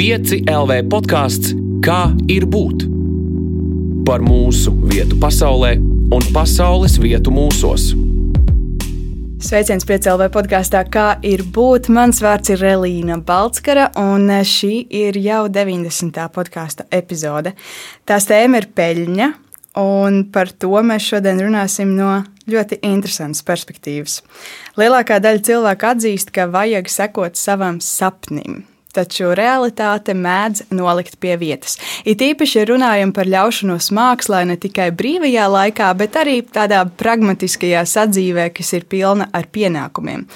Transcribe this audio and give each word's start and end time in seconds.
5 0.00 0.46
LV 0.48 0.76
podkāsts 0.88 1.50
Kā 1.84 2.14
ir 2.32 2.46
būt? 2.48 2.86
Par 4.08 4.22
mūsu 4.24 4.72
vietu 4.88 5.18
pasaulē 5.20 5.74
un 6.16 6.24
pasaules 6.32 6.94
vietu 7.02 7.28
mūsos. 7.36 7.90
Sveiciens 9.44 9.84
piecēlē 9.84 10.30
podkāstā, 10.32 10.86
kā 10.88 11.18
ir 11.20 11.44
būt. 11.44 11.90
Mans 11.92 12.22
vārds 12.24 12.48
ir 12.48 12.64
Relīna 12.64 13.18
Balskara, 13.28 13.90
un 14.00 14.24
šī 14.40 14.86
ir 15.02 15.20
jau 15.20 15.42
90. 15.52 16.24
podkāstu 16.32 16.88
epizode. 16.88 17.52
Tās 18.08 18.30
tēma 18.30 18.64
ir 18.64 18.70
peļņa, 18.72 19.30
un 19.84 20.22
par 20.32 20.56
to 20.56 20.80
mēs 20.80 21.12
šodien 21.12 21.44
runāsim 21.44 21.92
no 22.00 22.22
ļoti 22.48 22.80
interesantas 22.88 23.44
perspektīvas. 23.44 24.22
Lielākā 24.80 25.20
daļa 25.20 25.46
cilvēku 25.52 25.92
atzīst, 25.92 26.32
ka 26.32 26.48
vajag 26.48 26.88
sekot 26.88 27.36
savam 27.36 27.84
sapnim. 27.84 28.62
Taču 28.90 29.30
realitāte 29.38 30.16
mēdz 30.18 30.64
nolikt 30.74 31.20
pie 31.22 31.36
vietas. 31.38 31.76
It 32.02 32.22
īpaši, 32.24 32.58
ja 32.58 32.64
runājam 32.72 33.12
par 33.14 33.28
ļaušanos 33.30 33.92
mākslā 33.94 34.42
ne 34.50 34.56
tikai 34.58 34.88
brīvajā 34.90 35.46
laikā, 35.46 35.92
bet 36.00 36.18
arī 36.18 36.40
tādā 36.42 36.82
pragmatiskajā 36.98 37.84
sadzīvē, 37.86 38.48
kas 38.56 38.74
ir 38.74 38.88
pilna 38.90 39.30
ar 39.30 39.46
pienākumiem. 39.52 40.26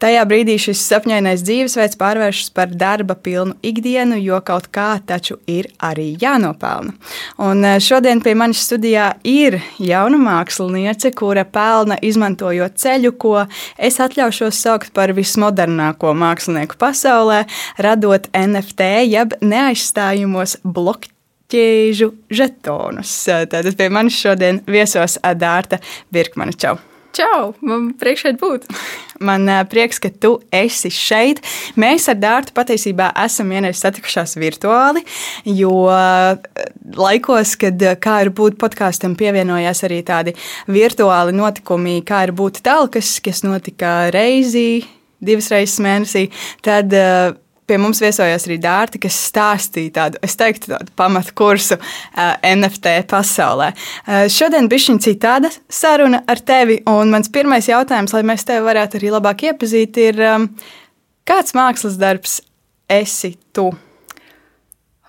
Tajā 0.00 0.22
brīdī 0.24 0.54
šis 0.60 0.80
sapņainais 0.88 1.42
dzīvesveids 1.44 1.98
pārvēršas 2.00 2.52
par 2.56 2.70
darba 2.72 3.12
pilnu 3.20 3.58
ikdienu, 3.66 4.16
jo 4.16 4.38
kaut 4.40 4.70
kā 4.72 4.94
taču 5.06 5.36
ir 5.50 5.68
arī 5.76 6.14
jānopelna. 6.22 6.94
Un 7.44 7.60
eh, 7.68 7.76
šodien 7.84 8.22
pie 8.24 8.32
manis 8.38 8.64
studijā 8.64 9.10
ir 9.28 9.58
jauna 9.76 10.16
māksliniece, 10.20 11.12
kura 11.16 11.44
pelna 11.44 12.00
izmantojot 12.00 12.80
ceļu, 12.80 13.12
ko 13.20 13.36
es 13.76 14.00
atļaušos 14.00 14.64
saukt 14.64 14.94
par 14.96 15.12
vismodernāko 15.16 16.14
mākslinieku 16.16 16.80
pasaulē, 16.80 17.44
radot 17.76 18.32
NFT 18.32 18.92
jeb 19.04 19.36
neaizstājumos 19.44 20.62
bloku 20.64 21.12
ķēžu 21.50 22.12
žetonus. 22.32 23.12
Tātad 23.26 23.74
pie 23.76 23.90
manis 23.92 24.16
šodien 24.22 24.62
viesos 24.70 25.18
Dārta 25.20 25.82
Birkmana 26.14 26.56
Čau! 26.56 26.78
Čau! 27.16 27.54
Man 27.66 27.90
prieks 27.98 28.22
šeit 28.24 28.38
būt! 28.40 28.66
Man 29.26 29.50
prieks, 29.68 29.98
ka 30.00 30.08
tu 30.10 30.36
esi 30.54 30.88
šeit. 30.94 31.42
Mēs 31.80 32.06
ar 32.08 32.16
Dārtu 32.20 32.54
patiesībā 32.56 33.10
esam 33.24 33.50
vienreiz 33.52 33.82
satikušās 33.82 34.36
virtuāli, 34.40 35.02
jo 35.44 35.74
laikos, 36.96 37.56
kad 37.60 37.84
kā 38.00 38.14
ir 38.24 38.32
būt 38.36 38.56
podkāstam, 38.62 39.18
pievienojās 39.20 39.84
arī 39.88 40.00
tādi 40.08 40.34
virtuāli 40.70 41.36
notikumi, 41.36 41.98
kā 42.06 42.24
ir 42.28 42.32
būt 42.38 42.62
tālāk, 42.64 42.96
kas, 42.96 43.44
notika 43.44 44.08
reizi, 44.14 44.86
divas 45.20 45.50
reizes 45.52 45.82
mēnesī. 45.84 46.26
Tad 46.64 46.96
pie 47.70 47.78
mums 47.78 48.00
viesojās 48.02 48.46
arī 48.48 48.58
Dārta, 48.62 48.98
kas 49.02 49.16
stāstīja 49.30 49.94
tādu, 49.98 50.20
es 50.26 50.34
teiktu, 50.38 50.72
tādu 50.74 50.94
pamatu 50.98 51.34
kursu 51.38 51.78
uh, 51.78 52.34
NFT 52.42 52.96
pasaulē. 53.10 53.70
Uh, 54.02 54.24
šodien 54.32 54.68
bija 54.70 54.88
šī 54.88 54.96
citāda 55.06 55.52
saruna 55.70 56.24
ar 56.30 56.42
tevi, 56.42 56.80
un 56.90 57.12
mans 57.14 57.30
pirmais 57.32 57.70
jautājums, 57.70 58.14
lai 58.16 58.24
mēs 58.26 58.46
tevi 58.48 58.66
varētu 58.66 58.98
arī 58.98 59.12
labāk 59.14 59.46
iepazīt, 59.50 60.00
ir, 60.02 60.18
um, 60.32 60.48
kāds 61.28 61.54
mākslas 61.54 61.98
darbs 62.00 62.40
esi 62.90 63.36
tu? 63.54 63.70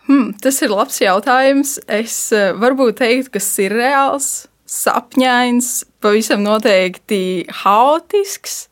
Hmm, 0.06 0.34
tas 0.44 0.58
ir 0.62 0.74
labs 0.74 1.00
jautājums. 1.02 1.78
Es 1.90 2.16
uh, 2.36 2.52
varbūt 2.62 3.00
teiktu, 3.02 3.34
ka 3.34 3.42
tas 3.42 3.54
ir 3.64 3.74
reāls, 3.80 4.30
sapņains, 4.72 5.72
pavisam 6.04 6.44
noteikti 6.46 7.48
haotisks 7.64 8.68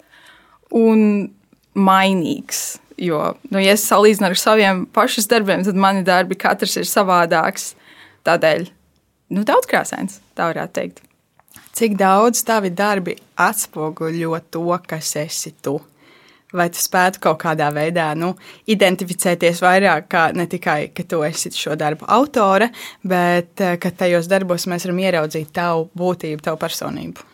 un 0.76 1.32
mainīgs. 1.80 2.80
Jo, 3.00 3.20
nu, 3.48 3.62
ja 3.64 3.76
es 3.78 3.86
salīdzinu 3.88 4.28
ar 4.28 4.40
saviem 4.40 4.82
pašiem 4.96 5.28
darbiem, 5.32 5.62
tad 5.64 5.78
mani 5.80 6.04
darbi 6.08 6.36
katrs 6.40 6.76
ir 6.82 6.88
savādāks. 6.88 7.74
Tādēļ 8.28 8.66
nu, 9.38 9.46
daudz 9.48 9.70
krāsains, 9.70 10.20
tā 10.36 10.50
varētu 10.52 10.76
teikt. 10.76 11.06
Cik 11.80 11.96
daudz 12.00 12.42
tavi 12.44 12.74
darbi 12.76 13.16
atspoguļo 13.40 14.42
to, 14.52 14.66
kas 14.90 15.14
esi 15.22 15.54
tu? 15.64 15.78
Vai 16.52 16.66
tu 16.74 16.82
spētu 16.82 17.22
kaut 17.22 17.38
kādā 17.44 17.70
veidā 17.72 18.10
nu, 18.18 18.34
identificēties 18.74 19.62
vairāk, 19.62 20.08
kā 20.10 20.24
ne 20.34 20.48
tikai, 20.50 20.90
ka 20.98 21.06
tu 21.08 21.22
esi 21.24 21.54
šo 21.54 21.78
darbu 21.80 22.10
autore, 22.10 22.72
bet 23.06 23.62
eh, 23.62 23.78
ka 23.80 23.94
tajos 23.94 24.28
darbos 24.28 24.66
mēs 24.68 24.90
varam 24.90 25.04
ieraudzīt 25.06 25.54
tavu 25.54 25.88
būtību, 25.94 26.42
tavu 26.50 26.60
personību? 26.60 27.29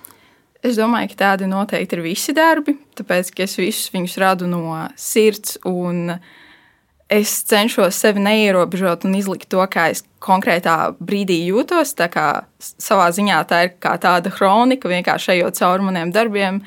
Es 0.65 0.79
domāju, 0.79 1.11
ka 1.13 1.19
tādi 1.19 1.49
noteikti 1.49 1.97
ir 1.97 2.01
visi 2.05 2.33
darbi, 2.33 2.73
tāpēc 2.97 3.29
ka 3.35 3.45
es 3.45 3.53
visus 3.59 3.91
viņus 3.93 4.17
radu 4.21 4.49
no 4.49 4.79
sirds. 4.97 5.59
Es 7.05 7.35
cenšos 7.45 7.99
sevi 8.01 8.23
neierobežot 8.25 9.05
un 9.05 9.13
izlikt 9.13 9.51
to, 9.53 9.61
kā 9.69 9.91
es 9.93 10.01
konkrētā 10.25 10.95
brīdī 10.97 11.37
jūtos. 11.51 11.93
Tā 11.99 12.07
kā 12.09 12.25
savā 12.57 13.11
ziņā 13.13 13.43
tā 13.45 13.59
ir 13.67 13.75
kā 13.83 13.93
tāda 14.01 14.31
kronika, 14.33 14.89
vienkārši 14.89 15.35
ejot 15.35 15.59
cauri 15.59 15.85
maniem 15.85 16.13
darbiem. 16.15 16.63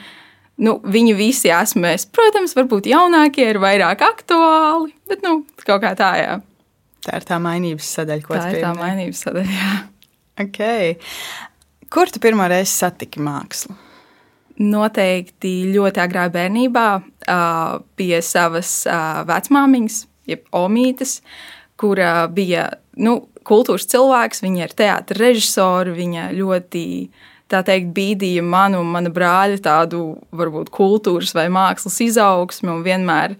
Nu, 0.62 0.76
viņi 0.82 1.16
visi 1.18 1.50
esmu 1.54 1.90
es. 1.90 2.06
Protams, 2.06 2.54
varbūt 2.58 2.86
jaunākie 2.90 3.48
ir 3.50 3.58
vairāk 3.62 4.02
aktuāli, 4.06 4.94
bet 5.10 5.26
nu, 5.26 5.40
kaut 5.64 5.82
kā 5.82 5.92
tā, 5.98 6.12
jā. 6.22 6.38
Tā 7.06 7.18
ir 7.18 7.26
tā 7.26 7.40
mainības 7.42 7.90
sadaļa, 7.98 8.26
ko 8.26 8.34
tā 8.36 8.46
ir. 8.46 8.46
Tā 8.46 8.62
ir 8.62 8.66
tā 8.66 8.72
mainības 8.78 9.26
sadaļa, 9.26 9.58
jā. 9.58 9.74
Okay. 10.46 10.96
Kur 11.90 12.10
tu 12.14 12.22
pirmo 12.22 12.46
reizi 12.50 12.74
satiki 12.76 13.22
mākslu? 13.22 13.74
Noteikti 14.58 15.70
ļoti 15.74 16.02
agrā 16.02 16.26
bērnībā 16.34 16.88
pie 17.98 18.12
savas 18.24 18.82
vecmāmiņas, 19.28 19.98
jeb 20.28 20.44
omītes, 20.56 21.18
kura 21.78 22.26
bija 22.32 22.68
nu, 22.98 23.20
kultūras 23.48 23.88
cilvēks, 23.88 24.42
viņa 24.44 24.64
ir 24.64 24.74
teātris 24.76 25.22
režisori, 25.22 25.94
viņa 25.96 26.30
ļoti 26.36 26.84
tā 27.48 27.62
teikt, 27.64 27.92
bīdīja 27.96 28.42
manu 28.44 28.82
un 28.82 28.90
mana 28.92 29.12
brāļa 29.12 29.60
tādu 29.64 30.02
varbūt 30.36 30.72
kultūras 30.74 31.32
vai 31.36 31.48
mākslas 31.52 32.00
izaugsmi 32.04 32.72
un 32.74 32.82
vienmēr 32.84 33.38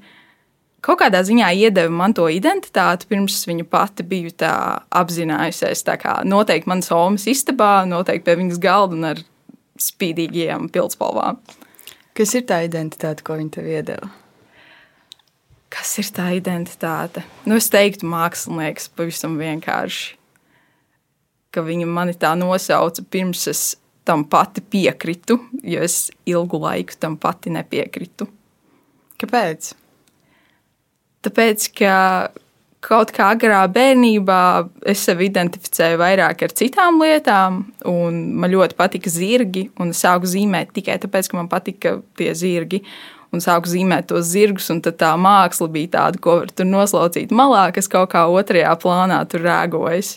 kaut 0.85 1.03
kādā 1.03 1.21
ziņā 1.27 1.51
iedeva 1.59 1.93
man 1.93 2.15
to 2.17 2.29
identitāti, 2.33 3.09
pirms 3.11 3.43
viņa 3.49 3.67
pati 3.69 4.07
biju 4.07 4.33
tā 4.39 4.55
apzinājusies. 4.97 5.85
Tā 5.85 5.99
kā 6.01 6.21
noteikti 6.25 6.71
manas 6.71 6.93
omas 6.95 7.27
istabā, 7.29 7.83
noteikti 7.89 8.25
pie 8.29 8.39
viņas 8.41 8.63
galda 8.63 8.97
un 8.97 9.11
ar 9.11 9.23
spīdīgajām 9.83 10.69
pildspalvām. 10.75 11.41
Kas 12.19 12.35
ir 12.35 12.47
tā 12.49 12.63
identitāte, 12.67 13.23
ko 13.23 13.37
viņi 13.39 13.53
tev 13.55 13.69
iedeva? 13.71 14.11
Kas 15.71 15.93
ir 16.01 16.09
tā 16.17 16.31
identitāte? 16.35 17.23
Nu, 17.47 17.59
es 17.61 17.69
teiktu, 17.71 18.09
mākslinieks 18.09 18.89
pavisam 18.97 19.37
vienkārši. 19.41 20.17
Ka 21.53 21.63
viņa 21.65 21.87
mani 21.89 22.17
tā 22.19 22.33
nosauca 22.39 23.05
pirms 23.13 23.47
es 23.53 23.63
tam 24.09 24.25
pati 24.25 24.65
piekritu, 24.65 25.37
jo 25.63 25.85
es 25.85 26.09
ilgu 26.29 26.61
laiku 26.63 26.97
tam 27.01 27.19
pati 27.21 27.53
nepiekritu. 27.53 28.27
Kāpēc? 29.21 29.75
Tāpēc, 31.27 31.67
ka 31.77 31.93
kaut 32.85 33.11
kā 33.15 33.33
agrā 33.35 33.61
bērnībā 33.73 34.41
es 34.89 35.03
sevi 35.09 35.29
identificēju 35.29 35.99
vairāk 36.01 36.45
ar 36.47 36.55
citām 36.57 37.01
lietām, 37.03 37.61
un 37.89 38.21
man 38.39 38.53
ļoti 38.53 38.79
patika 38.79 39.13
zirgi. 39.13 39.69
Es 39.89 40.03
sāku 40.05 40.31
zīmēt 40.31 40.73
tikai 40.77 40.99
tāpēc, 41.03 41.31
ka 41.31 41.41
man 41.41 41.51
patika 41.51 41.99
tie 42.19 42.31
zirgi. 42.39 42.83
Un 43.35 43.43
sāku 43.45 43.69
zīmēt 43.69 44.07
tos 44.09 44.31
zirgus, 44.31 44.71
un 44.73 44.81
tā 44.81 45.11
māksla 45.21 45.69
bija 45.69 45.91
tāda, 45.99 46.21
ko 46.23 46.39
var 46.41 46.53
tur 46.55 46.65
noslaucīt 46.65 47.35
malā, 47.37 47.67
kas 47.77 47.91
kaut 47.93 48.15
kā 48.15 48.25
otrajā 48.33 48.73
plānā 48.81 49.19
tur 49.29 49.45
rēgojas. 49.45 50.15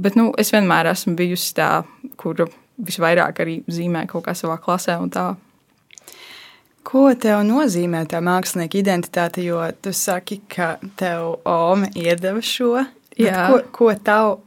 Bet 0.00 0.16
nu, 0.16 0.30
es 0.40 0.54
vienmēr 0.54 0.88
esmu 0.94 1.12
bijusi 1.18 1.52
tā, 1.58 1.82
kur 2.16 2.46
visvairāk 2.80 3.42
arī 3.44 3.58
zīmē 3.68 4.06
kaut 4.08 4.24
kā 4.24 4.32
savā 4.38 4.56
klasē 4.62 4.96
un 5.02 5.12
tā 5.12 5.26
Ko 6.86 7.10
tev 7.20 7.42
nozīmē 7.44 8.06
tā 8.08 8.22
mākslinieka 8.24 8.78
identitāte? 8.80 9.44
Jo 9.44 9.62
tu 9.82 9.92
saki, 9.96 10.40
ka 10.48 10.74
tev 11.00 11.40
Ome 11.48 11.90
iedeva 11.94 12.40
šo. 12.44 12.86
Ko, 13.20 13.58
ko 13.74 13.90
tav, 14.00 14.38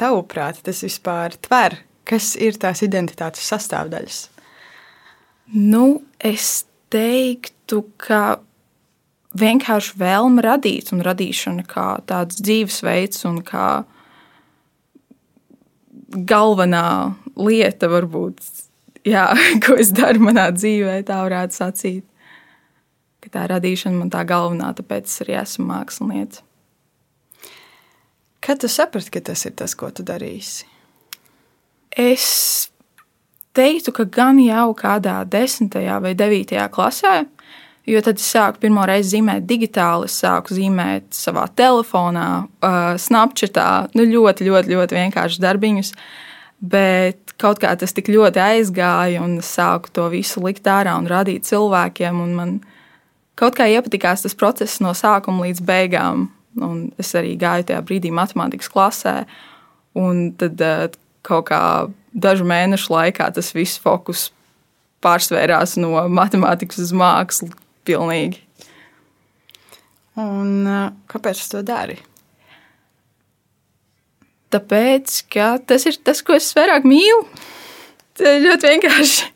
tavuprāt 0.00 0.62
tas 0.66 0.82
vispār 0.82 1.36
tver? 1.46 1.78
Kas 2.06 2.34
ir 2.38 2.58
tās 2.58 2.82
identitātes 2.86 3.46
sastāvdaļas? 3.50 4.18
Nu, 5.54 6.02
es 6.18 6.64
teiktu, 6.90 7.84
ka 8.02 8.38
vienkārši 9.38 9.98
vēlme 10.00 10.42
radīt 10.42 10.92
un 10.94 11.02
radīšana 11.06 11.66
kā 11.70 11.88
tāds 12.08 12.40
dzīvesveids 12.42 13.26
un 13.28 13.42
kā 13.46 13.68
galvenā 16.06 17.14
lieta 17.36 17.90
varbūt 17.90 18.42
jā, 19.06 19.26
ko 19.64 19.78
es 19.80 19.92
daru 19.94 20.26
manā 20.28 20.48
dzīvē, 20.54 21.00
tā 21.06 21.22
varētu 21.24 21.60
sacīt. 21.60 22.04
Ka 23.24 23.32
tā 23.38 23.46
radīšana 23.50 24.02
man 24.02 24.12
tā 24.12 24.22
galvenā, 24.28 24.70
tāpēc 24.78 25.08
es 25.08 25.22
arī 25.24 25.38
esmu 25.40 25.66
mākslinieca. 25.70 26.42
Kad 28.46 28.60
tu 28.62 28.70
saprati, 28.70 29.10
ka 29.16 29.24
tas 29.32 29.42
ir 29.48 29.56
tas, 29.58 29.74
ko 29.74 29.88
tu 29.90 30.04
darīsi? 30.06 30.68
Es 31.90 32.26
teiktu, 33.56 33.94
ka 33.96 34.04
gan 34.12 34.38
jau 34.38 34.68
kādā 34.78 35.16
desmitajā 35.26 35.96
vai 36.04 36.12
devītajā 36.14 36.68
klasē, 36.70 37.16
Jo 37.86 38.00
tad 38.02 38.18
es 38.18 38.26
sāku 38.34 38.64
pirmo 38.64 38.82
reizi 38.88 39.12
zīmēt 39.14 39.44
digitāli, 39.46 40.08
es 40.10 40.16
sāku 40.18 40.56
zīmēt 40.56 41.12
savā 41.14 41.44
telefonā, 41.54 42.28
uh, 42.66 42.86
Snapchatā, 42.98 43.66
nu 43.94 44.06
ļoti, 44.10 44.48
ļoti, 44.48 44.72
ļoti 44.74 44.96
vienkāršus 44.98 45.42
darbiņus. 45.44 45.92
Bet 46.60 47.34
kaut 47.40 47.60
kā 47.60 47.74
tas 47.76 47.92
tik 47.92 48.08
ļoti 48.08 48.40
aizgāja, 48.40 49.20
un 49.24 49.38
es 49.42 49.50
sāku 49.58 49.92
to 49.92 50.06
visu 50.12 50.40
likt 50.44 50.66
ārā 50.70 50.94
un 50.96 51.08
rādīt 51.10 51.44
cilvēkiem. 51.48 52.22
Man 52.36 52.54
kaut 53.36 53.58
kā 53.58 53.68
iepatikās 53.68 54.24
tas 54.24 54.36
process 54.38 54.80
no 54.80 54.94
sākuma 54.96 55.48
līdz 55.48 55.64
beigām. 55.66 56.30
Un 56.56 56.86
es 56.96 57.12
arī 57.18 57.34
gāju 57.36 57.68
tajā 57.68 57.82
brīdī 57.84 58.08
matemātikas 58.14 58.70
klasē, 58.72 59.26
un 60.00 60.30
tad 60.40 60.62
uh, 60.64 60.86
kaut 61.26 61.50
kā 61.50 61.60
dažu 62.16 62.46
mēnešu 62.48 62.94
laikā 62.94 63.28
tas 63.36 63.52
viss 63.52 63.80
fokus 63.82 64.30
pārsvērās 65.04 65.76
no 65.80 66.06
matemātikas 66.08 66.80
uz 66.86 66.92
mākslu 66.96 67.50
pilnīgi. 67.86 68.40
Un 70.16 70.64
kāpēc 71.12 71.42
tu 71.42 71.58
to 71.58 71.64
dari? 71.66 71.98
Tāpēc, 74.54 75.22
ka 75.32 75.56
tas 75.66 75.86
ir 75.88 75.98
tas, 76.06 76.22
ko 76.22 76.36
es 76.36 76.52
vairāk 76.56 76.86
mīlu. 76.86 77.24
Tas 78.16 78.36
ir 78.36 78.44
ļoti 78.46 78.70
vienkārši. 78.72 79.32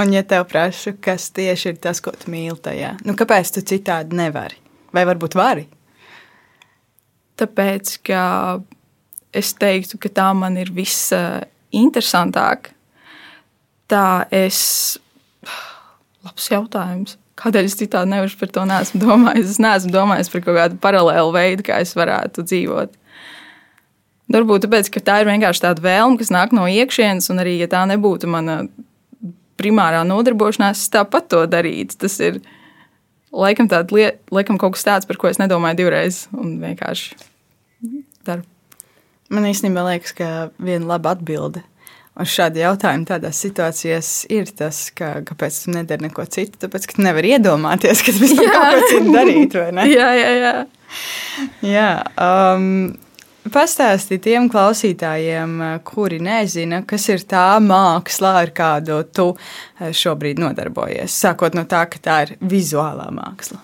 Un, 0.00 0.12
ja 0.14 0.22
tev 0.26 0.46
prasu, 0.50 0.94
kas 1.02 1.28
tieši 1.34 1.72
ir 1.72 1.78
tas, 1.82 1.98
ko 2.02 2.12
tu 2.14 2.30
mīli 2.30 2.58
tajā, 2.62 2.94
nu, 3.06 3.16
kāpēc 3.18 3.50
tu 3.56 3.62
citādi 3.66 4.16
nevari? 4.18 4.58
Vai 4.94 5.02
varbūt 5.06 5.34
vari? 5.38 5.66
Tāpēc, 7.40 7.96
ka 8.06 8.22
es 9.34 9.52
teiktu, 9.58 9.98
ka 10.02 10.10
tā 10.14 10.28
man 10.36 10.58
ir 10.60 10.70
visinteresantāk. 10.74 12.70
Tā 13.90 14.06
es 14.34 14.60
Labs 16.26 16.50
jautājums. 16.52 17.16
Kādēļ 17.40 17.68
es 17.70 17.76
citādi 17.80 18.12
nevaru 18.12 18.36
par 18.40 18.50
to 18.52 18.64
neesmu 18.68 19.00
domājis? 19.00 19.54
Es 19.54 19.60
neesmu 19.62 19.92
domājis 19.94 20.30
par 20.32 20.44
kaut 20.44 20.58
kādu 20.58 20.80
paralēlu 20.82 21.32
veidu, 21.34 21.64
kā 21.66 21.80
es 21.84 21.94
varētu 21.96 22.44
dzīvot. 22.44 22.96
Varbūt 24.30 24.66
tāpēc, 24.66 24.90
ka 24.94 25.02
tā 25.02 25.16
ir 25.22 25.30
vienkārši 25.30 25.64
tāda 25.64 25.82
vēlme, 25.82 26.20
kas 26.20 26.30
nāk 26.30 26.52
no 26.54 26.68
iekšienes, 26.70 27.30
un 27.32 27.42
arī, 27.42 27.56
ja 27.58 27.66
tā 27.70 27.82
nebūtu 27.90 28.28
mana 28.30 28.60
primārā 29.60 30.04
nodarbošanās, 30.06 30.84
es 30.84 30.92
tāpat 30.92 31.26
to 31.32 31.42
darītu. 31.50 31.98
Tas 32.04 32.18
ir 32.22 32.38
laikam, 33.34 33.70
liet, 33.96 34.20
laikam 34.30 34.60
kaut 34.60 34.76
kas 34.76 34.86
tāds, 34.86 35.08
par 35.08 35.18
ko 35.20 35.32
es 35.32 35.40
nedomāju 35.42 35.80
divreiz, 35.82 36.22
un 36.36 36.58
vienkārši 36.62 37.18
daru. 38.28 38.46
Man 39.30 39.46
īstenībā 39.50 39.82
liekas, 39.86 40.14
ka 40.14 40.30
viena 40.62 40.92
laba 40.92 41.14
atbilde 41.16 41.64
uz 42.20 42.32
šādu 42.34 42.62
jautājumu 42.62 43.06
tādās 43.08 43.42
situācijās 43.44 44.08
ir 44.32 44.50
tas, 44.56 44.88
ka, 44.96 45.20
kāpēc 45.26 45.60
tu 45.64 45.74
nedari 45.76 46.08
neko 46.08 46.24
citu. 46.30 46.58
Tāpēc, 46.64 46.88
ka 46.88 46.98
tu 46.98 47.04
nevari 47.06 47.36
iedomāties, 47.36 48.02
ka 48.06 48.14
tu 48.14 48.24
vispār 48.24 48.50
kaut 48.50 48.74
ko 48.74 48.88
citu 48.90 49.14
darītu, 49.14 49.62
vai 49.62 49.76
ne? 49.78 49.86
jā, 49.98 50.10
jā, 50.18 50.32
jā. 50.40 50.56
jā 51.70 51.92
um, 52.26 52.66
Pastāsti 53.50 54.18
tiem 54.20 54.50
klausītājiem, 54.52 55.54
kuri 55.88 56.18
nezina, 56.20 56.82
kas 56.86 57.06
ir 57.08 57.22
tā 57.24 57.56
māksla, 57.64 58.34
ar 58.42 58.52
kādu 58.52 58.98
tu 59.16 59.30
eh, 59.32 59.94
šobrīd 59.96 60.42
nodarbojies. 60.42 61.16
Sākot 61.24 61.56
no 61.56 61.64
tā, 61.64 61.86
ka 61.88 62.02
tā 62.04 62.18
ir 62.26 62.34
vizuālā 62.52 63.08
māksla. 63.16 63.62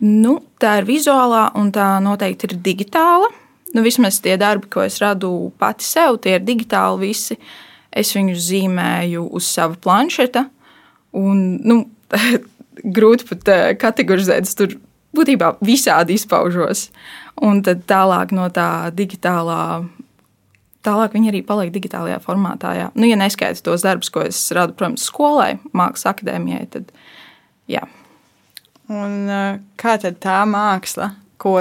Nu, 0.00 0.38
tā 0.56 0.78
ir 0.80 0.88
vizuālā, 0.88 1.50
un 1.60 1.68
tā 1.76 1.90
noteikti 2.00 2.48
ir 2.48 2.56
digitāla 2.64 3.28
nu, 3.74 3.82
vismaz 3.84 4.20
tie 4.22 4.36
darbi, 4.40 4.68
ko 4.70 4.84
es 4.84 4.98
radu 5.02 5.50
pati 5.60 5.86
sev, 5.86 6.18
tie 6.22 6.38
ir 6.38 6.46
digitāli 6.46 7.10
visi. 7.10 7.38
Es 7.90 8.12
viņus 8.14 8.44
zīmēju 8.46 9.26
uz 9.34 9.48
sava 9.50 9.74
planšeta. 9.82 10.44
Un, 11.18 11.58
nu, 11.66 11.82
grūti 12.96 13.26
pat 13.30 13.50
uh, 13.50 13.64
kategorizēt, 13.78 14.46
es 14.46 14.58
tur 14.58 14.76
būtībā 15.16 15.56
visādi 15.66 16.16
izpaužos. 16.18 16.88
Un 17.42 17.64
tad 17.66 17.86
tālāk 17.90 18.34
no 18.36 18.46
tā 18.54 18.90
digitālā. 18.94 19.86
Tālāk 20.86 21.12
viņi 21.12 21.28
arī 21.32 21.40
paliek 21.44 21.72
digitālajā 21.74 22.20
formātā. 22.24 22.72
Jā. 22.78 22.86
Nu, 22.96 23.04
ja 23.08 23.18
neskaidrs 23.20 23.64
tos 23.64 23.84
darbus, 23.84 24.08
ko 24.12 24.22
es 24.24 24.38
radu, 24.56 24.72
protams, 24.78 25.04
skolai, 25.10 25.58
mākslas 25.76 26.14
akadēmijai, 26.14 26.62
tad 26.72 26.94
jā. 27.68 27.82
Un, 28.90 29.28
kā 29.80 29.98
tad 30.00 30.16
tā 30.24 30.38
māksla, 30.48 31.12
ko 31.40 31.58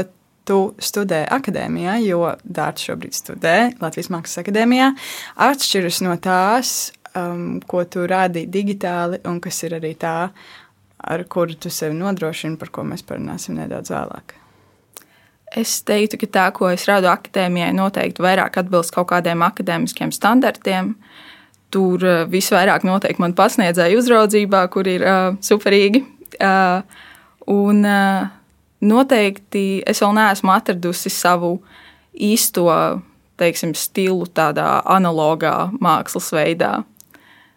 tu 0.50 0.60
studē 0.82 1.24
akadēmijā, 1.30 2.00
jo 2.08 2.24
Dārts 2.42 2.88
šobrīd 2.90 3.18
studē 3.18 3.58
Latvijas 3.82 4.10
Mākslas 4.14 4.42
akadēmijā, 4.42 4.90
atšķiras 5.46 6.02
no 6.06 6.16
tās, 6.22 6.74
um, 7.14 7.60
ko 7.70 7.84
tu 7.86 8.08
rādi 8.10 8.48
digitāli 8.50 9.22
un 9.30 9.40
kas 9.44 9.62
ir 9.68 9.78
arī 9.78 9.94
tā, 10.00 10.18
ar 11.00 11.24
kuru 11.32 11.58
tu 11.62 11.72
sevi 11.74 11.98
nodrošini, 11.98 12.58
par 12.60 12.74
ko 12.74 12.86
mēs 12.88 13.06
parunāsim 13.08 13.60
nedaudz 13.60 13.94
vēlāk. 13.94 14.36
Es 15.58 15.80
teiktu, 15.82 16.20
ka 16.22 16.30
tā, 16.30 16.48
ko 16.54 16.70
es 16.70 16.86
rādu 16.90 17.10
akadēmijai, 17.10 17.72
noteikti 17.78 18.22
vairāk 18.22 18.60
atbilst 18.62 18.94
kaut 18.94 19.10
kādiem 19.10 19.42
akadēmiskiem 19.46 20.14
standartiem. 20.14 20.94
Tur 21.74 22.06
uh, 22.06 22.26
visvairāk 22.30 22.86
noteikti 22.86 23.22
man 23.22 23.38
pasniedzēja 23.38 23.98
uzraudzībā, 23.98 24.66
kur 24.74 24.90
ir 24.90 25.06
uh, 25.06 25.38
superīgi. 25.46 26.04
Uh, 26.38 26.82
un, 27.50 27.82
uh, 27.86 28.30
noteikti 28.82 29.84
es 29.88 30.02
vēl 30.04 30.16
neesmu 30.16 30.54
atradusi 30.54 31.12
savu 31.14 31.58
īsto 32.14 32.68
teiksim, 33.40 33.74
stilu 33.78 34.28
tādā 34.36 34.80
analogā 34.90 35.70
mākslas 35.82 36.32
veidā. 36.36 36.80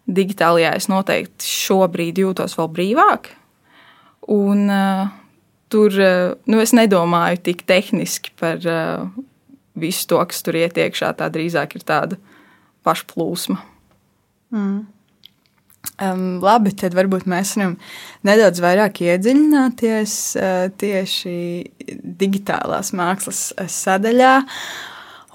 Digitālajā 0.07 0.75
es 0.79 0.89
noteikti 0.91 1.47
šobrīd 1.47 2.21
jūtos 2.23 2.57
vēl 2.59 2.71
brīvāk. 2.77 3.33
Un, 4.33 4.67
uh, 4.71 5.11
tur 5.73 5.95
uh, 5.99 6.33
nu, 6.47 6.61
es 6.63 6.75
nedomāju 6.77 7.43
tik 7.51 7.65
tehniski 7.67 8.35
par 8.39 8.63
uh, 8.67 9.07
visu 9.79 10.09
to, 10.11 10.21
kas 10.31 10.43
tur 10.47 10.59
iet 10.59 10.79
iekšā. 10.79 11.13
Tā 11.19 11.31
drīzāk 11.33 11.79
ir 11.79 11.87
tāda 11.87 12.19
pašplūsma. 12.87 13.59
Mm. 14.53 14.83
Um, 16.02 16.40
labi, 16.43 16.73
tad 16.79 16.94
varbūt 16.96 17.26
mēs 17.31 17.52
varam 17.58 17.75
nedaudz 18.26 18.62
vairāk 18.62 19.02
iedziļināties 19.05 20.14
uh, 20.38 20.64
tieši 20.81 21.34
digitālās 22.19 22.90
mākslas 22.96 23.43
uh, 23.52 23.69
sadaļā. 23.70 24.32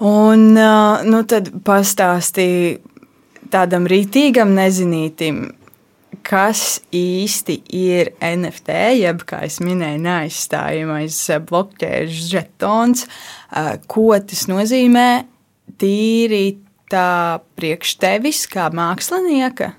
Un 0.08 0.42
uh, 0.58 1.06
nu, 1.06 1.22
tad 1.30 1.52
pastāstīja 1.64 2.78
tādam 3.54 3.86
rītīgam 3.88 4.52
nezinītim, 4.56 5.40
kas 6.26 6.82
īsti 6.96 7.60
ir 7.78 8.12
NFT, 8.24 8.78
jeb, 8.98 9.24
kā 9.28 9.44
jau 9.46 9.68
minēju, 9.68 10.04
neaizstājamais 10.04 11.22
blokķēžu 11.48 12.30
žetons, 12.34 13.06
uh, 13.08 13.76
ko 13.88 14.10
tas 14.20 14.48
nozīmē 14.50 15.10
tīri 15.80 16.46
tā 16.92 17.38
priekš 17.56 17.98
tevis 18.02 18.48
kā 18.50 18.68
mākslinieka. 18.74 19.77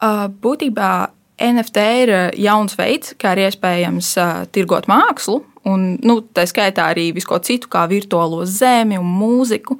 Būtībā 0.00 0.92
NFT 1.40 1.82
ir 2.02 2.12
jauns 2.40 2.76
veids, 2.76 3.14
kā 3.20 3.34
ir 3.34 3.46
iespējams 3.48 4.12
tirgot 4.52 4.88
mākslu, 4.90 5.40
un 5.68 5.94
nu, 6.04 6.20
tā 6.36 6.46
skaitā 6.48 6.90
arī 6.92 7.10
visu 7.16 7.28
ko 7.28 7.40
citu, 7.44 7.68
kā 7.72 7.86
virtuālo 7.90 8.44
zemi 8.48 9.00
un 9.00 9.08
mūziku. 9.08 9.76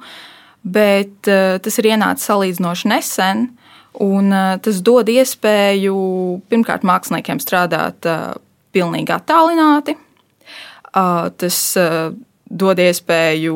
Bet 0.61 1.25
tas 1.25 1.79
ir 1.81 1.89
ienācis 1.89 2.27
salīdzinoši 2.29 2.89
nesen, 2.91 3.47
un 4.01 4.29
tas 4.61 4.81
dod 4.85 5.09
iespēju 5.09 5.95
pirmkārt 6.49 6.85
māksliniekiem 6.85 7.41
strādāt 7.41 8.05
pilnīgi 8.73 9.15
attālināti. 9.15 9.97
Tas 10.93 11.57
dod 12.51 12.81
iespēju 12.83 13.55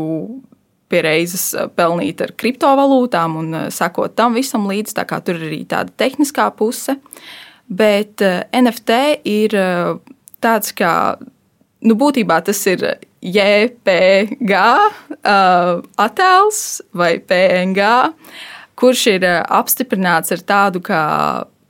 pie 0.92 1.02
reizes 1.06 1.50
eh, 1.56 1.70
pelnīt 1.76 2.22
ar 2.24 2.34
kriptovalūtām 2.38 3.40
un 3.42 3.54
eh, 3.58 3.68
sekot 3.74 4.16
tam 4.18 4.38
visam 4.38 4.68
līdzi. 4.70 4.98
Tur 5.26 5.40
ir 5.40 5.48
arī 5.50 5.62
tāda 5.70 5.94
tehniskā 5.98 6.50
puse. 6.58 6.98
Bet 7.66 8.22
eh, 8.22 8.44
NFT 8.54 9.00
ir 9.30 9.58
tāds 10.44 10.76
kā, 10.78 10.94
nu, 11.86 11.98
būtībā 11.98 12.42
tas 12.46 12.60
ir 12.70 12.84
JPG 13.26 14.60
attēls 16.06 16.60
vai 16.94 17.16
PNG, 17.18 17.88
kurš 18.78 19.08
ir 19.16 19.26
apstiprināts 19.26 20.36
ar 20.36 20.44
tādu 20.46 20.84
kā 20.86 21.02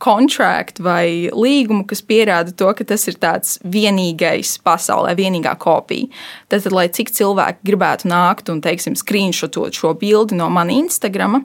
kontraktu 0.02 0.84
vai 0.86 1.30
līgumu, 1.32 1.86
kas 1.88 2.02
pierāda 2.06 2.52
to, 2.58 2.68
ka 2.76 2.86
tas 2.88 3.08
ir 3.08 3.18
tāds 3.22 3.56
vienīgais 3.64 4.58
pasaulē, 4.66 5.14
vienīgā 5.18 5.56
kopija. 5.62 6.10
Tad, 6.52 6.68
lai 6.74 6.88
cik 6.94 7.14
cilvēki 7.16 7.66
gribētu 7.70 8.10
nākt 8.12 8.52
un, 8.52 8.62
teiksim, 8.66 8.98
screenshotot 9.00 9.76
šo 9.78 9.94
bildi 10.00 10.38
no 10.38 10.50
mana 10.54 10.76
Instagrama, 10.76 11.42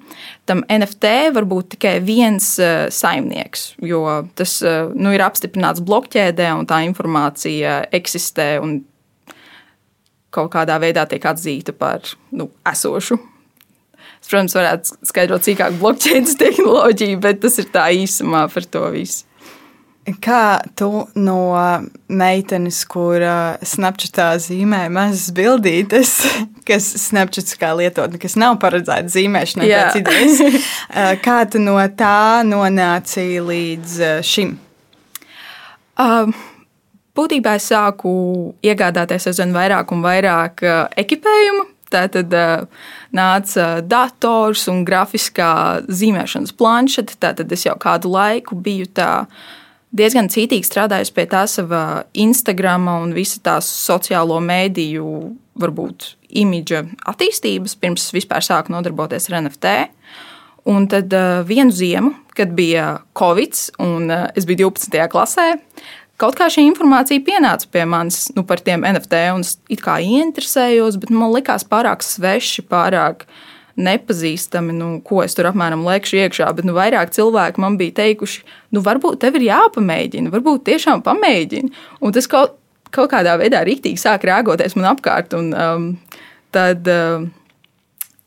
tam 0.50 0.64
NFT 0.66 1.32
var 1.36 1.46
būt 1.50 1.76
tikai 1.76 1.96
viens 2.04 2.52
uh, 2.60 2.88
saimnieks, 2.90 3.74
jo 3.86 4.04
tas 4.38 4.58
uh, 4.66 4.90
nu, 4.94 5.14
ir 5.14 5.24
apstiprināts 5.24 5.82
blokķēdē 5.86 6.50
un 6.58 6.68
tā 6.70 6.82
informācija 6.88 7.84
eksistē 7.94 8.52
un 8.62 8.80
kaut 10.34 10.50
kādā 10.54 10.78
veidā 10.82 11.06
tiek 11.10 11.24
atzīta 11.26 11.74
par 11.76 12.06
nu, 12.34 12.50
esošu. 12.66 13.18
Protams, 14.30 14.54
varētu 14.54 15.00
skaidrot 15.10 15.42
cīkāk 15.42 15.80
blokķēdes 15.80 16.36
tehnoloģiju, 16.44 17.18
bet 17.22 17.42
tas 17.42 17.58
ir 17.58 17.66
tā 17.74 17.88
īsumā 17.98 18.46
par 18.52 18.68
to 18.70 18.86
visu. 18.94 19.26
Kā 20.22 20.62
tu 20.78 21.04
no 21.18 21.40
meitenes, 22.08 22.78
kur 22.88 23.20
Snapchatā 23.66 24.30
zīmē 24.42 24.86
mazas 24.90 25.28
bildītes, 25.36 26.14
kas 26.68 26.86
Snapchats 27.02 27.58
kā 27.60 27.72
lietotne, 27.78 28.20
kas 28.22 28.38
nav 28.40 28.56
paredzēta 28.62 29.10
zīmēšanai, 29.12 29.68
pēc 29.70 29.98
idejas, 30.00 30.62
kā 31.26 31.40
tu 31.50 31.62
no 31.62 31.76
tā 31.98 32.40
nonāci 32.46 33.26
līdz 33.44 33.98
šim? 34.26 34.54
Um, 36.00 36.32
būtībā 37.18 37.58
es 37.58 37.68
sāku 37.68 38.14
iegādāties 38.64 39.28
aizvien 39.30 39.52
vairāk 39.58 39.92
un 39.92 40.06
vairāk 40.06 40.64
ekipējumu. 41.02 41.69
Tātad 41.90 42.34
uh, 42.36 42.66
nāca 43.16 43.70
dators 43.82 44.66
un 44.70 44.84
grafiskā 44.86 45.52
zīmēšanas 45.90 46.54
planšete. 46.54 47.18
Tātad 47.22 47.50
es 47.52 47.66
jau 47.66 47.74
kādu 47.80 48.12
laiku 48.14 48.58
biju 48.58 48.90
tādā 48.94 49.26
diezgan 49.96 50.30
cītīgi 50.30 50.66
strādājusi 50.66 51.14
pie 51.14 51.26
tā 51.30 51.44
sava 51.50 51.84
Instagram 52.14 52.88
un 52.92 53.14
visa 53.16 53.40
tās 53.42 53.68
sociālo 53.88 54.38
mēdīju, 54.44 55.06
varbūt 55.60 56.14
imidža 56.40 56.84
attīstības, 57.10 57.76
pirms 57.80 58.10
vispār 58.14 58.44
sāku 58.46 58.72
nodarboties 58.74 59.28
ar 59.30 59.40
NFT. 59.42 59.74
Un 60.70 60.84
tad 60.92 61.12
vienu 61.48 61.72
ziemu, 61.72 62.12
kad 62.36 62.52
bija 62.54 63.00
Covid, 63.16 63.56
un 63.80 64.12
es 64.12 64.46
biju 64.46 64.68
12. 64.68 65.06
klasē, 65.10 65.46
kaut 66.20 66.36
kā 66.38 66.48
šī 66.52 66.66
informācija 66.68 67.22
pienāca 67.24 67.68
pie 67.72 67.86
manis 67.88 68.28
nu, 68.36 68.44
par 68.46 68.60
tiem 68.64 68.84
NFT, 68.86 69.22
un 69.36 69.44
es 69.46 69.56
it 69.72 69.82
kā 69.84 69.98
ieinteresējos, 70.04 70.98
bet 71.00 71.12
man 71.14 71.32
likās 71.34 71.64
pārāk 71.68 72.04
sveši, 72.04 72.66
pārāk 72.70 73.26
nepazīstami, 73.80 74.74
nu, 74.76 74.88
ko 75.06 75.22
es 75.24 75.36
tur 75.36 75.48
apmēram 75.50 75.84
liekšu 75.86 76.18
iekšā. 76.24 76.48
Bet 76.56 76.66
nu, 76.68 76.74
vairāk 76.76 77.12
cilvēki 77.16 77.62
man 77.62 77.78
bija 77.80 77.96
teikuši, 78.02 78.42
nu, 78.76 78.82
varbūt 78.84 79.20
tev 79.22 79.38
ir 79.38 79.46
jāpamēģina, 79.48 80.32
varbūt 80.34 80.66
tiešām 80.68 81.04
pamēģini. 81.06 81.72
Un 82.04 82.16
tas 82.16 82.28
kaut, 82.30 82.58
kaut 82.94 83.12
kādā 83.14 83.36
veidā 83.40 83.62
rīktīgi 83.66 84.00
sāk 84.00 84.26
rēgoties 84.28 84.76
man 84.76 84.90
apkārt. 84.92 85.36
Un, 85.38 85.54
um, 85.54 85.86
tad, 86.54 86.90
uh, 86.90 87.24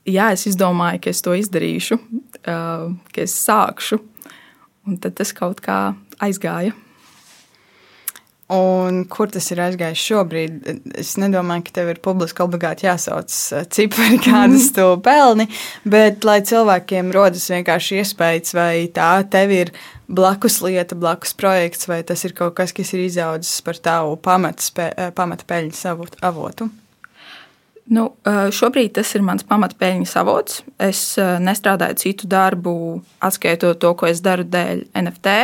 jā, 0.10 0.32
es 0.34 0.48
izdomāju, 0.50 1.04
ka 1.04 1.14
es 1.14 1.22
to 1.26 1.36
izdarīšu, 1.38 2.00
uh, 2.00 2.90
ka 3.14 3.28
es 3.28 3.36
sākšu. 3.44 4.02
Un 4.90 4.98
tad 5.04 5.20
tas 5.20 5.36
kaut 5.36 5.62
kā 5.64 5.94
aizgāja. 6.24 6.74
Un 8.54 9.00
kur 9.10 9.32
tas 9.34 9.48
ir 9.50 9.62
aizgājis 9.64 10.02
šobrīd? 10.04 10.58
Es 11.00 11.16
nedomāju, 11.18 11.64
ka 11.66 11.74
tev 11.80 11.88
ir 11.94 12.02
publiski 12.04 12.44
obligāti 12.44 12.86
jāsauc 12.86 13.32
eh, 13.56 13.64
cipari, 13.74 14.20
kādas 14.28 14.68
tu 14.76 14.86
pelni, 15.02 15.48
bet 15.90 16.28
lai 16.28 16.38
cilvēkiem 16.46 17.10
rodas 17.16 17.48
vienkārši 17.50 18.02
iespējas, 18.04 18.54
vai 18.54 18.74
tā 18.94 19.10
tev 19.34 19.56
ir 19.56 19.72
blakus 20.06 20.60
lieta, 20.62 20.98
blakus 21.00 21.34
projekts, 21.40 21.90
vai 21.90 22.04
tas 22.06 22.22
ir 22.28 22.36
kaut 22.38 22.54
kas, 22.60 22.76
kas 22.78 22.94
ir 22.94 23.08
izaudzis 23.08 23.64
par 23.66 23.82
tavu 23.82 24.20
pamata 24.22 24.86
eh, 24.86 25.10
peļņas 25.50 25.84
avotu. 26.30 26.70
Nu, 27.90 28.06
eh, 28.28 28.46
šobrīd 28.54 28.94
tas 29.00 29.16
ir 29.18 29.26
mans 29.26 29.48
pamatpeļņas 29.50 30.16
avots. 30.22 30.62
Es 30.78 31.02
nestrādāju 31.18 32.04
citu 32.06 32.30
darbu, 32.30 32.78
atskaitot 33.24 33.82
to, 33.82 33.98
ko 33.98 34.14
es 34.14 34.22
daru 34.22 34.46
dēļ 34.46 34.86
NFT 35.08 35.38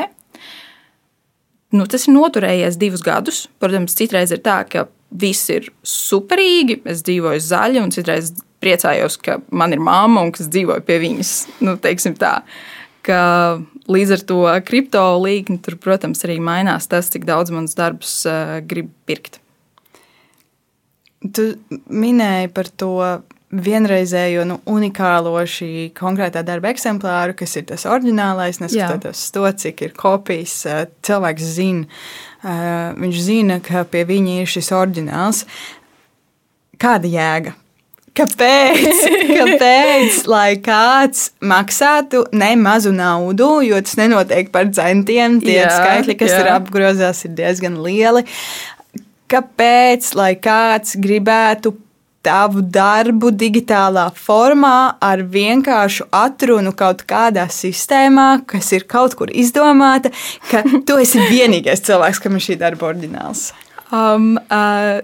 nu, 1.75 1.85
tas 1.89 2.07
ir 2.07 2.15
noturējies 2.15 2.79
divus 2.81 3.03
gadus. 3.05 3.45
Protams, 3.61 3.97
citreiz 3.97 4.33
ir 4.33 4.41
tā, 4.45 4.61
ka 4.69 4.87
viss 5.09 5.49
ir 5.53 5.71
superīgi, 5.85 6.81
es 6.89 7.03
dzīvoju 7.07 7.41
zaļi, 7.45 7.81
un 7.81 7.93
citreiz 7.93 8.33
priecājos, 8.63 9.17
ka 9.23 9.39
man 9.55 9.73
ir 9.73 9.81
mamma 9.83 10.23
un 10.25 10.33
kas 10.35 10.49
dzīvoja 10.51 10.83
pie 10.85 10.99
viņas. 11.01 11.33
Nu, 11.65 11.75
tā, 11.79 12.33
ka 13.07 13.21
līdz 13.89 14.15
ar 14.17 14.25
to 14.31 14.39
kripto 14.67 15.03
līkni 15.23 15.59
tur, 15.63 15.79
protams, 15.81 16.23
arī 16.27 16.39
mainās 16.43 16.89
tas, 16.91 17.09
cik 17.13 17.27
daudz 17.29 17.53
mans 17.55 17.77
darbs 17.77 18.21
uh, 18.29 18.59
grib 18.65 18.91
pirkt. 19.09 19.39
Tu 21.19 21.51
minēji 21.91 22.51
par 22.55 22.69
to 22.79 22.93
vienreizējo, 23.49 24.43
nu, 24.45 24.59
unikālo 24.69 25.33
šī 25.49 25.89
konkrētā 25.97 26.43
darba 26.45 26.69
eksemplāru, 26.73 27.33
kas 27.37 27.55
ir 27.57 27.65
tas 27.71 27.87
oriģinālais, 27.89 28.61
neskatoties 28.61 29.23
to, 29.33 29.45
cik 29.63 29.81
ir 29.87 29.95
kopijas. 29.97 30.61
Cilvēks 31.05 31.47
zina, 31.55 32.03
viņš 32.99 33.23
zina, 33.25 33.57
ka 33.65 33.85
pie 33.89 34.05
viņa 34.09 34.37
ir 34.43 34.53
šis 34.53 34.69
oriģināls. 34.77 35.41
Kāda 36.79 37.09
jēga? 37.11 37.55
Kāpēc? 38.19 39.03
Kāpēc? 39.39 40.21
Lai 40.29 40.53
kāds 40.63 41.29
maksātu 41.41 42.25
ne 42.35 42.53
mazu 42.59 42.93
naudu, 42.95 43.59
jo 43.65 43.79
tas 43.85 43.97
nenotiek 43.99 44.49
par 44.53 44.69
centiem, 44.75 45.39
tie 45.43 45.61
jā, 45.61 45.69
skaitļi, 45.73 46.17
kas 46.19 46.33
jā. 46.33 46.41
ir 46.43 46.53
apgrozās, 46.53 47.25
ir 47.25 47.35
diezgan 47.37 47.79
lieli. 47.85 48.25
Kāpēc? 49.29 50.13
Lai 50.17 50.33
kāds 50.41 50.97
gribētu 50.99 51.75
tavu 52.25 52.61
darbu 52.61 53.31
digitālā 53.31 54.09
formā 54.15 54.95
ar 55.03 55.23
vienkāršu 55.23 56.09
atrunu 56.15 56.73
kaut 56.77 57.05
kādā 57.09 57.45
sistēmā, 57.53 58.29
kas 58.49 58.71
ir 58.75 58.85
kaut 58.89 59.15
kur 59.19 59.31
izdomāta, 59.31 60.11
ka 60.49 60.63
tu 60.87 60.99
esi 60.99 61.23
vienīgais 61.33 61.85
cilvēks, 61.87 62.23
kam 62.23 62.35
ir 62.35 62.45
šī 62.49 62.59
darba 62.59 62.91
oriģināls? 62.91 63.49
Um, 63.95 64.35
uh, 64.51 64.99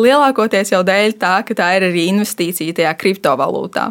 lielākoties 0.00 0.72
jau 0.72 0.82
dēļ 0.86 1.18
tā, 1.20 1.38
ka 1.46 1.56
tā 1.56 1.72
ir 1.76 1.88
arī 1.90 2.08
investīcija 2.12 2.76
tajā 2.80 2.94
kriptovalūtā. 3.00 3.90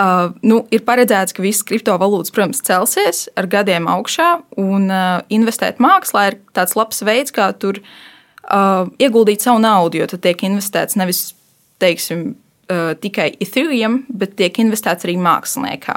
Uh, 0.00 0.30
nu, 0.46 0.62
ir 0.72 0.84
paredzēts, 0.86 1.34
ka 1.36 1.42
visas 1.44 1.66
kriptovalūtas, 1.66 2.32
protams, 2.34 2.62
celsies 2.64 3.26
ar 3.38 3.48
gadiem 3.50 3.88
augšā, 3.90 4.30
un 4.60 4.86
uh, 4.88 5.20
investēt 5.32 5.82
mākslā 5.82 6.30
ir 6.30 6.38
tāds 6.56 6.76
labs 6.78 7.02
veids, 7.04 7.34
kā 7.34 7.50
tur 7.58 7.82
uh, 7.82 8.86
ieguldīt 9.02 9.44
savu 9.44 9.60
naudu, 9.62 10.00
jo 10.00 10.08
tad 10.12 10.22
tiek 10.24 10.46
investēts 10.46 10.96
nevis 11.00 11.32
teiksim, 11.80 12.34
uh, 12.70 12.92
tikai 13.00 13.32
Ethereum, 13.42 14.04
bet 14.08 14.36
tiek 14.38 14.60
investēts 14.62 15.06
arī 15.06 15.16
māksliniekā. 15.20 15.96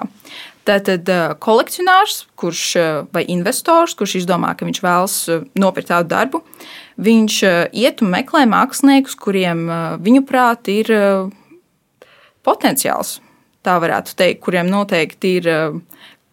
Tātad 0.68 1.10
uh, 1.12 1.34
kolekcionārs, 1.44 2.24
kurš 2.40 2.64
uh, 2.80 2.90
vai 3.16 3.26
investors, 3.32 3.96
kurš 4.00 4.22
izdomā, 4.22 4.54
ka 4.56 4.68
viņš 4.68 4.82
vēlas 4.84 5.18
nopirkt 5.60 5.92
tādu 5.92 6.12
darbu, 6.16 6.44
viņš 7.04 7.38
iet 7.74 8.04
un 8.06 8.12
meklē 8.14 8.46
māksliniekus, 8.46 9.16
kuriem 9.18 9.66
viņuprāt 10.06 10.70
ir 10.70 10.92
potenciāls. 12.46 13.16
Tā 13.66 13.80
varētu 13.82 14.14
teikt, 14.20 14.44
kuriem 14.46 14.70
noteikti 14.70 15.32
ir 15.40 15.48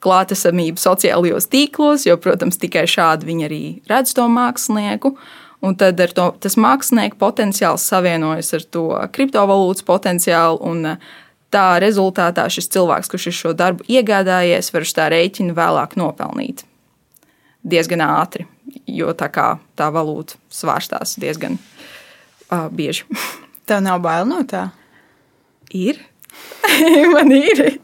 klātesamība 0.04 0.80
sociālajos 0.80 1.48
tīklos, 1.52 2.06
jo, 2.08 2.16
protams, 2.20 2.58
tikai 2.60 2.86
šādi 2.88 3.28
viņi 3.28 3.46
arī 3.46 3.62
redz 3.90 4.14
to 4.16 4.26
mākslinieku. 4.32 5.14
Un 5.60 5.74
tad 5.76 6.00
to, 6.16 6.30
tas 6.40 6.56
mākslinieka 6.56 7.18
potenciāls 7.20 7.84
savienojas 7.84 8.54
ar 8.56 8.62
to 8.72 8.84
kriptovalūtas 9.12 9.84
potenciālu. 9.84 10.62
Un, 10.70 10.86
uh, 10.94 11.18
tā 11.50 11.80
rezultātā 11.82 12.46
šis 12.50 12.70
cilvēks, 12.70 13.10
kurš 13.10 13.28
ir 13.30 13.36
šo 13.36 13.52
darbu 13.58 13.86
iegādājies, 13.90 14.70
var 14.74 14.86
uz 14.86 14.94
tā 14.96 15.08
rēķina 15.12 15.56
vēlāk 15.56 15.96
nopelnīt 16.00 16.64
diezgan 17.60 18.00
ātri, 18.06 18.46
jo 18.88 19.12
tā 19.12 19.28
kā 19.32 19.50
tā 19.76 19.90
valūta 19.92 20.38
svārstās 20.54 21.18
diezgan 21.20 21.58
uh, 21.58 22.70
bieži. 22.72 23.04
Tev 23.68 23.82
nav 23.84 24.00
bail 24.04 24.26
no 24.28 24.40
tā? 24.48 24.70
Ir. 25.76 26.00
Man 27.14 27.34
ir. 27.34 27.78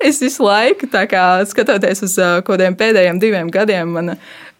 Es 0.00 0.20
visu 0.22 0.44
laiku, 0.46 0.88
kā, 0.90 1.24
skatoties 1.48 2.04
uz 2.06 2.16
uh, 2.18 2.38
kaut 2.40 2.56
kādiem 2.56 2.76
pēdējiem 2.78 3.18
diviem 3.22 3.48
gadiem, 3.52 3.90
man 3.90 4.12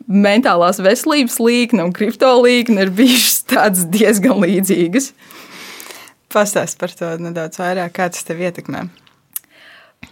mentālās 0.08 0.80
veselības 0.82 1.38
līkne 1.42 1.84
un 1.86 1.92
kripto 1.96 2.30
līkne 2.40 2.86
ir 2.86 2.94
bijušas 2.94 3.84
diezgan 3.92 4.40
līdzīgas. 4.42 5.12
Pastāst 6.30 6.78
par 6.78 6.94
to 6.94 7.10
nedaudz 7.18 7.58
vairāk, 7.58 7.92
kā 7.96 8.06
tas 8.12 8.22
tev 8.26 8.40
ietekmē. 8.42 8.84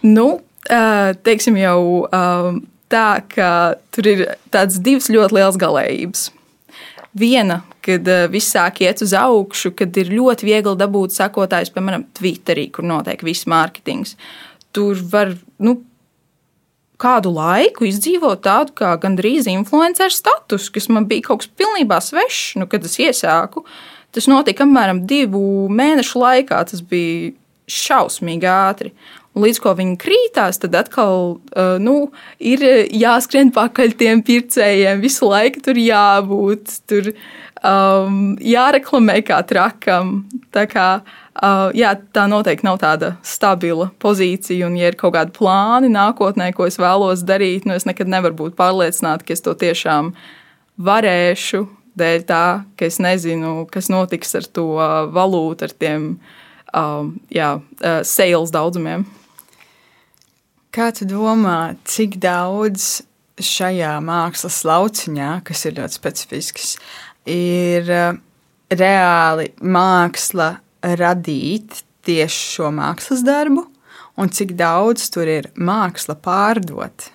Nu, 0.03 0.41
teiksim 1.23 1.57
jau 1.59 2.07
tā, 2.91 3.07
ka 3.31 3.49
tur 3.95 4.11
ir 4.11 4.25
tādas 4.51 4.81
divas 4.83 5.09
ļoti 5.11 5.37
lielas 5.39 5.59
galējības. 5.61 6.25
Viena, 7.19 7.63
kad 7.81 8.05
viss 8.29 8.53
sāk 8.53 8.83
iet 8.85 9.01
uz 9.01 9.15
augšu, 9.17 9.71
kad 9.75 9.95
ir 9.97 10.11
ļoti 10.13 10.45
viegli 10.45 10.75
dabūt 10.77 11.15
sekotājus, 11.15 11.71
piemēram, 11.73 12.05
Twitterī, 12.19 12.67
kur 12.75 12.85
notiek 12.85 13.23
viss 13.25 13.47
mārketings. 13.49 14.13
Tur 14.75 14.99
var 15.09 15.33
nu, 15.65 15.79
kādu 16.99 17.31
laiku 17.35 17.87
izdzīvot 17.87 18.43
tādu 18.45 18.75
kā 18.77 18.93
gandrīz 19.01 19.47
influenceru 19.51 20.13
status, 20.13 20.69
kas 20.73 20.89
man 20.91 21.07
bija 21.09 21.29
kaut 21.29 21.43
kas 21.43 21.53
pilnībā 21.59 22.01
svešs, 22.03 22.57
nu, 22.59 22.67
kad 22.69 22.85
es 22.87 22.99
iesāku. 22.99 23.65
Tas 24.15 24.27
notika 24.29 24.65
apmēram 24.65 25.03
divu 25.07 25.69
mēnešu 25.69 26.21
laikā. 26.21 26.63
Tas 26.71 26.81
bija 26.81 27.31
šausmīgi 27.69 28.49
ātri. 28.49 28.93
Līdz 29.39 29.59
ko 29.61 29.75
viņi 29.77 29.99
krītās, 30.01 30.57
tad 30.59 30.73
atkal 30.75 31.37
uh, 31.37 31.75
nu, 31.79 32.09
ir 32.41 32.63
jāskrien 32.89 33.53
pakaļ 33.55 33.93
tiem 33.99 34.23
pircējiem, 34.25 35.03
visu 35.03 35.29
laiku 35.29 35.61
tur 35.67 35.77
jābūt, 35.79 36.73
tur 36.89 37.11
um, 37.13 38.33
jāreklamē 38.41 39.19
kā 39.27 39.37
trakam. 39.47 40.23
Tā, 40.55 40.65
kā, 40.71 40.89
uh, 41.05 41.28
jā, 41.39 41.93
tā 42.13 42.25
noteikti 42.27 42.67
nav 42.67 42.79
tāda 42.81 43.13
stabila 43.23 43.89
pozīcija, 44.01 44.67
un, 44.67 44.75
ja 44.79 44.89
ir 44.91 44.97
kaut 44.99 45.13
kādi 45.15 45.35
plāni 45.37 45.91
nākotnē, 45.93 46.51
ko 46.55 46.67
es 46.67 46.79
vēlos 46.81 47.23
darīt, 47.27 47.67
nu, 47.67 47.77
es 47.77 47.87
nekad 47.87 48.11
nevaru 48.11 48.35
būt 48.43 48.57
pārliecināta, 48.59 49.23
ka 49.23 49.35
es 49.35 49.45
to 49.45 49.55
tiešām 49.55 50.13
varēšu. 50.79 51.65
Dēļ 51.99 52.21
tā, 52.29 52.43
ka 52.79 52.87
es 52.87 52.99
nezinu, 53.01 53.65
kas 53.71 53.89
notiks 53.91 54.35
ar 54.37 54.45
to 54.55 54.67
valūtu, 55.11 55.67
ar 55.67 55.73
tiem 55.75 56.05
um, 56.71 57.15
jā, 57.33 57.55
uh, 57.59 57.99
sales 58.07 58.53
daudzumiem. 58.55 59.03
Kā 60.75 60.91
tu 60.95 61.07
domā, 61.09 61.73
cik 61.89 62.19
daudz 62.21 63.01
šajā 63.39 63.97
mākslas 64.05 64.61
lauciņā, 64.67 65.33
kas 65.47 65.65
ir 65.67 65.79
ļoti 65.79 65.97
specifisks, 65.97 66.71
ir 67.27 67.91
uh, 67.91 68.19
reāli 68.69 69.49
māksla 69.59 70.53
radīt 70.83 71.83
tieši 72.07 72.41
šo 72.55 72.73
mākslas 72.73 73.23
darbu, 73.25 73.65
un 74.19 74.33
cik 74.33 74.55
daudz 74.59 75.07
tur 75.13 75.29
ir 75.29 75.49
māksla 75.55 76.17
pārdot? 76.19 77.09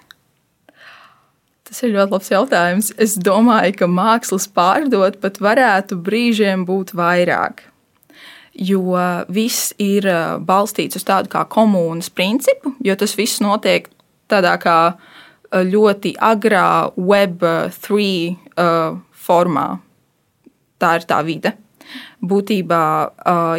Tas 1.64 1.80
ir 1.82 1.94
ļoti 1.94 2.12
labs 2.12 2.30
jautājums. 2.30 2.90
Es 3.00 3.16
domāju, 3.16 3.78
ka 3.80 3.88
mākslas 3.90 4.46
pārdot 4.52 5.16
pat 5.22 5.40
varētu 5.42 5.96
brīžiem 6.04 6.66
būt 6.68 6.92
vairāk 6.94 7.64
jo 8.54 8.94
viss 9.34 9.74
ir 9.82 10.06
uh, 10.06 10.38
balstīts 10.38 10.98
uz 10.98 11.04
tādu 11.06 11.30
kā 11.32 11.42
komunas 11.50 12.10
principu, 12.10 12.74
jo 12.84 12.94
tas 12.96 13.16
viss 13.18 13.42
notiek 13.42 13.88
tādā 14.30 14.54
kā 14.62 14.78
uh, 14.94 15.64
ļoti 15.66 16.14
agrā 16.22 16.94
Web3 16.94 17.98
uh, 17.98 19.00
formā. 19.10 19.68
Tā 20.78 20.96
ir 21.00 21.08
tā 21.08 21.20
vide. 21.26 21.54
Būtībā 22.24 22.84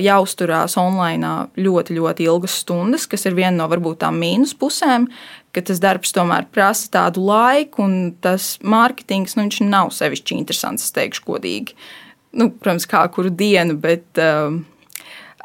jāuzturās 0.01 0.77
online 0.81 1.31
ļoti, 1.59 1.97
ļoti 1.99 2.27
ilgas 2.27 2.59
stundas, 2.63 3.07
kas 3.09 3.27
ir 3.29 3.37
viena 3.37 3.55
no 3.59 3.69
varbūt 3.71 4.01
tām 4.03 4.19
mīnus 4.21 4.55
pusēm, 4.57 5.07
ka 5.55 5.63
tas 5.65 5.81
darbs 5.83 6.15
tomēr 6.15 6.47
prasa 6.51 6.89
tādu 6.97 7.23
laiku, 7.27 7.85
un 7.85 8.15
tas 8.21 8.55
mārketings 8.63 9.37
nu, 9.39 9.47
nav 9.69 9.93
sevišķi 9.95 10.39
interesants, 10.39 10.87
es 10.87 10.95
teikšu, 10.95 11.23
godīgi. 11.29 11.77
Nu, 12.35 12.49
protams, 12.51 12.87
kā 12.91 13.05
kuru 13.15 13.31
dienu, 13.31 13.77
bet 13.79 14.19
uh, 14.19 14.57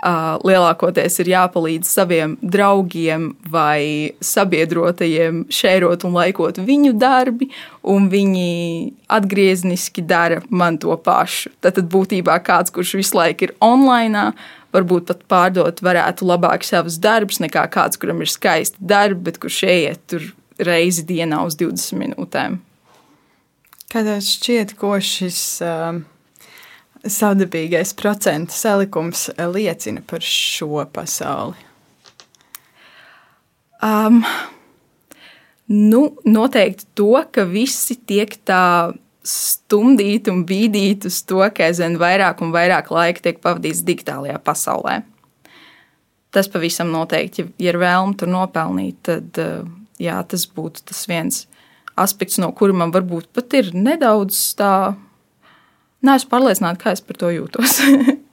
lielākoties 0.01 1.19
ir 1.21 1.29
jāpalīdz 1.35 1.89
saviem 1.89 2.37
draugiem 2.41 3.35
vai 3.53 4.13
sabiedrotajiem 4.25 5.43
šērot 5.53 6.07
un 6.09 6.15
laikot 6.17 6.61
viņu 6.65 6.95
darbi, 6.97 7.51
un 7.83 8.09
viņi 8.13 8.93
atgriezniski 9.13 10.03
dara 10.03 10.41
man 10.49 10.79
to 10.81 10.97
pašu. 10.97 11.53
Tad 11.61 11.83
būtībā 11.93 12.39
kāds, 12.45 12.73
kurš 12.73 12.97
visu 13.01 13.19
laiku 13.19 13.49
ir 13.49 13.55
online, 13.61 14.33
varbūt 14.73 15.11
pat 15.11 15.25
pārdot 15.29 15.83
varētu 15.85 16.29
labāk 16.29 16.65
savus 16.65 16.97
darbus 16.99 17.41
nekā 17.43 17.67
kāds, 17.73 18.01
kuram 18.01 18.23
ir 18.23 18.31
skaisti 18.31 18.81
darbi, 18.81 19.27
bet 19.29 19.41
kurš 19.43 19.63
ieiet 19.69 20.01
tur 20.09 20.25
reizi 20.61 21.05
dienā 21.05 21.45
uz 21.45 21.59
20 21.61 22.01
minūtēm. 22.01 22.61
Kā 23.91 24.05
tev 24.07 24.21
šķiet, 24.23 24.77
ko 24.79 24.95
šis 25.03 25.41
uh, 25.67 25.99
savdabīgais 27.07 27.95
procentu 27.97 28.55
salikums 28.57 29.29
liecina 29.55 30.03
par 30.07 30.25
šo 30.25 30.85
pasauli? 30.93 31.69
Um, 33.81 34.21
nu, 35.73 36.03
noteikti 36.29 36.89
to, 36.99 37.15
ka 37.33 37.47
visi 37.49 37.97
tiek 37.97 38.35
tā 38.45 38.93
stumdīti 39.25 40.33
un 40.33 40.43
bīdīti 40.49 41.09
uz 41.09 41.21
to, 41.29 41.41
ka 41.55 41.69
aizvien 41.69 41.97
vairāk 42.01 42.43
un 42.45 42.53
vairāk 42.53 42.91
laika 42.93 43.25
tiek 43.25 43.41
pavadīts 43.41 43.85
digitālajā 43.89 44.41
pasaulē. 44.45 45.01
Tas 46.31 46.49
pavisam 46.49 46.93
noteikti, 46.93 47.49
ja 47.59 47.73
ir 47.73 47.81
vēlme 47.81 48.17
tur 48.21 48.31
nopelnīt, 48.31 49.01
tad 49.09 49.41
jā, 50.01 50.19
tas 50.29 50.47
būtu 50.47 50.85
tas 50.93 51.05
viens 51.11 51.45
aspekts, 52.01 52.39
no 52.41 52.53
kura 52.57 52.77
man 52.77 52.93
varbūt 52.95 53.31
pat 53.35 53.57
ir 53.59 53.73
nedaudz 53.77 54.39
tā 54.59 54.73
Nē, 56.01 56.17
es 56.17 56.27
pārliecināta, 56.29 56.81
kā 56.81 56.95
es 56.97 57.03
par 57.05 57.19
to 57.21 57.31
jūtos. 57.33 57.81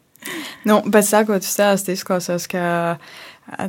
nu, 0.70 0.82
pēc 0.94 1.10
sakot, 1.10 1.44
stāstu 1.44 1.92
izklausās, 1.96 2.48
ka 2.51 2.62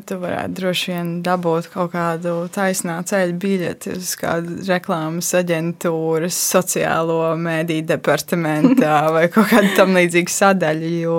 tu 0.07 0.19
varētu 0.19 0.55
droši 0.59 0.91
vien 0.91 1.11
dabūt 1.23 1.69
kaut 1.71 1.93
kādu 1.93 2.33
taisnā 2.55 2.97
ceļa 3.07 3.35
biļeti 3.43 3.95
uz 3.95 4.13
kādu 4.19 4.57
reklāmas 4.67 5.31
aģentūras, 5.39 6.39
sociālo 6.55 7.21
mēdīju 7.39 7.87
departamentā 7.93 8.97
vai 9.15 9.29
kaut 9.35 9.51
kādu 9.53 9.71
tam 9.79 9.95
līdzīgu 9.99 10.35
sadaļu, 10.35 10.93
jo, 11.05 11.19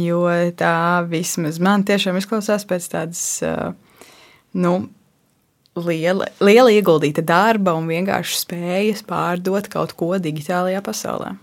jo 0.00 0.24
tā 0.60 0.74
vismaz 1.10 1.60
man 1.60 1.84
tiešām 1.88 2.20
izklausās 2.20 2.64
pēc 2.68 2.88
tādas, 2.96 3.24
nu, 4.56 4.74
liela, 5.76 6.28
liela 6.40 6.72
ieguldīta 6.72 7.24
darba 7.26 7.76
un 7.76 7.88
vienkārši 7.92 8.44
spējas 8.46 9.04
pārdot 9.08 9.68
kaut 9.72 9.92
ko 9.98 10.14
digitālajā 10.16 10.80
pasaulē. 10.84 11.34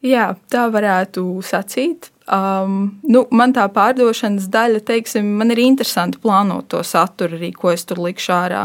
Jā, 0.00 0.30
tā 0.48 0.64
varētu 0.72 1.22
sacīt. 1.44 2.08
Um, 2.30 3.00
nu, 3.04 3.26
man 3.34 3.52
tā 3.52 3.66
pārdošanas 3.74 4.46
daļa, 4.52 4.80
teiksim, 4.88 5.26
man 5.36 5.52
ir 5.52 5.60
interesanti 5.60 6.20
plānot 6.22 6.70
to 6.72 6.80
saturu, 6.86 7.36
arī 7.36 7.50
ko 7.52 7.72
es 7.74 7.84
tur 7.84 8.00
likšu 8.00 8.32
ārā. 8.32 8.64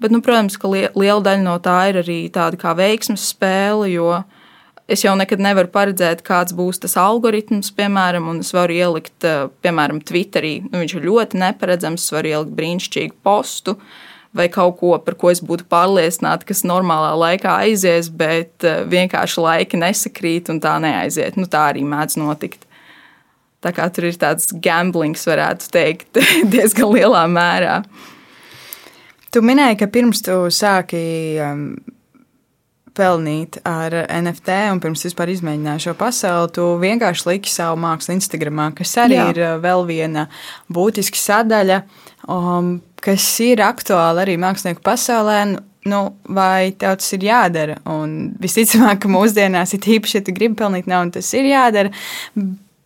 Bet, 0.00 0.14
nu, 0.14 0.22
protams, 0.24 0.56
ka 0.56 0.70
liela 0.70 1.20
daļa 1.26 1.44
no 1.44 1.58
tā 1.60 1.76
ir 1.90 2.00
arī 2.00 2.20
tāda 2.32 2.56
kā 2.60 2.72
veiksmes 2.78 3.26
spēle, 3.34 3.90
jo 3.92 4.22
es 4.90 5.04
jau 5.04 5.12
nekad 5.18 5.42
nevaru 5.44 5.68
paredzēt, 5.74 6.22
kāds 6.26 6.56
būs 6.56 6.80
tas 6.80 6.96
algoritms, 6.98 7.74
piemēram, 7.76 8.30
un 8.32 8.40
es 8.40 8.54
varu 8.56 8.78
ielikt, 8.78 9.18
uh, 9.28 9.50
piemēram, 9.60 10.00
Twitterī. 10.00 10.62
Nu, 10.70 10.80
viņš 10.80 10.96
ir 10.96 11.10
ļoti 11.10 11.42
neparedzams, 11.44 12.08
es 12.08 12.16
varu 12.16 12.32
ielikt 12.32 12.56
brīnišķīgu 12.56 13.20
postu. 13.26 13.76
Uh, 13.76 14.09
vai 14.36 14.46
kaut 14.52 14.78
ko, 14.78 14.94
par 15.02 15.16
ko 15.18 15.30
es 15.32 15.42
būtu 15.42 15.66
pārliecināta, 15.70 16.46
kas 16.46 16.62
normālā 16.66 17.12
laikā 17.18 17.56
aizies, 17.66 18.10
bet 18.14 18.66
eh, 18.66 18.82
vienkārši 18.90 19.42
laiki 19.42 19.80
nesakrīt 19.80 20.50
un 20.52 20.60
tā 20.62 20.76
neaiziet. 20.82 21.38
Nu, 21.40 21.50
tā 21.50 21.66
arī 21.72 21.84
mēdz 21.86 22.18
notikt. 22.20 22.66
Tā 23.60 23.74
kā 23.76 23.90
tur 23.92 24.06
ir 24.08 24.16
tāds 24.16 24.54
gamblings, 24.64 25.26
varētu 25.28 25.70
teikt, 25.74 26.20
diezgan 26.52 26.94
lielā 26.94 27.26
mērā. 27.28 27.80
Tu 29.30 29.42
minēji, 29.46 29.82
ka 29.82 29.90
pirms 29.92 30.22
tu 30.26 30.36
sāki 30.54 31.02
um, 31.44 31.66
pelnīt 32.96 33.60
ar 33.68 33.94
NFT, 34.08 34.56
un 34.72 34.80
pirms 34.82 35.04
vispār 35.06 35.30
izmēģināji 35.34 35.84
šo 35.86 35.94
pasauli, 35.98 36.50
tu 36.56 36.66
vienkārši 36.82 37.28
liki 37.28 37.52
savu 37.52 37.78
mākslu 37.82 38.16
Instagram, 38.16 38.62
kas 38.78 38.94
arī 39.04 39.18
Jā. 39.18 39.28
ir 39.34 39.42
uh, 39.42 39.52
vēl 39.62 39.84
viena 39.90 40.26
būtiska 40.72 41.20
sadaļa. 41.20 41.82
Um, 42.30 42.78
kas 43.04 43.26
ir 43.44 43.62
aktuāli 43.64 44.24
arī 44.24 44.36
mākslinieku 44.40 44.82
pasaulē, 44.86 45.40
nu, 45.90 46.00
vai 46.28 46.72
tev 46.78 46.98
tas 47.00 47.14
ir 47.16 47.24
jādara. 47.24 47.78
Un 47.88 48.34
visticamāk, 48.42 49.02
ka 49.04 49.12
mūsdienās 49.12 49.74
ir 49.76 49.88
īpaši, 49.96 50.18
ja 50.18 50.26
tu 50.26 50.34
gribi 50.36 50.58
pelnīt 50.60 50.90
naudu, 50.90 51.18
tas 51.18 51.32
ir 51.36 51.48
jādara. 51.50 51.92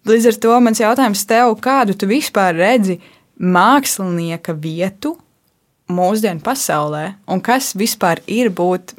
Līdz 0.04 0.30
ar 0.30 0.40
to 0.44 0.56
mans 0.60 0.82
jautājums 0.82 1.26
tev, 1.28 1.56
kādu 1.64 1.96
tu 1.98 2.08
vispār 2.10 2.56
redzi 2.56 2.98
mākslinieka 3.40 4.54
vietu 4.54 5.16
mūsdienu 5.90 6.42
pasaulē, 6.44 7.06
un 7.28 7.42
kas 7.44 7.72
vispār 7.76 8.22
ir 8.30 8.50
būt 8.54 8.94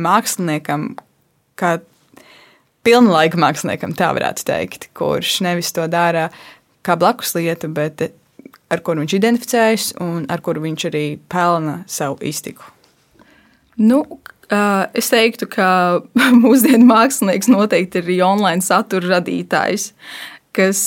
māksliniekam, 0.00 0.92
kā 1.58 1.78
pilnlaika 2.86 3.40
māksliniekam, 3.40 3.92
tā 3.96 4.08
varētu 4.16 4.46
teikt, 4.48 4.88
kurš 4.96 5.40
nevis 5.44 5.72
to 5.76 5.84
dara 5.90 6.30
kā 6.86 6.96
blakus 6.96 7.34
lietu, 7.36 7.68
bet 7.72 8.06
ar 8.70 8.82
kuru 8.86 9.02
viņš 9.02 9.14
identificējas 9.18 9.86
un 10.02 10.26
ar 10.30 10.42
kuru 10.44 10.62
viņš 10.64 10.86
arī 10.90 11.04
pelna 11.30 11.80
savu 11.90 12.20
iztiku? 12.26 12.66
Nu, 13.80 14.02
es 14.94 15.10
teiktu, 15.12 15.48
ka 15.50 15.68
mūsdienu 16.44 16.86
mākslinieks 16.88 17.50
noteikti 17.50 18.02
ir 18.02 18.26
online 18.26 18.64
satura 18.64 19.16
radītājs, 19.16 19.90
kas 20.56 20.82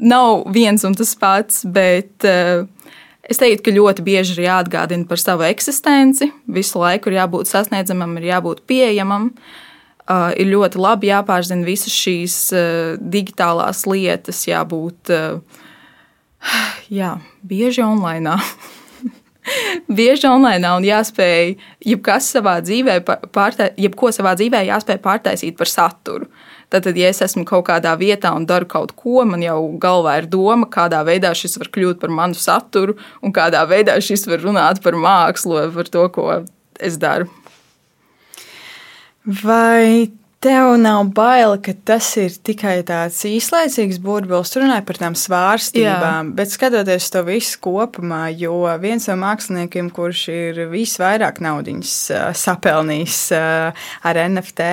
nav 0.00 0.44
viens 0.54 0.84
un 0.88 0.96
tas 0.96 1.12
pats, 1.20 1.64
bet 1.68 2.24
es 2.24 3.40
teiktu, 3.40 3.68
ka 3.68 3.76
ļoti 3.76 4.04
bieži 4.04 4.38
ir 4.38 4.46
jāatgādina 4.48 5.08
par 5.08 5.20
savu 5.20 5.44
eksistenci. 5.48 6.30
Visu 6.48 6.80
laiku 6.80 7.10
ir 7.10 7.20
jābūt 7.20 7.50
sasniedzamam, 7.50 8.16
ir 8.18 8.32
jābūt 8.32 8.64
pieejamam. 8.68 9.30
Ir 10.10 10.48
ļoti 10.50 10.80
labi 10.80 11.10
jāpārzina 11.12 11.62
visas 11.62 11.94
šīs 11.94 12.38
digitālās 12.98 13.84
lietas, 13.86 14.40
jābūt 14.48 15.12
uh, 15.14 15.60
Jā, 17.00 17.16
bieži 17.46 17.82
online. 17.84 18.36
bieži 20.00 20.28
online 20.30 20.70
un 20.76 20.86
jāspēj 20.86 21.56
jebkas 21.86 22.30
savā 22.34 22.58
dzīvē, 22.64 23.00
pārtai, 23.34 23.72
jebko 23.80 24.12
savā 24.14 24.36
dzīvē 24.38 24.64
jāspēj 24.68 25.00
pārtaisīt 25.04 25.58
par 25.58 25.70
saturu. 25.70 26.30
Tad, 26.70 26.86
ja 26.94 27.08
es 27.10 27.18
esmu 27.24 27.42
kaut 27.48 27.64
kādā 27.66 27.96
vietā 27.98 28.30
un 28.36 28.44
daru 28.46 28.68
kaut 28.70 28.92
ko, 28.94 29.24
man 29.26 29.42
jau 29.42 29.58
galvā 29.82 30.20
ir 30.20 30.28
doma, 30.30 30.68
kādā 30.70 31.00
veidā 31.06 31.32
šis 31.34 31.58
var 31.58 31.70
kļūt 31.74 31.98
par 32.02 32.12
manu 32.14 32.38
saturu, 32.38 32.94
un 33.26 33.34
kādā 33.34 33.64
veidā 33.66 33.96
šis 33.98 34.28
var 34.30 34.44
runāt 34.44 34.78
par 34.84 34.94
mākslu, 34.94 35.64
par 35.74 35.90
to, 35.90 36.06
ko 36.14 36.28
es 36.78 37.00
daru. 37.02 37.26
Vai 39.26 40.12
Tev 40.40 40.78
nav 40.80 41.10
bail, 41.12 41.58
ka 41.60 41.74
tas 41.84 42.06
ir 42.16 42.32
tikai 42.32 42.78
tāds 42.88 43.18
īslaicīgs 43.28 43.98
burbulis. 44.00 44.48
Tur 44.48 44.62
runāja 44.64 44.86
par 44.88 44.96
tām 44.96 45.12
svārstībām, 45.12 46.30
Jā. 46.30 46.36
bet 46.38 46.48
skatoties 46.48 47.10
to 47.12 47.20
visu 47.26 47.58
kopumā, 47.60 48.22
jo 48.32 48.62
viens 48.80 49.04
no 49.10 49.18
māksliniekiem, 49.20 49.90
kurš 49.92 50.22
ir 50.32 50.62
visvairāk 50.72 51.42
naudas 51.44 51.92
sapelnījis 52.40 53.18
ar 53.36 54.22
NFT, 54.22 54.70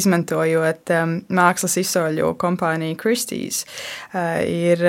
izmantojot 0.00 0.94
mākslas 1.28 1.76
izsoļu 1.84 2.32
kompāniju 2.40 2.96
Kristīs, 3.04 3.66
ir 4.16 4.88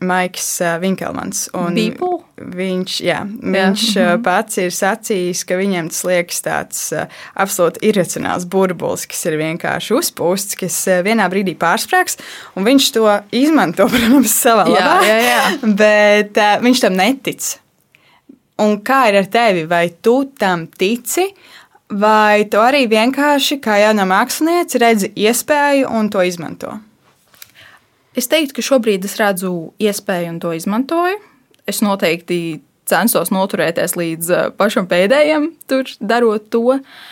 Maiks 0.00 0.48
Vinkelmans. 0.80 1.50
People? 1.76 2.22
Viņš, 2.40 2.94
jā, 3.04 3.18
viņš 3.28 3.82
jā. 3.98 4.04
pats 4.26 4.56
ir 4.62 4.72
sacījis, 4.72 5.44
ka 5.44 5.58
viņam 5.60 5.90
tas 5.92 6.04
liekas 6.08 6.40
tāds 6.46 6.82
absolūti 7.36 7.82
irracionāls 7.90 8.46
burbulis 8.48 9.04
kas 9.10 9.26
ir 9.28 9.36
vienkārši 9.40 9.96
uzpūsts, 9.98 10.58
kas 10.60 10.76
eh, 10.88 11.02
vienā 11.06 11.26
brīdī 11.32 11.56
pārsprāgs, 11.60 12.18
un 12.56 12.66
viņš 12.68 12.90
to 12.96 13.06
izmanto, 13.36 13.88
protams, 13.92 14.34
savā 14.34 14.66
labā. 14.70 14.98
Jā, 15.06 15.16
jā, 15.20 15.20
jā. 15.26 15.72
Bet 15.82 16.42
viņš 16.64 16.84
tam 16.86 16.98
netic. 17.00 17.54
Un 18.60 18.76
kā 18.84 19.06
ir 19.08 19.22
ar 19.22 19.30
tevi? 19.32 19.64
Vai 19.68 19.86
tu 20.04 20.22
tam 20.38 20.66
tici, 20.68 21.30
vai 21.88 22.44
tu 22.50 22.60
arī 22.60 22.84
vienkārši, 22.90 23.56
kā 23.64 23.78
jauna 23.80 24.04
mākslinieca, 24.08 24.80
redzi 24.82 25.12
iespēju 25.16 25.88
un 25.96 26.12
to 26.12 26.24
izmanto? 26.28 26.76
Es 28.16 28.28
teiktu, 28.28 28.58
ka 28.58 28.66
šobrīd 28.66 29.06
es 29.06 29.16
redzu 29.20 29.70
iespēju 29.80 30.32
un 30.34 30.40
to 30.42 30.52
izmantoju. 30.56 31.29
Es 31.70 31.80
noteikti 31.84 32.60
censos 32.90 33.30
noturēties 33.30 33.94
līdz 33.94 34.34
eh, 34.34 34.50
pašam 34.58 34.90
pēdējiem, 34.90 35.52
tur 35.70 35.88
darot 36.02 36.50
to. 36.50 36.66
Uh, 36.80 37.08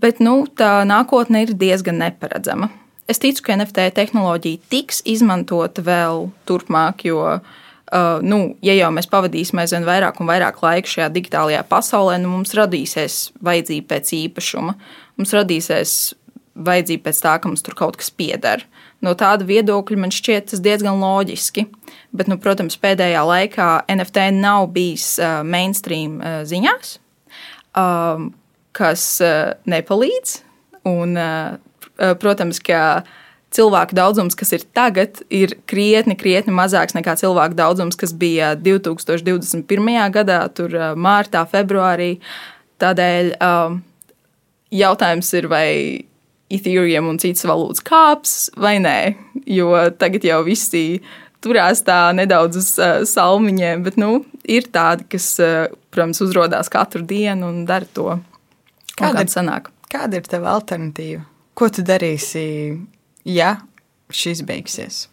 bet 0.00 0.22
nu, 0.22 0.42
tā 0.58 0.82
nākotne 0.88 1.44
ir 1.46 1.54
diezgan 1.58 1.98
neparedzama. 2.02 2.70
Es 3.08 3.20
ticu, 3.22 3.42
ka 3.46 3.56
NFT 3.56 3.88
tehnoloģija 3.96 4.68
tiks 4.70 5.00
izmantota 5.08 5.82
vēl 5.84 6.26
turpmāk, 6.48 7.06
jo, 7.08 7.22
uh, 7.38 8.18
nu, 8.20 8.40
ja 8.64 8.76
jau 8.76 8.90
mēs 8.94 9.08
pavadīsim 9.10 9.62
aizvien 9.62 9.86
vairāk 9.88 10.20
un 10.20 10.28
vairāk 10.28 10.60
laika 10.64 10.92
šajā 10.92 11.08
digitālajā 11.14 11.64
pasaulē, 11.70 12.18
nu, 12.20 12.34
mums 12.36 12.52
radīsies 12.58 13.20
vajadzība 13.44 13.94
pēc 13.94 14.12
īpašuma, 14.18 14.76
mums 15.20 15.34
radīsies 15.38 15.94
vajadzība 16.68 17.08
pēc 17.08 17.22
tā, 17.24 17.38
ka 17.40 17.50
mums 17.50 17.64
tur 17.64 17.78
kaut 17.78 17.96
kas 17.96 18.12
pieder. 18.12 18.66
No 19.04 19.14
tāda 19.16 19.46
viedokļa 19.48 20.04
man 20.04 20.12
šķiet 20.12 20.52
tas 20.52 20.60
diezgan 20.60 21.00
loģiski. 21.00 21.68
Bet, 22.16 22.28
nu, 22.30 22.38
protams, 22.40 22.78
pēdējā 22.80 23.20
laikā 23.28 23.68
NFT 23.92 24.30
nav 24.38 24.70
bijis 24.72 25.18
uh, 25.20 25.42
mainstream 25.44 26.18
uh, 26.22 26.40
ziņās. 26.48 26.96
Um, 27.76 28.30
kas 28.76 29.04
uh, 29.24 29.54
nepalīdz. 29.68 30.38
Un, 30.88 31.18
uh, 31.18 32.14
protams, 32.22 32.62
ka 32.64 33.02
cilvēku 33.54 33.96
daudzums, 33.96 34.36
kas 34.38 34.52
ir 34.56 34.64
tagad, 34.76 35.22
ir 35.32 35.56
krietni, 35.68 36.16
krietni 36.18 36.52
mazāks 36.54 36.96
nekā 36.96 37.16
cilvēku 37.20 37.56
daudzums, 37.58 37.96
kas 37.98 38.12
bija 38.16 38.52
2021. 38.60 39.64
gadā, 40.14 40.42
tur 40.54 40.74
uh, 40.76 40.92
mārtā, 40.96 41.44
februārī. 41.50 42.16
Tādēļ 42.78 43.32
um, 43.42 43.80
jautājums 44.74 45.32
ir, 45.34 45.48
vai 45.50 45.68
Ethereum 46.48 47.10
un 47.10 47.18
citas 47.20 47.44
valūtas 47.48 47.82
kāps 47.84 48.34
vai 48.56 48.78
nē, 48.80 48.98
jo 49.44 49.72
tagad 50.00 50.24
jau 50.24 50.38
visi 50.46 51.02
turās 51.44 51.82
tā 51.86 51.98
nedaudz 52.16 52.58
uz 52.60 52.70
uh, 52.80 53.00
salmiņiem, 53.08 53.84
bet 53.86 53.98
nu, 54.00 54.22
ir 54.48 54.68
tādi, 54.74 55.06
kas, 55.14 55.30
uh, 55.42 55.66
protams, 55.94 56.22
uzrādās 56.24 56.70
katru 56.72 57.04
dienu 57.06 57.50
un 57.52 57.64
dara 57.68 57.88
to. 57.94 58.18
Kāda 58.98 59.24
ir, 59.24 59.32
sanāk? 59.32 59.70
kāda 59.92 60.18
ir 60.18 60.28
tava 60.28 60.52
alternatīva? 60.56 61.22
Ko 61.58 61.70
tu 61.74 61.84
darīsi, 61.86 62.42
ja 63.26 63.56
šis 64.14 64.42
beigsies? 64.46 65.06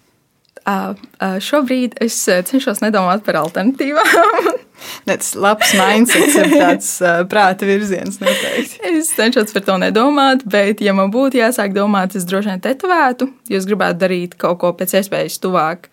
Uh, 0.66 0.96
uh, 1.22 1.38
šobrīd 1.44 2.00
es 2.02 2.18
cenšos 2.26 2.82
nedomāt 2.82 3.26
par 3.26 3.44
alternatīvām. 3.44 4.54
Tas 5.08 5.34
labs 5.40 5.72
mindsets 5.78 6.36
tāds 6.52 6.90
uh, 7.06 7.24
prāta 7.30 7.68
virziens 7.68 8.20
noteikti. 8.22 8.82
Es 8.92 9.14
cenšos 9.16 9.54
par 9.56 9.66
to 9.68 9.78
nedomāt, 9.82 10.44
bet, 10.50 10.84
ja 10.84 10.96
man 10.98 11.14
būtu 11.14 11.40
jāsāk 11.40 11.76
domāt, 11.76 12.18
es 12.18 12.28
droši 12.28 12.54
vien 12.54 12.64
tetovētu, 12.64 13.30
jo 13.52 13.60
es 13.60 13.68
gribētu 13.70 14.02
darīt 14.04 14.38
kaut 14.42 14.60
ko 14.64 14.74
pēc 14.78 14.98
iespējas 15.00 15.40
tuvāk 15.44 15.90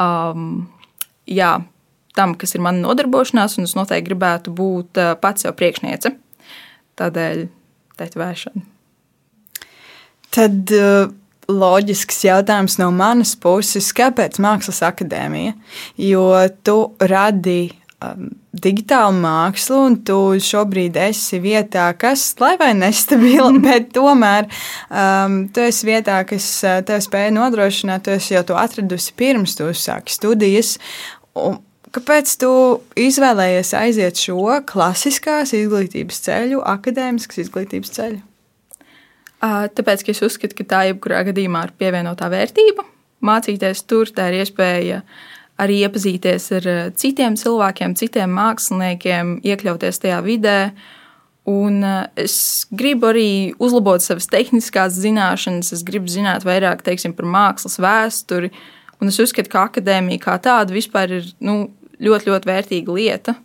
um, 0.00 0.66
jā, 1.26 1.52
tam, 2.16 2.34
kas 2.38 2.56
ir 2.56 2.64
mana 2.64 2.82
nodarbošanās, 2.84 3.58
un 3.58 3.68
es 3.68 3.76
noteikti 3.78 4.10
gribētu 4.10 4.54
būt 4.56 5.02
uh, 5.02 5.12
pats 5.20 5.46
sev 5.46 5.56
priekšniece. 5.58 6.14
Tādēļ 6.96 7.46
tetovēšana. 8.00 8.64
Tad 10.36 10.72
uh, 10.76 11.08
loģisks 11.48 12.24
jautājums 12.26 12.78
no 12.80 12.90
manas 12.94 13.34
puses, 13.40 13.92
kāpēc 13.96 14.40
Mākslas 14.42 14.82
akadēmija? 14.86 15.54
Jo 16.00 16.28
tu 16.66 16.78
radi 17.00 17.60
digitālu 18.66 19.16
mākslu, 19.22 19.78
un 19.88 19.94
tu 20.04 20.16
šobrīd 20.42 20.98
esi 21.00 21.40
vietā, 21.40 21.88
kas, 21.98 22.28
lai 22.40 22.54
vai 22.60 22.72
nestabila, 22.76 23.52
bet 23.66 23.92
tomēr 23.96 24.48
um, 24.90 25.46
tu 25.48 25.64
esi 25.64 25.88
vietā, 25.88 26.20
kas 26.28 26.48
uh, 26.64 26.80
tev 26.86 27.00
spēja 27.04 27.32
nodrošināt, 27.36 28.04
tu 28.04 28.12
esi 28.16 28.36
jau 28.36 28.44
to 28.50 28.58
atradusi 28.60 29.16
pirms 29.16 29.56
tu 29.56 29.70
uzsāki 29.72 30.14
studijas. 30.14 30.76
Un, 31.36 31.62
Kāpēc 31.96 32.28
tu 32.42 32.48
izvēlējies 33.00 33.70
aiziet 33.78 34.18
šo 34.20 34.58
klasiskās 34.68 35.54
izglītības 35.56 36.18
ceļu, 36.26 36.58
akadēmiskas 36.68 37.40
izglītības 37.46 37.94
ceļu? 37.94 38.18
Tāpēc, 39.40 40.04
ka 40.04 40.12
es 40.12 40.20
uzskatu, 40.26 40.58
ka 40.58 40.66
tā 40.68 40.80
jebkurā 40.90 41.22
gadījumā 41.30 41.62
ir 41.64 41.72
pievienotā 41.80 42.28
vērtība. 42.32 42.84
Mācīties 43.24 43.86
tur, 43.88 44.12
tā 44.12 44.28
ir 44.28 44.42
iespēja 44.42 45.00
arī 45.62 45.80
iepazīties 45.86 46.50
ar 46.58 46.68
citiem 47.00 47.36
cilvēkiem, 47.38 47.96
citiem 47.96 48.32
māksliniekiem, 48.36 49.38
iekļauties 49.46 50.02
tajā 50.02 50.20
vidē. 50.26 50.58
Un 51.46 51.78
es 52.18 52.66
gribu 52.74 53.12
arī 53.12 53.30
uzlabot 53.62 54.02
savas 54.02 54.26
tehniskās 54.32 54.96
zināšanas, 54.98 55.70
es 55.76 55.84
gribu 55.86 56.10
zināt 56.10 56.44
vairāk 56.46 56.82
teiksim, 56.86 57.14
par 57.14 57.28
mākslas 57.30 57.78
vēsturi. 57.82 58.50
Un 59.00 59.12
es 59.12 59.20
uzskatu, 59.22 59.52
ka 59.52 59.66
akadēmija 59.68 60.24
kā 60.24 60.36
tāda 60.42 60.74
vispār 60.74 61.20
ir 61.20 61.28
nu, 61.44 61.68
ļoti, 62.02 62.32
ļoti 62.32 62.50
vērtīga 62.50 62.96
lieta. 62.96 63.36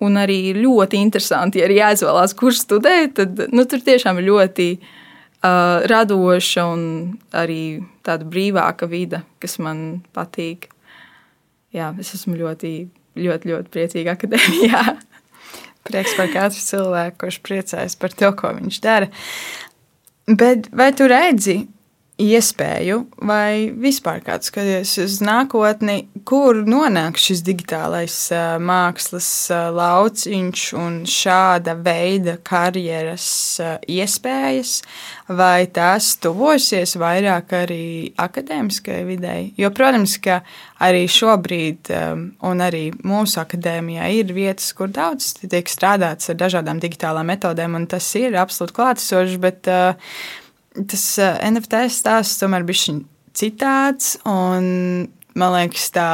Un 0.00 0.16
arī 0.16 0.54
ļoti 0.56 0.96
interesanti, 0.96 1.60
ja 1.60 1.68
ir 1.68 1.76
jāizvēlās, 1.76 2.32
kurš 2.38 2.62
studēt, 2.64 3.18
tad 3.18 3.42
nu, 3.52 3.66
tur 3.68 3.82
tiešām 3.84 4.22
ir 4.22 4.30
ļoti 4.30 4.68
uh, 4.78 5.84
radoša 5.90 6.64
un 6.72 6.84
arī 7.36 7.62
tāda 8.06 8.24
brīvāka 8.24 8.88
vide, 8.88 9.20
kas 9.42 9.58
man 9.60 10.00
patīk. 10.16 10.69
Jā, 11.76 11.92
es 12.02 12.14
esmu 12.16 12.34
ļoti, 12.38 12.72
ļoti, 13.20 13.50
ļoti 13.52 13.72
priecīga 13.74 14.16
akadēmijā. 14.16 14.84
Prieks 15.86 16.16
par 16.18 16.30
katru 16.32 16.62
cilvēku, 16.62 17.18
kurš 17.22 17.38
priecājas 17.46 17.96
par 17.98 18.14
to, 18.14 18.30
ko 18.36 18.52
viņš 18.56 18.80
dara. 18.84 19.10
Bet 20.28 20.68
vai 20.76 20.90
tu 20.94 21.06
redzi, 21.10 21.62
iespēju, 22.20 23.00
vai 23.26 23.70
vispār 23.72 24.20
kāds 24.24 24.50
skaties 24.50 24.92
uz 25.02 25.18
nākotni, 25.24 26.04
kur 26.28 26.60
nonāks 26.68 27.24
šis 27.30 27.42
digitālais 27.46 28.16
mākslas 28.60 29.28
lauciņš 29.76 30.64
un 30.78 31.00
šāda 31.08 31.76
veida 31.80 32.36
karjeras 32.46 33.28
iespējas, 33.88 34.74
vai 35.28 35.68
tās 35.72 36.12
tuvosies 36.20 36.96
vairāk 37.00 37.54
arī 37.62 37.84
akadēmiskajai 38.20 39.06
videi? 39.08 39.46
Jo, 39.60 39.72
protams, 39.74 40.18
ka 40.22 40.40
arī 40.80 41.06
šobrīd, 41.10 41.92
un 42.46 42.64
arī 42.64 42.86
mūsu 43.06 43.40
akadēmijā, 43.42 44.10
ir 44.20 44.34
vietas, 44.36 44.70
kur 44.76 44.92
daudz 44.92 45.32
tiek 45.42 45.72
strādāts 45.72 46.32
ar 46.32 46.38
dažādām 46.40 46.80
digitālām 46.82 47.32
metodēm, 47.32 47.80
un 47.80 47.88
tas 47.90 48.06
ir 48.20 48.36
absolūti 48.40 48.76
klātesošs, 48.76 49.40
bet 49.40 49.68
uh, 49.70 50.14
tas 50.74 51.06
eh, 51.18 51.40
NFT 51.50 51.84
stāsts 51.92 52.40
tomēr 52.42 52.66
bija 52.68 53.00
citāds. 53.36 54.16
Man 54.24 55.54
liekas, 55.54 55.90
tā 55.94 56.08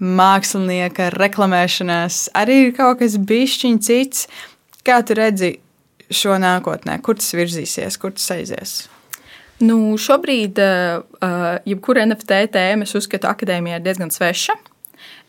mākslinieka 0.00 1.10
reklamēšanās 1.12 2.30
arī 2.40 2.62
ir 2.66 2.72
kaut 2.76 3.02
kas 3.02 3.18
bišķiņ 3.20 3.82
cits. 3.84 4.24
Kā 4.86 5.02
tu 5.04 5.14
redzi 5.18 5.58
šo 6.10 6.38
nākotnē, 6.40 6.96
kur 7.04 7.18
tas 7.20 7.34
virzīsies, 7.36 7.98
kur 8.00 8.14
tas 8.16 8.30
aizies? 8.32 8.72
Nu, 9.60 9.76
šobrīd, 10.00 10.56
uh, 10.56 11.58
jebkura 11.68 12.06
NFT 12.08 12.46
tēma, 12.54 12.88
es 12.88 12.96
uzskatu, 12.96 13.28
akadēmija 13.28 13.76
ir 13.76 13.84
diezgan 13.84 14.12
sveša. 14.14 14.56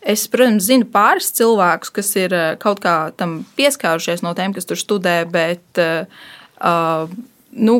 Es, 0.08 0.24
protams, 0.32 0.64
zinu 0.66 0.88
pāris 0.90 1.28
cilvēkus, 1.36 1.92
kas 1.94 2.08
ir 2.16 2.32
kaut 2.62 2.80
kā 2.82 2.96
tam 3.20 3.42
pieskārušies 3.58 4.24
no 4.24 4.32
tiem, 4.34 4.56
kas 4.56 4.66
tur 4.66 4.80
studē, 4.80 5.20
bet 5.30 5.78
uh, 5.78 7.12
nu, 7.52 7.76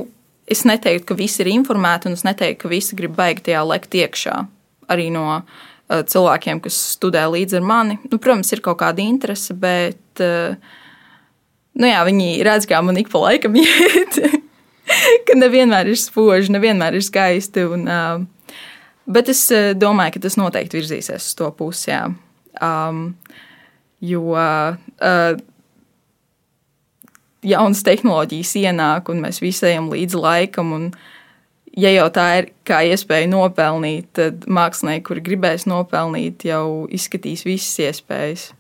es 0.50 0.64
neteiktu, 0.68 1.06
ka 1.10 1.16
visi 1.18 1.42
ir 1.44 1.52
informēti, 1.52 2.10
un 2.10 2.18
es 2.18 2.24
neteiktu, 2.26 2.64
ka 2.64 2.72
visi 2.72 2.98
grib 2.98 3.14
baigt 3.18 3.46
tajā 3.46 3.62
lekt 3.66 3.94
iekšā. 3.98 4.36
Arī 4.92 5.08
no 5.14 5.26
uh, 5.38 6.02
cilvēkiem, 6.02 6.62
kas 6.64 6.78
studē 6.96 7.24
līdzi 7.30 7.60
ar 7.60 7.66
mani. 7.66 7.98
Nu, 8.10 8.18
protams, 8.18 8.52
ir 8.52 8.64
kaut 8.64 8.80
kāda 8.82 9.04
interese, 9.04 9.54
bet 9.54 10.22
uh, 10.24 10.58
nu, 11.78 11.88
jā, 11.88 12.02
viņi 12.08 12.30
redz, 12.46 12.68
kā 12.70 12.82
man 12.84 13.00
ik 13.00 13.12
pa 13.12 13.22
laikam 13.28 13.56
iet. 13.62 14.20
ka 15.28 15.38
nevienmēr 15.38 15.92
ir 15.92 16.00
spoži, 16.00 16.52
nevienmēr 16.52 16.98
ir 16.98 17.06
skaisti. 17.06 17.66
Un, 17.70 17.88
uh, 17.88 18.28
Bet 19.12 19.26
es 19.32 19.40
domāju, 19.82 20.14
ka 20.14 20.20
tas 20.22 20.36
noteikti 20.38 20.78
virzīsies 20.78 21.24
uz 21.26 21.34
to 21.38 21.48
pusi. 21.58 21.90
Jā. 21.90 22.04
Um, 22.62 23.16
jo 24.02 24.36
uh, 24.36 24.76
jaunas 27.42 27.82
tehnoloģijas 27.86 28.54
ienāk, 28.62 29.10
un 29.12 29.22
mēs 29.24 29.42
visi 29.42 29.66
ejam 29.70 29.90
līdzi 29.92 30.20
laikam. 30.22 30.72
Un, 30.76 30.88
ja 31.78 31.92
jau 31.92 32.08
tā 32.14 32.26
ir 32.40 32.50
kā 32.68 32.82
iespēja 32.88 33.30
nopelnīt, 33.32 34.10
tad 34.18 34.46
mākslinieki, 34.46 35.06
kuri 35.08 35.24
gribēs 35.28 35.66
nopelnīt, 35.70 36.46
jau 36.48 36.86
izskatīs 36.92 37.46
visas 37.48 37.78
iespējas. 37.88 38.50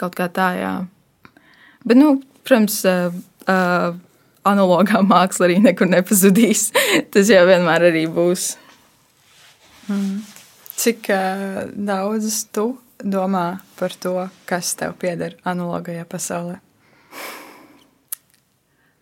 Kaut 0.00 0.16
kā 0.18 0.28
tā, 0.32 0.50
jā. 0.60 0.74
Bet, 1.86 1.96
nu, 1.96 2.18
protams, 2.44 2.82
uh, 2.88 3.14
uh, 3.48 3.96
analogā 4.46 5.02
māksla 5.06 5.48
arī 5.48 5.60
nekur 5.64 5.90
nepazudīs. 5.90 6.70
Tas 7.14 7.30
jau 7.32 7.44
vienmēr 7.48 7.88
arī 7.90 8.06
būs. 8.12 8.54
Mm. 9.90 10.18
Cik 10.76 11.08
uh, 11.14 11.62
daudz 11.72 12.44
tu 12.52 12.74
domā 13.00 13.46
par 13.78 13.94
to, 14.00 14.28
kas 14.48 14.74
tev 14.78 14.96
pieder 15.00 15.38
analogajā 15.48 16.04
pasaulē? 16.10 16.60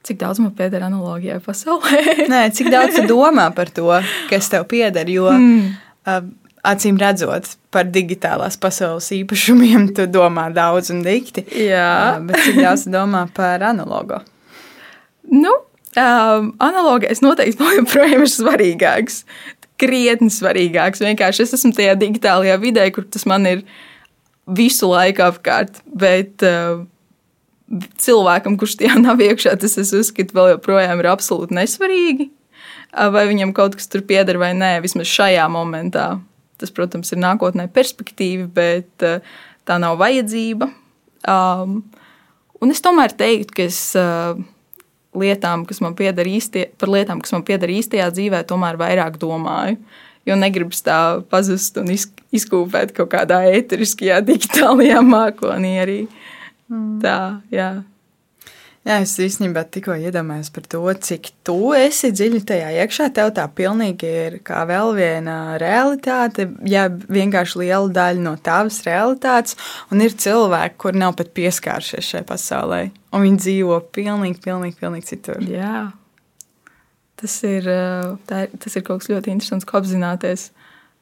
Cik 0.04 0.20
daudz 0.20 0.40
man 0.42 0.52
pieder 0.56 0.84
analogijā 0.84 1.38
pasaulē? 1.44 2.00
Nē, 2.32 2.46
cik 2.56 2.70
daudz 2.72 3.00
domā 3.08 3.48
par 3.56 3.72
to, 3.72 3.88
kas 4.30 4.50
tev 4.52 4.66
pieder? 4.68 5.08
Jo, 5.08 5.30
mm. 5.32 5.70
uh, 6.10 6.20
acīm 6.64 7.00
redzot, 7.00 7.54
par 7.72 7.88
digitālās 7.88 8.60
pasaules 8.60 9.08
īpašumiem 9.16 9.88
tu 9.96 10.06
domā 10.10 10.50
daudz 10.54 10.92
un 10.92 11.00
dikti. 11.06 11.46
Jā, 11.66 12.18
uh, 12.18 12.24
bet 12.28 12.42
cik 12.44 12.60
daudz 12.60 12.86
domā 12.92 13.24
par 13.32 13.64
analogo? 13.64 14.20
Nu, 15.32 15.56
um, 15.96 16.52
analogais 16.60 17.24
noteikti 17.24 17.72
joprojām 17.80 18.26
ir 18.26 18.32
svarīgāks 18.32 19.22
krietni 19.80 20.30
svarīgāks. 20.32 21.02
Vienkārši 21.04 21.44
es 21.44 21.56
esmu 21.58 21.72
tajā 21.76 21.94
digitālajā 22.00 22.58
vidē, 22.62 22.86
kur 22.94 23.06
tas 23.10 23.26
man 23.30 23.46
ir 23.50 23.64
visu 24.46 24.90
laiku 24.90 25.24
apkārt. 25.26 25.80
Bet 25.86 26.44
uh, 26.46 26.84
cilvēkam, 28.00 28.58
kurš 28.60 28.78
tajā 28.80 28.98
nav 29.00 29.22
iekšā, 29.24 29.56
tas 29.60 29.76
es 29.80 29.92
uzskatu, 29.96 30.36
vēl 30.36 30.54
joprojām 30.54 31.00
ir 31.02 31.10
absolūti 31.12 31.56
nesvarīgi. 31.56 32.28
Uh, 32.94 33.10
vai 33.14 33.26
viņam 33.30 33.54
kaut 33.56 33.78
kas 33.78 33.90
tur 33.90 34.04
pieder 34.06 34.38
vai 34.38 34.52
nē, 34.56 34.76
vismaz 34.84 35.10
šajā 35.10 35.48
momentā. 35.50 36.14
Tas, 36.60 36.70
protams, 36.70 37.10
ir 37.10 37.18
nākotnē 37.18 37.66
perspektīva, 37.74 38.46
bet 38.54 39.06
uh, 39.06 39.36
tā 39.66 39.80
nav 39.82 39.98
vajadzība. 39.98 40.70
Um, 41.28 41.80
un 42.62 42.74
es 42.74 42.84
tomēr 42.84 43.16
teiktu, 43.16 43.56
ka 43.58 43.70
es. 43.70 43.86
Uh, 43.98 44.42
lietām, 45.14 45.64
kas 45.68 45.80
man 45.84 45.94
pieder 45.98 46.26
īstie, 46.28 46.68
par 46.78 46.90
lietām, 46.92 47.22
kas 47.22 47.34
man 47.34 47.44
pieder 47.46 47.70
īstajā 47.70 48.08
dzīvē, 48.14 48.42
tomēr 48.50 48.78
vairāk 48.80 49.18
domāju. 49.22 49.78
Jo 50.24 50.38
negribas 50.40 50.80
tā 50.84 50.98
pazust 51.28 51.76
un 51.76 51.90
izkūpēt 51.92 52.94
kaut 52.96 53.10
kādā 53.12 53.42
ēteriskajā, 53.52 54.22
digitālajā 54.24 55.02
mākonī 55.04 55.74
arī. 55.82 55.98
Mm. 56.74 57.02
Tā, 57.02 57.18
jā. 57.54 57.72
Jā, 58.84 58.98
es 59.00 59.14
īstenībā 59.16 59.62
tikko 59.72 59.94
iedomājos 59.96 60.50
par 60.52 60.66
to, 60.68 60.82
cik 61.06 61.30
tu 61.46 61.56
esi 61.72 62.10
dziļi 62.12 62.42
tajā 62.44 62.66
iekšā. 62.82 63.06
Tev 63.16 63.30
tā 63.32 63.46
pilnīgi 63.48 64.10
ir 64.26 64.36
kā 64.44 64.60
vēl 64.68 64.92
viena 64.98 65.36
realitāte, 65.60 66.50
ja 66.68 66.90
vienkārši 66.92 67.62
liela 67.62 67.88
daļa 67.96 68.24
no 68.26 68.34
tavas 68.44 68.82
realitātes, 68.84 69.56
un 69.88 70.04
ir 70.04 70.12
cilvēki, 70.12 70.76
kur 70.84 71.00
nav 71.00 71.16
pat 71.16 71.32
pieskārušies 71.32 72.12
šai 72.12 72.22
pasaulē, 72.28 72.82
un 73.16 73.24
viņi 73.24 73.42
dzīvo 73.46 73.80
pilnīgi, 73.96 74.42
pilnīgi, 74.44 74.76
pilnīgi 74.82 75.10
citur. 75.14 75.40
Jā, 75.48 75.86
tas 77.16 77.40
ir, 77.48 77.72
tā, 78.28 78.44
tas 78.52 78.76
ir 78.76 78.84
kaut 78.84 79.00
kas 79.00 79.14
ļoti 79.14 79.32
interesants, 79.32 79.64
ko 79.64 79.80
apzināties, 79.80 80.50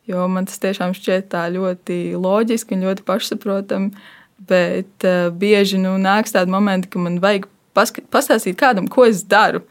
jo 0.06 0.22
man 0.30 0.46
tas 0.46 0.62
tiešām 0.62 0.94
šķiet 0.94 1.32
tā 1.34 1.48
ļoti 1.50 2.02
loģiski 2.14 2.78
un 2.78 2.86
ļoti 2.86 3.10
pašsaprotami, 3.10 4.06
bet 4.48 5.06
uh, 5.06 5.28
bieži 5.34 5.80
nu, 5.80 5.96
nāks 6.00 6.34
tādi 6.34 6.52
momenti, 6.52 6.90
ka 6.92 7.02
man 7.02 7.20
vajag 7.22 7.48
pastāstīt 7.74 8.58
kādam, 8.60 8.88
ko 8.90 9.06
es 9.08 9.22
daru. 9.28 9.62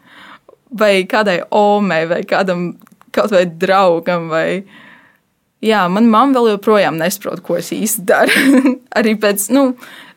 Vai 0.71 1.03
kādai 1.09 1.41
omei, 1.51 2.05
vai 2.07 2.21
kādam 2.27 2.71
kaut 3.11 3.33
vai 3.35 3.45
draugam. 3.45 4.29
Vai... 4.31 4.63
Jā, 5.61 5.83
man 5.91 6.09
mamma 6.09 6.39
vēl 6.39 6.55
joprojām 6.55 6.97
nesaprot, 6.99 7.43
ko 7.45 7.59
es 7.59 7.71
īsti 7.75 8.05
daru. 8.07 8.63
Arī 8.97 9.17
pēc, 9.19 9.49
nu, 9.53 9.71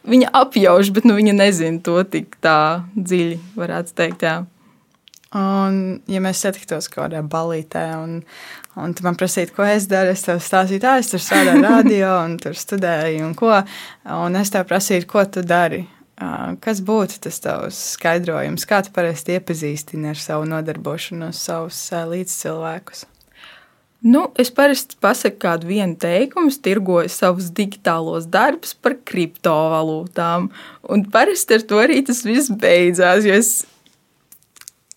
viņa 0.08 0.32
apjauš, 0.40 0.92
bet 0.94 1.08
nu, 1.08 1.18
viņa 1.18 1.36
nezina 1.36 1.82
to 1.84 2.00
tik 2.08 2.38
tā 2.44 2.84
dziļi, 2.94 3.38
varētu 3.58 3.96
teikt. 3.98 4.26
Jā. 4.26 4.36
Un, 5.34 5.78
ja 6.06 6.20
mēs 6.22 6.44
satiktos 6.44 6.86
kaut 6.86 7.08
kādā 7.08 7.22
balītē, 7.26 7.82
un, 7.98 8.20
un 8.78 8.92
tu 8.94 9.02
man 9.06 9.16
prasītu, 9.18 9.56
ko 9.56 9.66
es 9.66 9.88
daru, 9.90 10.12
es 10.14 10.22
tev 10.22 10.38
stāstītu, 10.38 10.86
ah, 10.86 11.00
es 11.02 11.10
tur 11.10 11.22
strādāju 11.22 11.64
radio, 11.64 12.12
un 12.22 12.36
tur 12.42 12.54
studēju, 12.58 13.24
un 13.26 13.34
ko. 13.38 13.50
Un 14.14 14.38
es 14.38 14.54
tev 14.54 14.68
prasītu, 14.70 15.10
ko 15.10 15.26
tu 15.26 15.42
dari. 15.42 15.82
Kas 16.62 16.78
būtu 16.86 17.18
tas 17.26 17.40
tavs 17.42 17.80
skaidrojums? 17.96 18.68
Kā 18.70 18.78
tu 18.86 18.94
parasti 18.94 19.34
iepazīstini 19.34 20.12
ar 20.12 20.20
savu 20.20 20.46
nodarbošanos, 20.46 21.42
savus 21.42 21.80
līdzcilvēkus? 21.90 23.02
Nu, 24.04 24.26
es 24.38 24.50
parasti 24.52 24.98
pasaku 25.00 25.40
kādu 25.40 25.70
vienu 25.70 25.96
teikumu, 25.96 26.52
tirgoju 26.52 27.08
savus 27.10 27.48
digitālos 27.56 28.28
darbus 28.30 28.76
par 28.76 28.98
kriptovalūtām. 29.08 30.50
Un 30.92 31.04
parasti 31.10 31.56
ar 31.56 31.64
to 31.64 31.80
arī 31.80 32.02
tas 32.04 32.20
viss 32.26 32.52
beidzās. 32.52 33.24
Es 33.24 33.54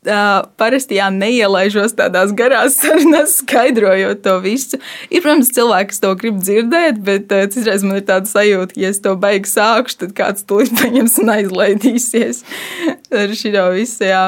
Uh, 0.07 0.45
parasti 0.55 0.95
jā, 0.95 1.09
neielaižos 1.11 1.91
tādās 1.97 2.31
garās 2.37 2.77
sarunās, 2.79 3.33
skaidrojot 3.41 4.21
to 4.23 4.37
visu. 4.43 4.79
Ir, 5.09 5.19
protams, 5.25 5.51
cilvēki, 5.55 5.89
kas 5.91 6.03
to 6.03 6.13
grib 6.21 6.37
dzirdēt, 6.39 7.01
bet 7.03 7.33
uh, 7.35 7.43
citreiz 7.51 7.83
man 7.83 7.99
ir 7.99 8.05
tāda 8.07 8.29
sajūta, 8.29 8.71
ka, 8.71 8.81
ja 8.85 8.91
es 8.93 9.01
to 9.03 9.17
beigu 9.19 9.51
sākšu, 9.51 9.99
tad 10.05 10.15
kāds 10.15 10.47
to 10.47 10.61
paņems 10.79 11.17
un 11.23 11.33
aizlaidīsies 11.35 12.43
ar 13.19 13.35
šo 13.41 13.67
visu. 13.75 14.07
Jā. 14.07 14.23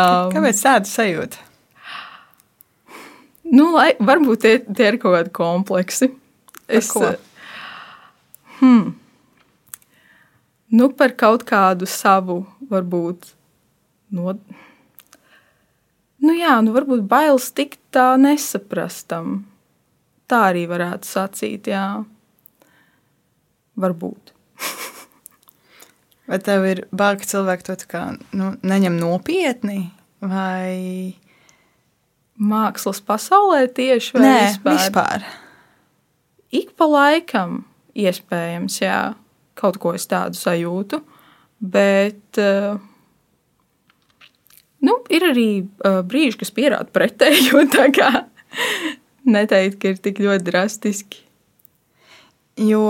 Um, 0.00 0.32
Kāpēc 0.32 0.64
tāda 0.64 0.88
sajūta? 0.88 1.44
Nu, 3.50 3.72
lai, 3.74 3.90
varbūt 3.98 4.44
tie, 4.46 4.54
tie 4.62 4.92
ir 4.92 4.98
kaut 5.02 5.16
kādi 5.18 5.34
kompleksi. 5.34 6.12
Es, 6.70 6.88
par 6.94 7.18
hmm, 8.60 8.92
nu, 10.70 10.88
par 10.94 11.16
kaut 11.18 11.44
kādu 11.48 11.88
savu, 11.90 12.44
varbūt, 12.70 13.32
no, 14.14 14.36
Nu 16.20 16.34
jā, 16.36 16.58
nu 16.64 16.74
varbūt 16.76 17.06
bailes 17.08 17.48
tikt 17.56 17.80
tā 17.94 18.12
nesaprastam. 18.20 19.44
Tā 20.30 20.42
arī 20.50 20.66
varētu 20.70 21.08
sacīt, 21.08 21.70
jā. 21.72 22.02
Varbūt. 23.80 24.34
Vai 26.30 26.38
tev 26.44 26.66
ir 26.68 26.84
bail, 26.92 27.16
ka 27.18 27.26
cilvēki 27.26 27.66
to 27.66 27.78
kā, 27.90 28.04
nu, 28.36 28.52
neņem 28.62 29.00
nopietni? 29.00 29.88
Vai 30.20 31.16
mākslas 32.40 33.00
pasaulē 33.04 33.64
tieši 33.74 34.14
vai 34.16 34.22
Nē, 34.22 34.36
vispār? 34.44 34.76
vispār? 34.76 35.24
Ik 36.60 36.74
pa 36.76 36.86
laikam, 36.90 37.62
iespējams, 37.96 38.80
jā, 38.82 39.00
kaut 39.58 39.80
ko 39.82 39.94
es 39.96 40.06
tādu 40.10 40.38
sajūtu, 40.38 41.00
bet 41.60 42.40
uh, 42.42 42.78
Nu, 44.80 44.96
ir 45.12 45.26
arī 45.28 45.48
uh, 45.60 46.00
brīži, 46.06 46.38
kas 46.40 46.54
pierāda 46.56 46.88
kā 47.96 48.10
neteikt, 49.36 49.80
ka 49.80 49.92
ir 49.92 49.98
tik 50.00 50.22
ļoti 50.24 50.46
drastiski. 50.46 51.24
Jo 52.60 52.86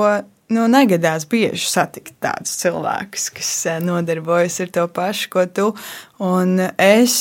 nu, 0.51 0.67
negadās 0.71 1.27
bieži 1.31 1.69
satikt 1.71 2.17
tādus 2.23 2.57
cilvēkus, 2.63 3.29
kas 3.37 3.53
nodarbojas 3.85 4.59
ar 4.65 4.73
to 4.75 4.87
pašu, 4.91 5.31
ko 5.33 5.47
tu. 5.47 5.69
Un 6.27 6.59
es, 6.75 7.15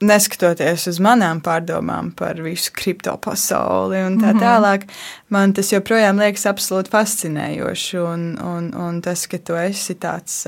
neskatoties 0.00 0.86
uz 0.90 1.00
manām 1.02 1.40
pārdomām 1.44 2.12
par 2.16 2.40
visu 2.44 2.72
kripto 2.76 3.14
pasauli 3.20 4.02
un 4.04 4.20
tā 4.20 4.34
mhm. 4.34 4.42
tālāk, 4.42 4.86
man 5.32 5.54
tas 5.56 5.72
joprojām 5.72 6.20
liekas 6.20 6.46
absolūti 6.50 6.92
fascinējoši. 6.92 7.98
Un, 8.04 8.28
un, 8.44 8.70
un 8.76 9.00
tas, 9.04 9.26
ka 9.30 9.40
tu 9.40 9.56
esi 9.60 9.96
tāds 10.00 10.42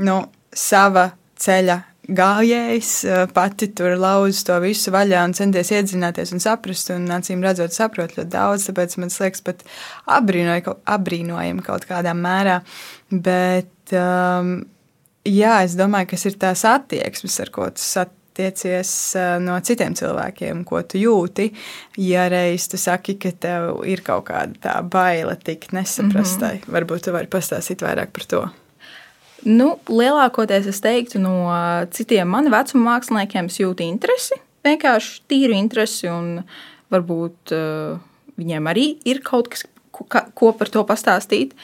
nu, 0.00 0.20
sava 0.56 1.10
ceļa 1.40 1.80
gājējs, 2.06 2.90
pati 3.34 3.68
tur 3.74 3.96
lauž 3.98 4.42
to 4.46 4.58
visu 4.62 4.92
vaļā 4.94 5.24
un 5.26 5.34
centies 5.36 5.72
iedzināties 5.74 6.32
un 6.36 6.42
saprast. 6.42 6.92
Un 6.94 7.08
acīm 7.16 7.42
redzot, 7.44 7.74
saprot 7.74 8.14
ļoti 8.16 8.30
daudz, 8.32 8.68
tāpēc 8.68 8.98
man 9.02 9.12
liekas, 9.12 9.42
pat 9.46 9.64
apbrīnojami 10.06 11.66
kaut 11.66 11.88
kādā 11.88 12.14
mērā. 12.16 12.60
Bet, 13.10 13.72
um, 13.94 14.60
jā, 15.26 15.56
es 15.66 15.74
domāju, 15.78 16.12
kas 16.14 16.28
ir 16.30 16.38
tās 16.42 16.62
attieksmes, 16.68 17.40
ar 17.42 17.52
ko 17.54 17.70
tu 17.74 17.86
attiecies 18.36 18.90
no 19.40 19.56
citiem 19.64 19.96
cilvēkiem, 19.96 20.62
ko 20.68 20.82
tu 20.84 21.00
jūti. 21.00 21.48
Ja 22.02 22.28
reiz 22.32 22.68
tu 22.68 22.78
saki, 22.80 23.16
ka 23.20 23.32
tev 23.32 23.82
ir 23.88 24.04
kaut 24.06 24.28
kāda 24.28 24.60
tā 24.62 24.76
baila 24.84 25.36
tikt 25.40 25.72
nesaprastai, 25.72 26.58
mm 26.58 26.62
-hmm. 26.62 26.76
varbūt 26.78 27.08
tu 27.08 27.12
vari 27.12 27.26
pastāstīt 27.26 27.82
vairāk 27.82 28.12
par 28.12 28.24
to. 28.24 28.46
Nu, 29.44 29.76
lielākoties 29.90 30.68
es 30.70 30.80
teiktu, 30.84 31.20
no 31.20 31.50
citiem 31.92 32.30
manu 32.32 32.52
vecumu 32.54 32.86
māksliniekiem 32.88 33.50
jūtu 33.52 33.84
interesi. 33.84 34.38
Vienkārši 34.66 35.20
tīru 35.30 35.56
interesi, 35.56 36.08
un 36.10 36.40
varbūt 36.92 37.52
uh, 37.54 37.98
viņiem 38.40 38.70
arī 38.70 38.86
ir 39.06 39.20
kaut 39.26 39.50
kas, 39.52 39.66
ko, 39.94 40.06
ko 40.08 40.54
par 40.56 40.72
to 40.72 40.82
pastāstīt. 40.88 41.54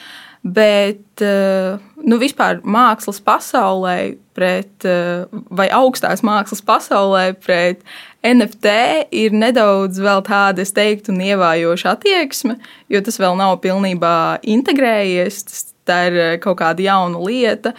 Bet 0.43 1.23
uh, 1.23 1.79
nu, 2.03 2.19
vispār 2.19 2.59
mākslas 2.67 3.21
pasaulē, 3.23 4.15
pret, 4.35 4.73
uh, 4.83 5.27
vai 5.55 5.69
augstās 5.71 6.23
mākslas 6.25 6.63
pasaulē, 6.67 7.29
pret 7.39 7.83
NFT 8.27 8.73
ir 9.15 9.35
nedaudz 9.35 9.99
tāda, 10.27 10.63
es 10.63 10.75
teiktu, 10.75 11.15
nievājoša 11.15 11.95
attieksme, 11.95 12.57
jo 12.91 13.03
tas 13.03 13.19
vēl 13.19 13.39
nav 13.39 13.57
pilnībā 13.63 14.43
integrējies. 14.43 15.43
Tas 15.47 15.72
tā 15.87 15.99
ir 16.09 16.19
eh, 16.19 16.35
kaut 16.43 16.59
kāda 16.61 16.85
jauna 16.85 17.21
lieta. 17.23 17.73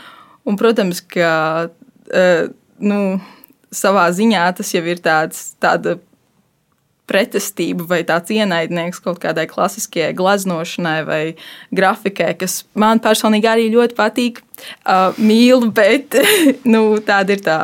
Un, 0.44 0.58
protams, 0.60 1.00
ka 1.00 1.28
uh, 1.70 2.42
nu, 2.84 2.98
savā 3.72 4.08
ziņā 4.12 4.42
tas 4.58 4.72
jau 4.74 4.82
ir 4.84 5.00
tāds, 5.00 5.54
tāda 5.62 5.96
pretestība 7.08 7.84
vai 7.88 8.00
tāds 8.08 8.32
ienaidnieks 8.32 9.00
kaut 9.04 9.20
kādai 9.22 9.46
klasiskajai 9.48 10.12
glaznošanai 10.16 10.98
vai 11.08 11.22
grafikai, 11.76 12.32
kas 12.40 12.62
man 12.76 13.00
personīgi 13.04 13.48
arī 13.48 13.70
ļoti 13.72 13.96
patīk, 13.98 14.40
uh, 14.84 15.16
mīlu, 15.16 15.72
bet 15.74 16.16
nu, 16.74 16.84
tāda 17.04 17.36
ir 17.36 17.44
tā 17.44 17.58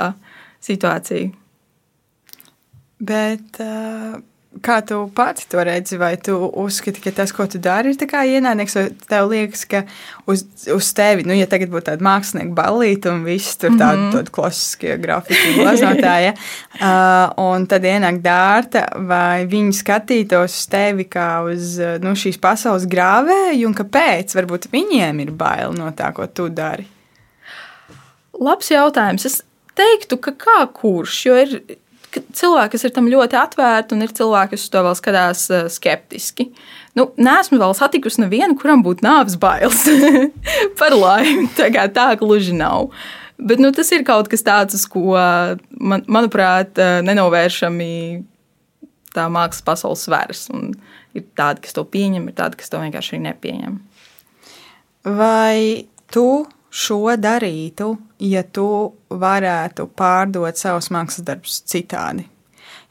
situācija. 0.65 1.31
Bet, 3.01 3.61
uh, 3.65 4.21
Kā 4.51 4.81
tu 4.83 4.97
pati 5.15 5.45
to 5.47 5.63
redzi, 5.63 5.95
vai 5.95 6.17
tu 6.19 6.35
uzskati, 6.59 6.99
ka 6.99 7.13
tas, 7.15 7.31
ko 7.31 7.45
tu 7.47 7.61
dari, 7.63 7.93
ir 7.95 8.31
ienaidnieks, 8.35 8.75
vai 8.75 8.83
tev 9.09 9.29
liekas, 9.31 9.61
ka 9.71 9.85
uz, 10.27 10.43
uz 10.75 10.89
tevi, 10.91 11.23
nu, 11.23 11.37
ja 11.39 11.47
tagad 11.47 11.71
būtu 11.71 11.87
tāda 11.87 12.03
mākslinieka 12.03 12.57
balīta 12.59 13.13
un 13.13 13.23
viss 13.23 13.55
tur 13.55 13.71
tādi 13.79 14.01
mm 14.03 14.11
-hmm. 14.11 14.31
klasiskie 14.35 14.97
grafiki 14.99 15.55
glaznotāji, 15.55 16.33
uh, 16.83 17.31
un 17.39 17.67
tad 17.71 17.87
ienāk 17.87 18.19
dārta, 18.25 18.89
vai 19.07 19.47
viņi 19.47 19.73
skatītos 19.73 20.59
uz 20.59 20.67
tevi 20.67 21.07
kā 21.07 21.45
uz 21.47 21.79
nu, 22.03 22.17
šīs 22.19 22.41
pasaules 22.43 22.91
grāvēju, 22.91 23.69
un 23.69 23.75
kāpēc 23.75 24.35
varbūt 24.35 24.67
viņiem 24.73 25.21
ir 25.21 25.31
bail 25.31 25.73
no 25.79 25.93
tā, 25.95 26.11
ko 26.13 26.27
tu 26.27 26.49
dari? 26.49 26.89
Labs 28.41 28.71
jautājums. 28.71 29.27
Es 29.27 29.43
teiktu, 29.77 30.19
ka 30.19 30.33
kā 30.33 30.67
kurš, 30.73 31.27
jo 31.27 31.37
ir 31.37 31.61
cilvēki, 32.17 32.73
kas 32.75 32.85
ir 32.87 32.93
tam 32.97 33.09
ļoti 33.11 33.39
atvērti, 33.39 33.97
un 33.97 34.05
ir 34.05 34.13
cilvēki, 34.17 34.57
kas 34.57 34.69
to 34.73 34.83
vēl 34.87 34.97
skatās 34.99 35.45
uh, 35.53 35.69
skeptiski. 35.73 36.51
Nu, 36.99 37.11
nesmu 37.21 37.61
vēl 37.61 37.75
satikusi 37.79 38.25
nevienu, 38.25 38.57
kuram 38.59 38.83
būtu 38.87 39.07
nāves 39.07 39.39
bailes 39.41 39.85
par 40.81 40.97
laimi. 40.97 41.49
Tā 41.59 41.71
kā 41.75 41.87
tā 41.95 42.11
gluži 42.21 42.57
nav. 42.57 42.91
Bet 43.41 43.63
nu, 43.63 43.71
tas 43.73 43.89
ir 43.95 44.05
kaut 44.05 44.29
kas 44.29 44.45
tāds, 44.45 44.77
uz 44.77 44.85
ko, 44.91 45.15
man, 45.79 46.05
manuprāt, 46.11 46.75
uh, 46.81 46.99
nenovēršami 47.07 47.93
tā 49.15 49.27
mākslas 49.33 49.65
pasaules 49.67 50.07
svērs. 50.07 50.47
Un 50.55 50.75
ir 51.17 51.27
tādi, 51.39 51.65
kas 51.65 51.77
to 51.77 51.85
pieņem, 51.87 52.29
ir 52.31 52.37
tādi, 52.39 52.61
kas 52.61 52.73
to 52.73 52.83
vienkārši 52.83 53.23
nepieņem. 53.25 53.79
Vai 55.17 55.87
tu 56.13 56.27
šo 56.71 57.17
darītu, 57.19 57.93
ja 58.23 58.43
tu 58.47 58.67
varētu 59.11 59.89
pārdot 59.99 60.59
savus 60.59 60.91
mākslas 60.95 61.27
darbus 61.27 61.61
citādi? 61.67 62.27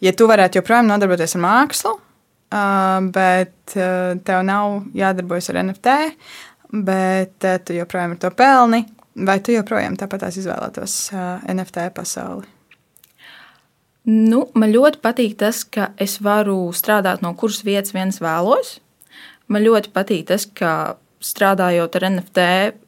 Ja 0.04 0.14
tu 0.16 0.28
varētu 0.30 0.60
joprojām 0.60 0.88
nodarboties 0.88 1.36
ar 1.36 1.44
mākslu, 1.44 1.96
bet 3.16 3.74
tev 3.74 4.46
nav 4.48 4.78
jādarbojas 4.96 5.50
ar 5.52 5.64
NFT, 5.64 5.98
bet 6.86 7.50
tu 7.66 7.76
joprojām 7.76 8.16
ar 8.16 8.22
to 8.22 8.32
pelni, 8.36 8.86
vai 9.16 9.40
tu 9.44 9.56
joprojām 9.56 9.98
tāpat 10.00 10.30
izvēlētos 10.32 11.02
NFT 11.52 11.90
pasauli? 11.96 12.48
Nu, 14.10 14.46
man 14.58 14.72
ļoti 14.74 15.02
patīk 15.04 15.36
tas, 15.38 15.66
ka 15.68 15.92
es 16.02 16.18
varu 16.24 16.72
strādāt 16.74 17.22
no 17.22 17.34
kuras 17.38 17.62
vietas 17.68 17.94
viens 17.94 18.18
vēlos. 18.24 18.78
Man 19.52 19.66
ļoti 19.66 19.92
patīk 19.94 20.30
tas, 20.32 20.48
ka 20.48 20.98
strādājot 21.24 21.96
ar 22.00 22.06
NFT, 22.10 22.44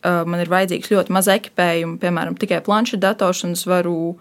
uh, 0.08 0.22
man 0.28 0.42
ir 0.44 0.52
vajadzīgs 0.52 0.92
ļoti 0.92 1.14
maz 1.14 1.28
ekipējuma, 1.32 2.00
piemēram, 2.02 2.38
tikai 2.40 2.62
planšetdators, 2.66 3.44
un 3.48 3.58
es 3.58 3.66
varu 3.68 4.16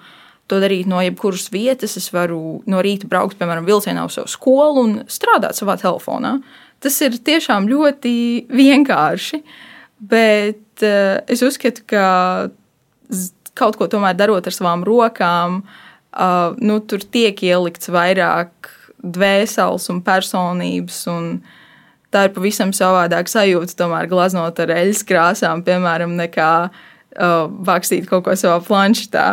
to 0.50 0.58
darīt 0.62 0.88
no 0.90 0.98
jebkuras 1.04 1.46
vietas. 1.54 1.94
Es 2.00 2.10
varu 2.14 2.60
no 2.70 2.80
rīta 2.82 3.08
braukt, 3.10 3.38
piemēram, 3.38 3.68
vilcienā 3.68 4.04
uz 4.08 4.18
savu 4.18 4.30
skolu 4.30 4.86
un 4.86 4.96
strādāt 5.10 5.58
savā 5.58 5.78
telefonā. 5.80 6.38
Tas 6.82 6.96
ir 7.04 7.20
tiešām 7.22 7.68
ļoti 7.70 8.14
vienkārši, 8.50 9.42
bet 10.10 10.86
uh, 10.86 11.20
es 11.30 11.44
uzskatu, 11.46 11.86
ka 11.86 12.04
kaut 13.58 13.78
ko 13.78 13.86
tomēr 13.90 14.16
darot 14.18 14.46
ar 14.46 14.56
savām 14.56 14.82
rokām, 14.86 15.62
uh, 15.62 16.58
nu, 16.58 16.80
tur 16.82 17.04
tiek 17.04 17.38
ielikts 17.46 17.92
vairāk 17.92 18.74
dvēseles 19.00 19.86
un 19.92 20.02
personības. 20.04 21.04
Un, 21.12 21.32
uh, 21.38 21.56
tā 22.14 22.26
ir 22.26 22.34
pavisam 22.34 22.72
savādāka 22.76 23.32
sajūta, 23.32 23.76
tomēr 23.78 24.08
glaznot 24.10 24.58
ar 24.62 24.72
eļļas 24.74 25.04
krāsām, 25.08 25.62
piemēram, 25.66 26.16
nekā 26.18 26.50
uh, 26.70 27.46
rakstīt 27.68 28.08
kaut 28.10 28.26
ko 28.26 28.36
savā 28.38 28.58
planšetā. 28.66 29.28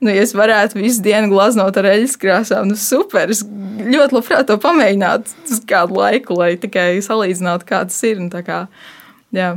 Nu, 0.00 0.08
ja 0.14 0.22
es 0.24 0.32
varētu 0.32 0.78
visu 0.80 1.02
dienu 1.04 1.28
glaznot 1.32 1.76
ar 1.76 1.90
eļļas 1.90 2.16
krāsām, 2.20 2.70
nu 2.70 2.78
super. 2.80 3.28
Es 3.32 3.42
ļoti 3.44 4.16
labprāt 4.16 4.48
to 4.48 4.56
pamēģinātu 4.62 5.34
uz 5.50 5.60
kādu 5.68 5.98
laiku, 6.00 6.38
lai 6.40 6.54
tikai 6.60 7.02
salīdzinātu, 7.04 7.68
kā 7.68 7.82
tas 7.90 7.98
ir. 8.08 8.22
Kā, 8.46 8.62
jā. 9.36 9.52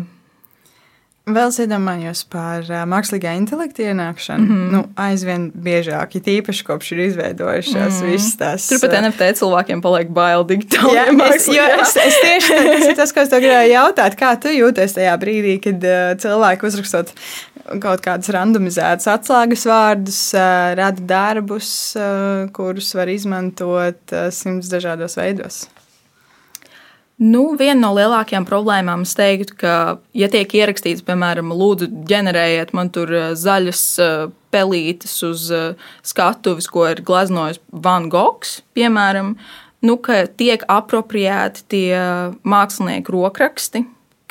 Vēl 1.23 1.53
es 1.53 1.57
iedomājos 1.63 2.25
par 2.27 2.65
uh, 2.67 2.81
mākslīgā 2.91 3.31
intelekta 3.39 3.85
ienākšanu. 3.85 4.43
Mm 4.43 4.55
-hmm. 4.55 4.71
nu, 4.73 4.79
aizvien 4.99 5.45
biežāk, 5.55 6.17
it 6.19 6.25
īpaši 6.27 6.65
kopš 6.67 6.91
ir 6.91 6.99
izveidojušās 6.99 7.93
mm 7.93 8.01
-hmm. 8.01 8.11
visas 8.11 8.35
tās. 8.41 8.65
Turpat 8.67 8.97
NFT 8.99 9.29
cilvēkiem 9.39 9.81
paliek 9.81 10.09
bail 10.11 10.43
digitāli. 10.43 10.97
Jā, 10.97 11.05
es, 11.35 11.47
es, 11.47 11.95
es 11.95 12.17
tieši 12.21 12.57
tas 12.57 12.87
ir 12.89 12.95
tas, 12.95 13.13
ko 13.13 13.21
es 13.23 13.29
tev 13.29 13.39
gribēju 13.39 13.71
jautāt. 13.71 14.17
Kā 14.19 14.35
tu 14.35 14.51
jūties 14.51 14.97
tajā 14.97 15.15
brīdī, 15.21 15.61
kad 15.63 15.87
uh, 15.87 16.17
cilvēki 16.19 16.67
uzrakstot 16.67 17.13
kaut 17.79 18.03
kādus 18.03 18.29
randomizētus 18.29 19.07
atslēgas 19.07 19.63
vārdus, 19.65 20.19
uh, 20.35 20.75
rada 20.75 21.01
darbus, 21.01 21.95
uh, 21.95 22.51
kurus 22.51 22.91
var 22.95 23.07
izmantot 23.07 24.11
uh, 24.11 24.27
simts 24.29 24.67
dažādos 24.67 25.15
veidos? 25.15 25.67
Nu, 27.21 27.43
viena 27.59 27.77
no 27.77 27.91
lielākajām 27.93 28.45
problēmām 28.49 29.03
es 29.05 29.13
teiktu, 29.13 29.55
ka, 29.61 29.73
ja 30.17 30.29
tiek 30.33 30.49
ierakstīts, 30.57 31.03
piemēram, 31.05 31.51
lūdzu, 31.53 31.91
ģenerējiet 32.09 32.73
man 32.73 32.89
tur 32.93 33.11
eh, 33.13 33.27
zaļas 33.37 33.83
eh, 34.01 34.13
pelītes 34.53 35.13
uz 35.27 35.45
eh, 35.53 35.91
skatuves, 36.01 36.67
ko 36.73 36.87
ir 36.89 37.03
gleznojis 37.05 37.61
Van 37.85 38.09
Gogs, 38.09 38.63
piemēram, 38.73 39.35
nu, 39.85 39.97
ka 40.01 40.23
tiek 40.25 40.65
apropriēti 40.65 41.67
tie 41.69 42.01
mākslinieku 42.49 43.13
rokraksti, 43.13 43.83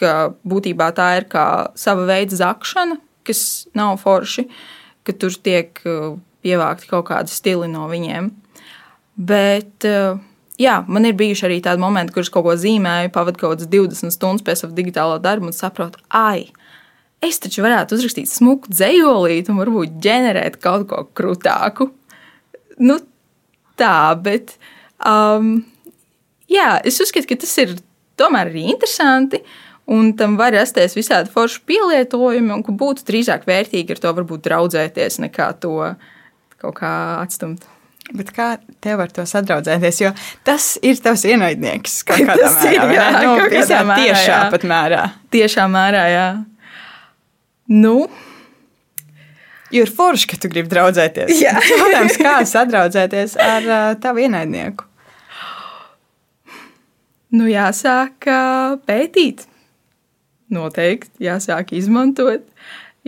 ka 0.02 0.32
būtībā 0.42 0.90
tā 0.98 1.08
ir 1.20 1.28
kā 1.30 1.46
sava 1.78 2.08
veida 2.10 2.34
zakšana, 2.34 2.98
kas 3.22 3.68
nav 3.78 4.00
forši, 4.02 4.48
ka 5.06 5.14
tur 5.14 5.38
tiek 5.38 5.78
pievākti 6.42 6.90
kaut 6.90 7.06
kādi 7.12 7.30
stili 7.30 7.70
no 7.70 7.86
viņiem. 7.90 8.32
Bet 9.22 9.86
uh, 9.86 10.18
jā, 10.62 10.78
man 10.88 11.06
ir 11.08 11.16
bijuši 11.18 11.46
arī 11.48 11.60
tādi 11.64 11.82
momenti, 11.82 12.14
kurus 12.14 12.30
kaut 12.32 12.46
ko 12.46 12.56
zīmēju, 12.58 13.12
pavadu 13.14 13.40
kaut 13.40 13.56
kādas 13.56 13.70
20 13.72 14.14
stundas 14.14 14.46
pēc 14.46 14.62
sava 14.62 14.76
digitālā 14.76 15.18
darba 15.22 15.50
un 15.50 15.56
saprotu, 15.56 16.00
ai, 16.08 16.46
es 17.22 17.40
taču 17.42 17.64
varētu 17.64 17.98
uzrakstīt 17.98 18.30
smuku 18.30 18.72
dzējolīti 18.72 19.52
un 19.52 19.60
varbūt 19.62 19.98
ģenerēt 20.02 20.58
kaut 20.62 20.88
ko 20.90 21.04
krūtāku. 21.18 21.90
Nu, 22.82 22.98
tā, 23.78 24.14
bet 24.22 24.56
um, 24.98 25.58
jā, 26.50 26.76
es 26.86 27.00
uzskatu, 27.02 27.28
ka 27.30 27.42
tas 27.44 27.52
ir 27.62 27.76
tomēr 28.20 28.52
arī 28.52 28.66
interesanti. 28.72 29.42
Un 29.92 30.12
tam 30.14 30.36
var 30.38 30.54
rasties 30.54 30.94
visādi 30.94 31.32
forši 31.32 31.58
pielietojumi, 31.66 32.52
un 32.54 32.62
ka 32.62 32.74
būtu 32.78 33.02
drīzāk 33.08 33.48
vērtīgi 33.48 33.96
ar 33.96 34.00
to 34.04 34.12
varbūt 34.14 34.44
draudzēties, 34.46 35.18
nekā 35.24 35.48
to 35.64 35.74
kaut 36.62 36.76
kā 36.78 36.92
atstumt. 37.18 37.66
Bet 38.10 38.32
kā 38.34 38.48
tev 38.82 39.00
ar 39.04 39.12
to 39.14 39.22
sadraudzēties? 39.28 40.00
Jo 40.02 40.10
tas 40.46 40.74
ir 40.82 40.98
tavs 41.00 41.22
ienaidnieks 41.28 42.00
kaut 42.08 42.24
kādā 42.28 42.48
tas 42.48 42.58
mērā. 42.58 42.82
Ir, 42.88 42.94
jā, 42.96 43.06
nu, 43.22 43.34
visā 43.52 43.80
mērā, 43.86 44.02
tiešā 44.02 44.34
jā. 44.34 44.42
pat 44.52 44.66
mērā. 44.72 45.02
Tiešā 45.32 45.66
mērā, 45.70 46.02
jā. 46.10 46.28
Nu. 47.72 47.96
Jo 49.72 49.86
ir 49.86 49.92
forši, 49.94 50.28
ka 50.32 50.40
tu 50.42 50.50
gribi 50.52 50.68
draudzēties. 50.72 51.30
Jā. 51.40 51.54
Jautājums, 51.70 52.18
kā 52.20 52.34
sadraudzēties 52.48 53.38
ar 53.40 53.68
uh, 53.70 53.84
tavu 54.02 54.26
ienaidnieku? 54.26 54.88
Nu, 57.32 57.46
jāsāk 57.48 58.28
uh, 58.28 58.76
pētīt. 58.84 59.46
Noteikti 60.52 61.24
jāsāk 61.24 61.72
izmantot, 61.78 62.44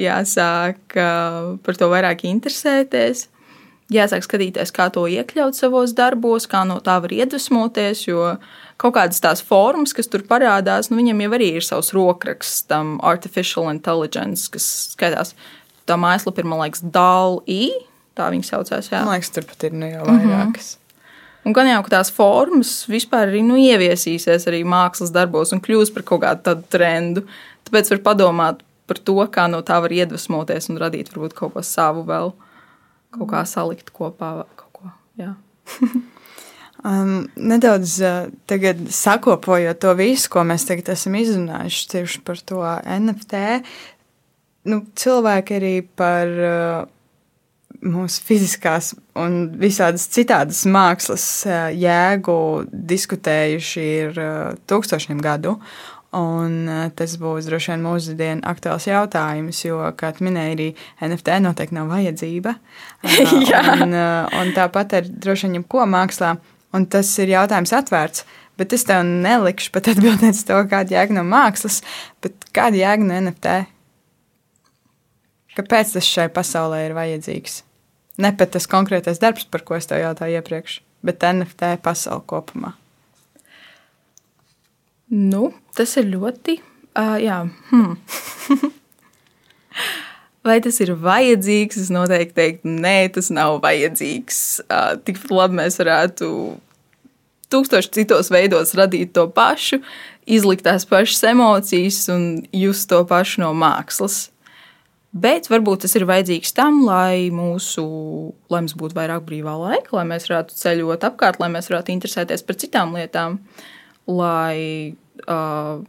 jāsāk 0.01 0.97
uh, 0.97 1.59
par 1.61 1.77
to 1.77 1.91
vairāk 1.93 2.25
interesēties, 2.31 3.27
jāsāk 3.93 4.25
skatīties, 4.25 4.73
kā 4.75 4.89
to 4.93 5.05
iekļaut 5.11 5.57
savos 5.59 5.95
darbos, 5.97 6.47
kā 6.51 6.65
no 6.69 6.79
tā 6.85 6.97
var 7.05 7.13
iedvesmoties. 7.13 8.07
Jo 8.07 8.37
kaut 8.81 8.97
kādas 8.97 9.21
tās 9.23 9.43
formas, 9.45 9.93
kas 9.97 10.09
tur 10.11 10.25
parādās, 10.29 10.91
nu, 10.91 10.99
viņam 11.01 11.25
jau 11.25 11.33
arī 11.37 11.51
ir 11.59 11.67
savs 11.67 11.93
rokraksts, 11.95 12.65
tam 12.71 12.97
artificial 13.03 13.69
intelligence, 13.73 14.49
kas 14.51 14.71
skaitās. 14.95 15.35
Tā 15.85 15.99
mājaslapa 16.01 16.41
ir, 16.41 16.49
man 16.49 16.65
liekas, 16.65 16.85
DALI. 16.95 17.75
Tā 18.15 18.31
viņa 18.31 18.47
saucās. 18.47 18.89
Jā. 18.93 19.03
Man 19.05 19.17
liekas, 19.17 19.35
tur 19.35 19.45
pat 19.49 19.67
ir 19.69 19.75
nu 19.77 19.91
jau 19.91 20.07
vairākas. 20.07 20.77
Mm 20.77 20.79
-hmm. 20.79 20.81
Un 21.45 21.53
gan 21.53 21.69
jau 21.69 21.83
tās 21.93 22.09
formas 22.13 22.87
vispār 22.89 23.29
arī 23.29 23.43
nu, 23.45 23.59
ieviesīsies 23.61 24.47
arī 24.49 24.63
mākslas 24.65 25.13
darbos 25.13 25.53
un 25.53 25.61
kļūs 25.61 25.93
par 25.93 26.03
kaut 26.03 26.23
kādu 26.23 26.41
tādu 26.47 26.63
trendu. 26.73 27.25
Tāpēc 27.69 27.91
var 27.91 27.99
padomāt 27.99 28.63
par 28.89 28.99
to, 28.99 29.17
kā 29.33 29.45
no 29.51 29.61
tā 29.61 29.81
var 29.85 29.93
iedvesmoties 29.93 30.71
un 30.73 30.81
radīt 30.81 31.13
varbūt 31.13 31.37
kaut 31.37 31.53
ko 31.53 31.63
savu 31.63 32.05
vēl, 32.09 32.33
kaut 33.15 33.31
kā 33.31 33.45
salikt 33.49 33.95
kopā. 33.95 34.37
Kaut 34.59 34.81
ko, 34.81 34.93
jā. 35.21 35.35
Um, 36.85 37.31
nedaudz 37.41 37.95
uh, 38.05 38.89
sakopojot 38.93 39.79
to 39.81 39.95
visu, 39.97 40.29
ko 40.29 40.43
mēs 40.45 40.67
tagad 40.69 40.91
esam 40.93 41.15
izrunājuši 41.17 41.87
tieši 41.95 42.19
par 42.27 42.43
to 42.45 42.59
NFT, 42.85 43.41
nu, 44.69 44.83
cilvēki 44.93 45.57
arī 45.57 45.71
par 45.97 46.35
uh, 46.37 46.83
mūsu 47.89 48.21
fiziskās 48.29 48.93
un 49.17 49.55
visādas 49.61 50.05
citādas 50.13 50.61
mākslas 50.69 51.25
jēgu 51.73 52.37
diskutējuši 52.69 53.87
ir 54.05 54.21
tūkstošiem 54.69 55.25
gadu. 55.25 55.57
Un 56.15 56.69
tas 56.95 57.17
būs 57.19 57.49
droši 57.49 57.73
vien 57.73 57.83
mūsdienu 57.83 58.47
aktuāls 58.47 58.87
jautājums, 58.87 59.65
jo, 59.65 59.81
kā 59.99 60.13
minēja, 60.23 60.53
arī 60.55 60.69
NFT 61.03 61.41
noteikti 61.43 61.75
nav 61.75 61.91
vajadzība. 61.91 62.53
un, 63.83 63.97
un 63.97 64.53
tāpat 64.55 64.95
ar 65.01 65.09
droši 65.09 65.49
vien 65.49 65.59
jebko 65.59 65.89
mākslā, 65.91 66.37
un 66.77 66.87
tas 66.87 67.11
ir 67.19 67.35
jautājums 67.35 67.75
atvērts. 67.75 68.27
Bet 68.55 68.71
es 68.77 68.87
tev 68.87 69.03
nelikšu 69.03 69.73
pat 69.75 69.89
atbildēt 69.95 70.37
uz 70.37 70.45
to, 70.47 70.61
kāda 70.71 71.01
jēga 71.01 71.19
no 71.19 71.27
mākslas, 71.27 71.81
bet 72.23 72.47
kāda 72.55 72.79
jēga 72.79 73.09
no 73.09 73.19
NFT? 73.25 73.57
Kāpēc 75.59 75.97
tas 75.97 76.07
šai 76.07 76.29
pasaulē 76.35 76.85
ir 76.87 76.95
vajadzīgs? 76.95 77.63
Ne 78.23 78.31
pat 78.39 78.55
tas 78.55 78.71
konkrētais 78.71 79.19
darbs, 79.23 79.47
par 79.51 79.67
ko 79.67 79.75
es 79.79 79.91
tev 79.91 80.03
jautāju 80.03 80.39
iepriekš, 80.39 80.79
bet 81.07 81.27
NFT 81.27 81.75
pasaule 81.83 82.23
kopumā. 82.31 82.77
Nu, 85.15 85.53
tas 85.77 85.95
ir 86.01 86.09
ļoti. 86.11 86.59
Uh, 86.95 87.17
jā, 87.23 87.39
hmm. 87.71 87.95
Vai 90.45 90.59
tas 90.61 90.77
ir 90.83 90.93
vajadzīgs? 91.01 91.79
Es 91.81 91.91
noteikti 91.95 92.37
teiktu, 92.37 92.73
nē, 92.83 92.97
tas 93.15 93.31
nav 93.33 93.61
vajadzīgs. 93.63 94.41
Uh, 94.67 94.95
Tikpat 95.07 95.33
labi 95.33 95.61
mēs 95.63 95.79
varētu 95.81 96.29
tūkstoši 97.55 97.93
citos 97.95 98.31
veidos 98.35 98.75
radīt 98.77 99.15
to 99.15 99.29
pašu, 99.31 99.81
izlikt 100.27 100.67
tās 100.67 100.87
pašas 100.89 101.23
emocijas 101.31 102.01
un 102.13 102.25
just 102.53 102.89
to 102.91 103.03
pašu 103.09 103.45
no 103.45 103.53
mākslas. 103.57 104.29
Bet 105.15 105.47
varbūt 105.47 105.85
tas 105.85 105.95
ir 105.95 106.09
vajadzīgs 106.11 106.51
tam, 106.57 106.81
lai, 106.89 107.31
mūsu, 107.31 107.85
lai 108.51 108.65
mums 108.65 108.75
būtu 108.75 108.99
vairāk 108.99 109.23
brīvā 109.29 109.55
laika, 109.61 109.95
lai 109.95 110.09
mēs 110.11 110.27
varētu 110.27 110.59
ceļot 110.59 111.07
apkārt, 111.07 111.39
lai 111.39 111.53
mēs 111.55 111.71
varētu 111.71 111.95
interesēties 111.95 112.43
par 112.43 112.59
citām 112.59 112.97
lietām, 112.99 113.39
lai 114.11 114.97
uh, 115.27 115.83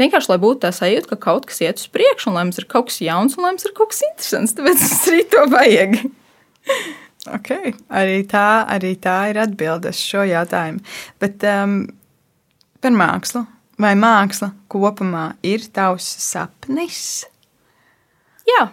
vienkārši 0.00 0.32
lai 0.32 0.40
būtu 0.42 0.64
tā 0.64 0.72
sajūta, 0.74 1.12
ka 1.12 1.20
kaut 1.28 1.48
kas 1.50 1.62
iet 1.64 1.80
uz 1.82 1.88
priekšu, 1.92 2.30
un 2.30 2.38
lai 2.38 2.44
mums 2.48 2.60
ir 2.60 2.68
kaut 2.70 2.90
kas 2.90 3.00
jauns, 3.04 3.36
un 3.36 3.46
lai 3.46 3.54
mums 3.54 3.66
ir 3.68 3.74
kaut 3.76 3.92
kas 3.94 4.02
interesants. 4.10 4.56
Tāpēc 4.58 4.84
mums 4.84 5.08
arī 5.12 5.24
to 5.32 5.46
vajag. 5.52 5.98
okay. 7.36 7.74
arī, 8.02 8.20
tā, 8.30 8.46
arī 8.76 8.94
tā 9.02 9.18
ir 9.32 9.42
atbilde 9.42 9.92
uz 9.92 10.02
šo 10.02 10.26
jautājumu. 10.28 10.84
Bet 11.22 11.44
um, 11.48 11.82
par 12.82 12.96
mākslu. 12.98 13.46
Vai 13.80 13.94
māksla 13.98 14.52
kopumā 14.70 15.32
ir 15.48 15.64
tavs 15.74 16.06
sapnis? 16.22 17.24
Jā. 18.46 18.66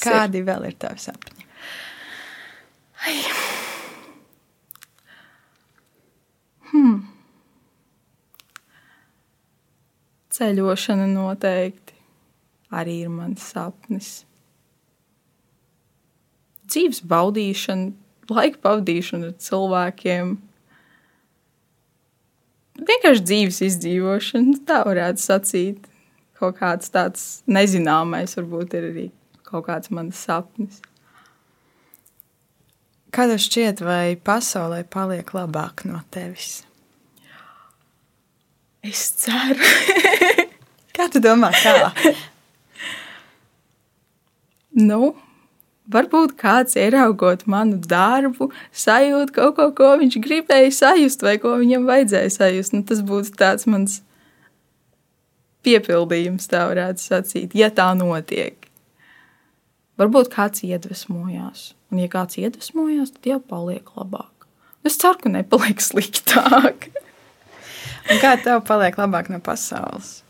Kādi 0.00 0.40
ir. 0.40 0.46
vēl 0.46 0.68
ir 0.70 0.76
tavi 0.80 1.02
sapņi? 1.02 1.48
Ai. 3.04 3.18
Hmm. 6.70 7.02
Ceļošana 10.34 11.06
noteikti 11.12 11.94
arī 12.74 13.00
ir 13.04 13.12
mans 13.12 13.44
sapnis. 13.52 14.08
Dzīves 16.66 17.04
baudīšana, 17.06 17.92
laika 18.34 18.58
pavadīšana 18.64 19.30
ar 19.30 19.36
cilvēkiem. 19.46 20.32
Vienkārši 22.90 23.26
dzīves 23.30 23.60
izdzīvošana, 23.68 24.56
tā 24.66 24.80
varētu 24.88 25.22
sacīt 25.22 25.86
kaut 26.40 26.58
kāds 26.58 26.90
tāds 26.90 27.28
nezināmais, 27.46 28.34
varbūt 28.40 28.74
ir 28.74 28.90
arī 28.90 29.06
kaut 29.46 29.68
kāds 29.68 29.94
mans 29.94 30.18
sapnis. 30.26 30.82
Kā 33.14 33.28
tev 33.30 33.38
šķiet, 33.38 33.86
vai 33.86 34.16
pasaulē 34.18 34.82
paliek 34.90 35.28
labāk 35.36 35.86
no 35.86 36.02
tevis? 36.10 36.64
Es 38.84 39.06
ceru. 39.16 39.64
kā 40.96 41.08
tu 41.12 41.20
domā, 41.24 41.48
kā? 41.56 41.90
nu, 44.76 45.14
varbūt 45.88 46.34
kāds 46.40 46.76
ieraugot 46.76 47.46
manu 47.50 47.78
darbu, 47.80 48.50
sajūt 48.76 49.32
kaut 49.36 49.56
ko, 49.56 49.70
ko 49.78 49.92
viņš 50.02 50.18
gribēja 50.26 50.72
sajust, 50.78 51.24
vai 51.24 51.38
ko 51.40 51.54
viņam 51.62 51.86
vajadzēja 51.88 52.34
sajust. 52.36 52.76
Nu, 52.76 52.84
tas 52.84 53.00
būtu 53.06 53.32
tāds 53.40 53.64
mans 53.70 54.02
piepildījums, 55.64 56.50
tā 56.52 56.66
varētu 56.68 57.00
sacīt, 57.00 57.56
ja 57.56 57.70
tā 57.72 57.88
notiek. 57.96 58.58
Varbūt 60.00 60.28
kāds 60.34 60.64
iedvesmojās, 60.66 61.70
un 61.88 62.02
ja 62.02 62.10
kāds 62.12 62.36
iedvesmojās, 62.40 63.14
tad 63.16 63.30
jau 63.30 63.40
paliek 63.40 63.88
labāk. 63.96 64.48
Es 64.84 64.98
ceru, 65.00 65.22
ka 65.22 65.32
nepaliek 65.32 65.80
sliktāk. 65.80 66.90
un 68.10 68.20
kā 68.22 68.34
tev 68.42 68.62
paliek 68.68 68.96
labāk 69.00 69.30
no 69.32 69.40
pasaules? 69.44 70.20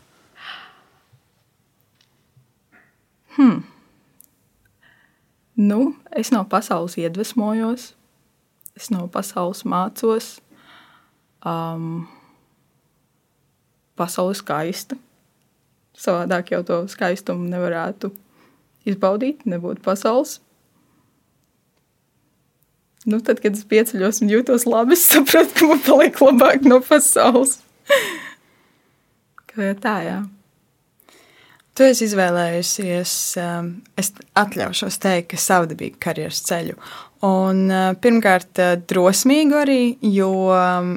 Hmm. 3.35 3.63
Nu, 5.55 5.95
es 6.11 6.31
no 6.31 6.43
pasaules 6.51 6.97
iedvesmojos, 6.99 7.93
es 8.75 8.91
no 8.91 9.07
pasaules 9.11 9.63
mācos. 9.67 10.37
Um, 11.45 12.07
pasaule 13.95 14.33
ir 14.35 14.39
skaista. 14.39 14.97
Savādāk 15.95 16.51
jau 16.51 16.61
to 16.67 16.79
skaistumu 16.91 17.47
nevarētu 17.47 18.11
izbaudīt, 18.89 19.45
nebūtu 19.47 19.83
pasaules. 19.85 20.39
Nu, 23.05 23.19
tad, 23.21 23.39
kad 23.43 23.53
es 23.53 23.67
pieceļos 23.69 24.23
un 24.25 24.31
jūtos 24.33 24.65
labi, 24.67 24.97
es 24.97 25.05
sapratu, 25.11 25.53
ka 25.59 25.69
man 25.69 25.81
paliek 25.85 26.19
labāk 26.23 26.65
no 26.65 26.81
pasaules. 26.83 27.59
Kā 29.49 29.73
tā, 29.79 29.97
jā. 30.05 30.17
Tu 31.75 31.83
esi 31.83 32.05
izvēlējusies, 32.07 33.13
um, 33.43 33.73
es 33.99 34.13
atļaušos 34.39 34.95
teikt, 35.03 35.33
ka 35.33 35.39
savdabīgu 35.43 35.99
karjeras 35.99 36.39
ceļu. 36.47 36.77
Un, 37.27 37.65
uh, 37.67 37.89
pirmkārt, 37.99 38.53
uh, 38.63 38.77
drosmīgu 38.79 39.57
arī, 39.59 39.81
jo 40.07 40.29
um, 40.55 40.93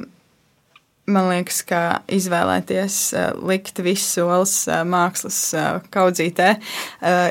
man 1.11 1.27
liekas, 1.33 1.59
ka 1.67 1.81
izvēlēties 2.15 2.99
uh, 3.11 3.25
likt 3.49 3.81
visus 3.83 4.13
solis 4.21 4.53
mākslas 4.87 5.41
kaudzītē 5.91 6.53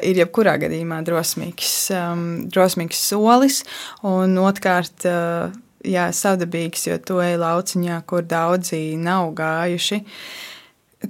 ir 0.04 0.20
jebkurā 0.20 0.58
gadījumā 0.60 1.00
drosmīgs, 1.06 1.72
um, 1.96 2.26
drosmīgs 2.52 3.00
solis. 3.14 3.62
Un 4.04 4.36
otrkārt, 4.44 5.08
jā, 5.84 6.08
savdabīgs, 6.14 6.88
jo 6.90 6.98
to 6.98 7.20
ej 7.24 7.38
lauciņā, 7.42 8.00
kur 8.08 8.26
daudzi 8.26 8.96
nav 9.00 9.32
gājuši. 9.38 10.02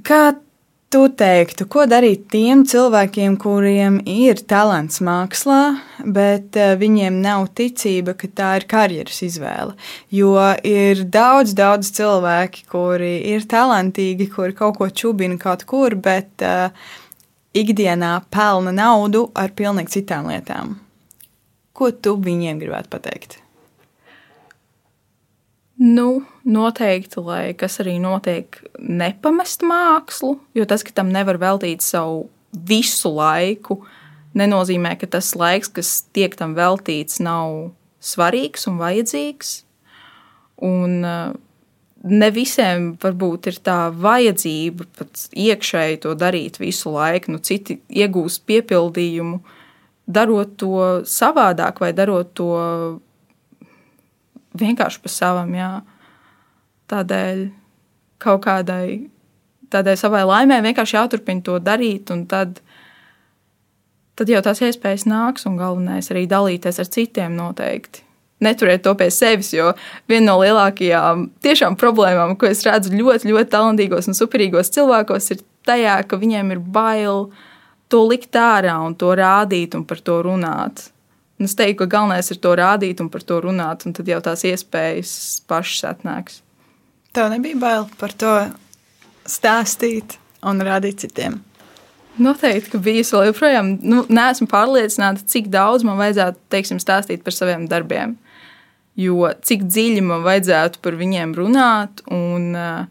Kā 0.05 0.23
tu 0.89 1.03
teiktu, 1.13 1.67
ko 1.69 1.85
darīt 1.89 2.27
tiem 2.33 2.63
cilvēkiem, 2.69 3.37
kuriem 3.41 3.99
ir 4.09 4.41
talants 4.49 5.03
mākslā, 5.05 5.61
bet 6.05 6.57
eh, 6.57 6.75
viņiem 6.81 7.19
nav 7.25 7.51
ticība, 7.57 8.15
ka 8.17 8.31
tā 8.33 8.55
ir 8.61 8.69
karjeras 8.71 9.21
izvēle? 9.27 9.77
Jo 10.15 10.37
ir 10.65 11.05
daudz, 11.13 11.53
daudz 11.57 11.93
cilvēki, 11.99 12.65
kuri 12.73 13.19
ir 13.35 13.45
talantīgi, 13.49 14.31
kuri 14.33 14.57
kaut 14.57 14.81
ko 14.81 14.89
čubina 14.89 15.37
kaut 15.41 15.67
kur, 15.69 15.97
bet 15.97 16.45
uh, 16.45 16.73
ikdienā 17.57 18.15
pelna 18.33 18.73
naudu 18.73 19.27
ar 19.37 19.53
pilnīgi 19.57 19.99
citām 19.99 20.31
lietām. 20.33 20.79
Ko 21.77 21.93
tu 21.93 22.17
viņiem 22.17 22.61
gribētu 22.63 22.91
pateikt? 22.97 23.39
Nu, 25.79 26.25
noteikti, 26.43 27.21
lai 27.23 27.53
kas 27.55 27.79
arī 27.79 28.01
notiek, 28.03 28.57
nepamest 28.83 29.63
mākslu, 29.63 30.35
jo 30.59 30.67
tas, 30.67 30.83
ka 30.83 30.91
tam 30.97 31.13
nevar 31.15 31.39
veltīt 31.39 31.85
savu 31.87 32.25
visu 32.51 33.13
laiku, 33.15 33.79
nenozīmē, 34.39 34.97
ka 34.99 35.07
tas 35.15 35.31
laiks, 35.39 35.71
kas 35.71 35.93
tiek 36.17 36.35
tam 36.39 36.57
veltīts, 36.59 37.21
nav 37.23 37.71
svarīgs 38.03 38.67
un 38.67 38.81
vajadzīgs. 38.83 39.53
Un 40.67 40.99
uh, 41.07 41.31
ne 42.11 42.31
visiem 42.35 42.93
varbūt 42.99 43.51
ir 43.53 43.63
tā 43.63 43.79
vajadzība 43.95 44.87
pat 44.99 45.29
iekšēji 45.31 46.03
to 46.03 46.15
darīt 46.19 46.59
visu 46.59 46.91
laiku. 46.95 47.35
Nu, 47.35 47.43
citi 47.43 47.79
iegūst 47.89 48.43
piepildījumu, 48.51 49.41
darot 50.11 50.57
to 50.59 50.83
savādāk 51.07 51.83
vai 51.83 51.93
darot 51.95 52.35
to 52.39 52.51
vienkārši 54.57 55.03
pa 55.05 55.13
savam. 55.13 55.55
Jā. 55.57 55.71
Tādēļ 56.89 57.47
kaut 58.23 58.45
kādai 58.47 59.09
tādai 59.73 59.97
savai 59.99 60.25
laimē 60.29 60.61
vienkārši 60.65 60.97
jāturpina 60.97 61.45
to 61.45 61.59
darīt, 61.63 62.11
un 62.15 62.25
tad, 62.31 62.61
tad 64.19 64.33
jau 64.33 64.43
tās 64.45 64.63
iespējas 64.65 65.07
nāks, 65.09 65.47
un 65.49 65.59
galvenais 65.61 66.11
arī 66.13 66.27
dalīties 66.31 66.81
ar 66.81 66.93
citiem 66.93 67.37
noteikti. 67.39 68.05
Neturiet 68.45 68.85
to 68.87 68.93
pie 68.95 69.09
sevis, 69.11 69.51
jo 69.51 69.73
viena 70.11 70.29
no 70.29 70.37
lielākajām 70.39 71.25
tiešām 71.43 71.75
problēmām, 71.79 72.37
ko 72.39 72.47
es 72.47 72.63
redzu 72.67 72.93
ļoti, 72.95 73.33
ļoti 73.33 73.51
talantīgos 73.51 74.07
un 74.11 74.15
superīgos 74.15 74.71
cilvēkos, 74.77 75.33
ir 75.35 75.43
tajā, 75.67 75.97
ka 76.07 76.21
viņiem 76.21 76.55
ir 76.55 76.61
bail 76.63 77.27
to 77.91 78.05
likt 78.07 78.39
ārā 78.39 78.77
un 78.85 78.95
to 79.01 79.11
rādīt 79.19 79.75
un 79.75 79.83
par 79.89 79.99
to 80.07 80.21
runāt. 80.23 80.87
Un 81.39 81.47
es 81.47 81.55
teiktu, 81.55 81.85
ka 81.85 81.93
galvenais 81.99 82.33
ir 82.35 82.41
to 82.43 82.53
rādīt 82.59 83.01
un 83.03 83.11
par 83.13 83.23
to 83.27 83.39
runāt, 83.45 83.87
un 83.87 83.95
tad 83.95 84.09
jau 84.11 84.19
tās 84.25 84.43
iespējas 84.49 85.13
pašas 85.47 85.85
atnāks. 85.93 86.41
Tev 87.15 87.31
nebija 87.33 87.59
bail 87.59 87.87
par 88.01 88.15
to 88.19 88.33
stāstīt 89.29 90.19
un 90.47 90.63
rādīt 90.67 91.05
citiem. 91.05 91.39
Noteikti, 92.19 92.73
ka 92.73 92.81
bija. 92.83 93.05
Es 93.05 93.13
vēl 93.15 93.29
joprojām 93.29 93.77
nu, 93.87 94.03
neesmu 94.11 94.49
pārliecināta, 94.51 95.23
cik 95.31 95.47
daudz 95.53 95.87
man 95.87 96.01
vajadzētu 96.01 96.41
teiksim, 96.51 96.81
stāstīt 96.83 97.23
par 97.23 97.37
saviem 97.37 97.69
darbiem. 97.71 98.17
Jo 98.99 99.31
cik 99.47 99.69
dziļi 99.71 100.03
man 100.03 100.25
vajadzētu 100.27 100.83
par 100.83 100.99
viņiem 100.99 101.37
runāt, 101.39 102.03
un 102.11 102.51
uh, 102.59 102.89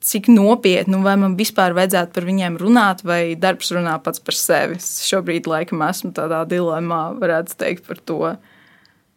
cik 0.00 0.30
nopietni, 0.32 0.94
nu, 0.94 1.02
vai 1.04 1.16
man 1.20 1.36
vispār 1.36 1.74
vajadzētu 1.76 2.14
par 2.16 2.24
viņiem 2.24 2.56
runāt, 2.60 3.02
vai 3.04 3.36
darbs 3.38 3.68
runā 3.76 3.98
pats 4.02 4.22
par 4.24 4.36
sevi. 4.36 4.78
Es 4.80 5.04
šobrīd 5.08 5.48
laikam 5.50 5.84
esmu 5.84 6.14
tādā 6.16 6.40
dilemmā, 6.48 7.02
varētu 7.20 7.58
teikt 7.60 7.84
par 7.88 8.00
to. 8.08 8.20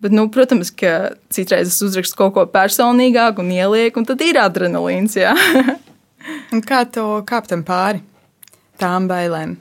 Bet, 0.03 0.11
nu, 0.11 0.27
protams, 0.27 0.73
ka 0.75 1.13
citreiz 1.31 1.71
es 1.71 1.79
uzrakstu 1.85 2.19
kaut 2.19 2.33
ko 2.35 2.43
personīgāku 2.51 3.39
un 3.45 3.53
ielieku, 3.55 4.01
un 4.01 4.09
tad 4.09 4.23
ir 4.25 4.41
adrenalīns. 4.41 5.15
kā 6.69 6.83
tu 6.91 7.05
kāp 7.29 7.47
tam 7.47 7.63
pāri 7.67 8.03
tām 8.81 9.07
bailēm? 9.07 9.55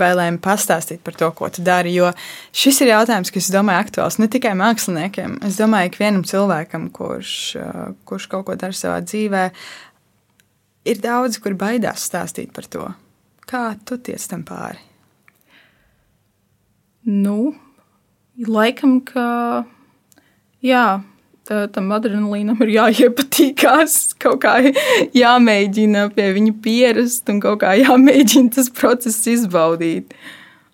Bailēm 0.00 0.38
pastāstīt 0.40 1.02
par 1.04 1.18
to, 1.20 1.28
ko 1.36 1.50
tu 1.52 1.60
dari. 1.60 1.92
Jo 1.92 2.14
šis 2.56 2.80
ir 2.80 2.94
jautājums, 2.94 3.28
kas, 3.34 3.50
domāju, 3.52 3.84
aktuāls 3.84 4.16
ne 4.16 4.30
tikai 4.32 4.54
māksliniekiem. 4.56 5.36
Es 5.44 5.60
domāju, 5.60 5.92
ka 5.92 6.06
vienam 6.06 6.24
cilvēkam, 6.24 6.88
kurš, 6.96 7.34
kurš 8.08 8.30
kaut 8.32 8.46
ko 8.48 8.56
dara 8.56 8.72
savā 8.72 9.02
dzīvē, 9.04 9.50
ir 10.88 11.02
daudz, 11.02 11.38
kur 11.42 11.56
baidās 11.58 12.08
stāstīt 12.08 12.52
par 12.54 12.66
to. 12.70 12.88
Kā 13.48 13.72
tu 13.86 13.98
tiec 13.98 14.22
tam 14.30 14.44
pāri? 14.46 14.80
Nu, 17.02 17.54
laikam, 18.46 19.00
ka 19.02 19.64
jā, 20.62 21.02
tam 21.46 21.90
adrenalīnam 21.96 22.60
ir 22.62 22.76
jāiepatīkās, 22.76 24.14
kaut 24.22 24.44
kā 24.44 24.58
jāmēģina 25.16 26.06
pie 26.14 26.28
viņa 26.36 26.54
pierast 26.62 27.32
un 27.32 27.42
kaut 27.42 27.62
kā 27.64 27.74
jāmēģina 27.80 28.54
tas 28.54 28.70
process 28.70 29.26
izbaudīt. 29.30 30.14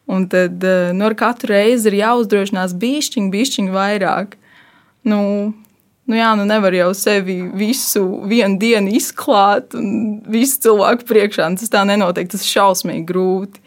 Un 0.09 0.25
tad 0.33 0.65
nu, 0.97 1.05
ar 1.05 1.17
katru 1.17 1.53
reizi 1.53 1.91
ir 1.91 1.99
jāuzdrošinās 2.03 2.77
bišķiņu, 2.81 3.33
bišķiņu 3.33 3.75
vairāk. 3.75 4.39
Nu, 5.09 5.21
nu 6.09 6.17
jā, 6.17 6.33
nu 6.39 6.47
nevar 6.49 6.75
jau 6.77 6.91
sevi 6.97 7.39
visu 7.57 8.05
vienu 8.29 8.59
dienu 8.61 8.93
izklāt 8.97 9.77
un 9.79 10.19
visu 10.31 10.61
cilvēku 10.67 11.07
priekšā. 11.09 11.49
Tas 11.61 11.73
tā 11.73 11.85
nenotiek, 11.89 12.31
tas 12.33 12.45
ir 12.45 12.53
šausmīgi 12.57 13.07
grūti. 13.09 13.65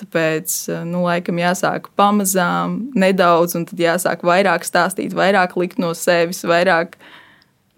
Tāpēc, 0.00 0.52
nu, 0.88 1.02
laikam 1.04 1.36
jāsāk 1.36 1.90
pamazām, 1.98 2.78
nedaudz, 2.96 3.52
un 3.58 3.66
tad 3.68 3.82
jāsāk 3.82 4.22
vairāk 4.24 4.64
stāstīt, 4.64 5.12
vairāk 5.12 5.58
likt 5.60 5.76
no 5.82 5.90
sevis, 5.92 6.40
vairāk 6.48 6.96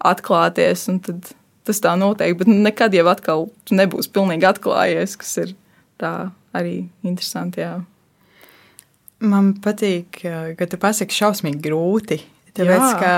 atklāties, 0.07 0.85
un 0.93 1.01
tad 1.03 1.33
tas 1.67 1.81
tā 1.83 1.97
notiek. 1.99 2.37
Bet 2.39 2.47
nu, 2.47 2.55
nekad 2.63 2.95
jau 2.95 3.09
atkal 3.11 3.49
nebūs 3.75 4.07
pilnīgi 4.13 4.47
atklājies, 4.47 5.17
kas 5.19 5.35
ir 5.43 5.51
tā 5.99 6.13
arī 6.55 6.85
interesanti. 7.03 7.63
Jā. 7.63 7.81
Man 9.23 9.53
patīk, 9.63 10.23
ka 10.59 10.69
tu 10.69 10.79
pasaki 10.79 11.15
šausmīgi 11.15 11.61
grūti. 11.63 12.19
Tāpēc, 12.53 12.83
Jā. 12.85 12.97
ka 13.01 13.13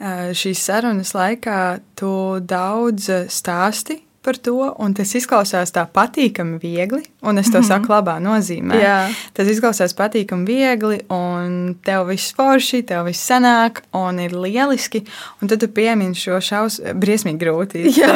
šīs 0.00 0.62
sarunas 0.64 1.12
laikā 1.14 1.80
tu 1.98 2.12
daudz 2.40 3.10
stāsti 3.28 4.00
par 4.22 4.36
to, 4.36 4.74
un 4.78 4.92
tas 4.96 5.12
izklausās 5.16 5.72
tā 5.72 5.86
patīkami 5.88 6.58
viegli, 6.60 7.00
un 7.24 7.38
es 7.40 7.48
to 7.50 7.58
mm 7.58 7.62
-hmm. 7.62 7.68
saku 7.68 7.92
labā 7.92 8.16
nozīmē. 8.20 8.80
Jā. 8.82 9.14
Tas 9.32 9.48
izklausās 9.48 9.94
patīkami 9.96 10.46
viegli, 10.46 11.00
un 11.08 11.76
tev 11.84 12.06
viss 12.08 12.34
forši, 12.36 12.82
tev 12.82 13.06
viss 13.06 13.30
sanāk, 13.30 13.80
un 13.92 14.20
ir 14.20 14.32
lieliski, 14.32 15.04
un 15.42 15.48
tad 15.48 15.60
tu 15.60 15.68
piemini 15.68 16.14
šo 16.14 16.40
šaus, 16.40 16.80
briesmīgi 16.94 17.38
grūti. 17.38 17.78
Jā, 18.00 18.12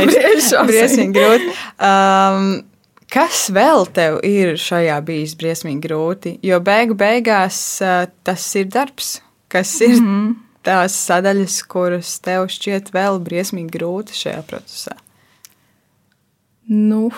briesmīgi 0.67 1.13
grūti. 1.13 1.51
Um, 1.81 2.65
Kas 3.15 3.51
vēl 3.51 3.87
tev 3.93 4.19
ir 4.25 4.57
šajā 4.57 5.01
bijis 5.05 5.37
briesmīgi 5.37 5.81
grūti? 5.81 6.39
Jo 6.43 6.61
beigu 6.61 6.95
beigās 6.95 7.81
uh, 7.81 8.11
tas 8.25 8.55
ir 8.57 8.65
darbs, 8.65 9.21
kas 9.49 9.81
ir 9.81 10.01
mm 10.01 10.07
-hmm 10.07 10.44
tās 10.65 10.97
sadaļas, 11.07 11.61
kuras 11.71 12.17
tev 12.25 12.49
šķiet 12.53 12.91
vēl 12.95 13.21
briesmīgi 13.25 13.73
grūti 13.77 14.17
šajā 14.19 14.43
procesā? 14.49 14.97
Nu, 16.71 17.11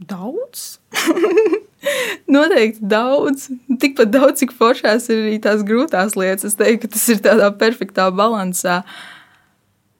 daudz. 0.00 0.78
Noteikti 2.36 2.88
daudz. 2.88 3.50
Tikpat 3.80 4.10
daudz, 4.14 4.40
cik 4.40 4.54
foršās 4.56 5.10
ir 5.12 5.26
arī 5.26 5.36
tās 5.44 5.64
grūtās 5.66 6.16
lietas. 6.18 6.52
Es 6.52 6.58
teiktu, 6.58 6.86
ka 6.86 6.96
tas 6.96 7.04
ir 7.12 7.20
tādā 7.24 7.50
perfektā 7.60 8.08
balansā. 8.14 8.80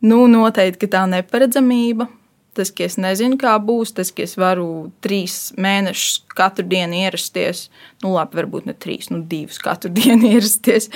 Nu, 0.07 0.25
noteikti 0.31 0.89
tā 0.93 1.05
neparedzamība, 1.11 2.09
tas, 2.57 2.73
ka 2.75 2.87
es 2.87 2.97
nezinu, 3.01 3.39
kā 3.41 3.55
būs, 3.63 3.95
tas, 3.97 4.11
ka 4.15 4.25
es 4.25 4.37
varu 4.41 4.89
trīs 5.05 5.53
mēnešus 5.61 6.25
katru 6.37 6.67
dienu 6.69 7.03
ierasties, 7.05 7.67
nu, 8.05 8.15
labi, 8.17 8.41
varbūt 8.41 8.69
ne 8.71 8.75
trīs, 8.75 9.11
nu, 9.13 9.23
divus 9.29 9.61
katru 9.63 9.93
dienu 9.99 10.33
ierasties 10.35 10.91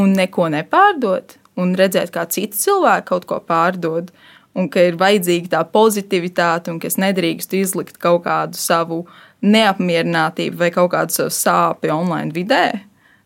un 0.00 0.14
neko 0.18 0.50
nepārdot, 0.54 1.36
un 1.60 1.76
redzēt, 1.78 2.12
kā 2.14 2.26
citi 2.30 2.58
cilvēki 2.58 3.08
kaut 3.12 3.28
ko 3.30 3.40
pārdod, 3.44 4.10
un 4.54 4.68
ka 4.70 4.82
ir 4.88 4.98
vajadzīga 4.98 5.56
tā 5.56 5.62
pozitivitāte, 5.70 6.72
un 6.72 6.80
ka 6.82 6.90
es 6.90 6.98
nedrīkstu 7.00 7.58
izlikt 7.60 7.98
kaut 8.02 8.24
kādu 8.26 8.58
savu 8.58 9.04
neapmierinātību 9.44 10.60
vai 10.60 10.70
kaut 10.74 10.92
kādu 10.94 11.14
savu 11.14 11.34
sāpju 11.34 11.94
online 11.94 12.34
vidē. 12.34 12.66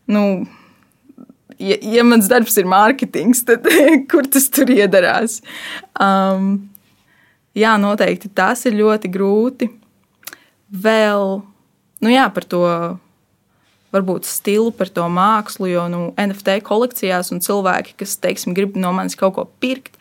Nu, 0.09 0.23
ja, 1.59 1.77
ja 1.81 2.05
mans 2.07 2.29
darbs 2.31 2.57
ir 2.59 2.69
mārketings, 2.69 3.43
tad 3.47 3.67
kur 4.11 4.27
tas 4.31 4.49
tur 4.53 4.71
iedarās? 4.73 5.39
Um, 5.99 6.68
jā, 7.57 7.75
noteikti 7.81 8.31
tas 8.35 8.65
ir 8.69 8.77
ļoti 8.79 9.11
grūti. 9.13 9.69
Vēl 10.69 11.39
nu 12.03 12.11
jā, 12.11 12.25
par 12.33 12.45
to 12.49 12.63
varbūt 13.93 14.27
stilu, 14.29 14.71
par 14.75 14.91
to 14.93 15.05
mākslu, 15.09 15.69
jo 15.71 15.85
nu, 15.89 16.01
NFT 16.19 16.59
kolekcijās 16.65 17.31
un 17.33 17.41
cilvēki, 17.43 17.95
kas 17.99 18.17
teiksim, 18.21 18.53
grib 18.57 18.77
no 18.77 18.91
manis 18.95 19.17
kaut 19.17 19.35
ko 19.37 19.47
pirkt, 19.61 19.97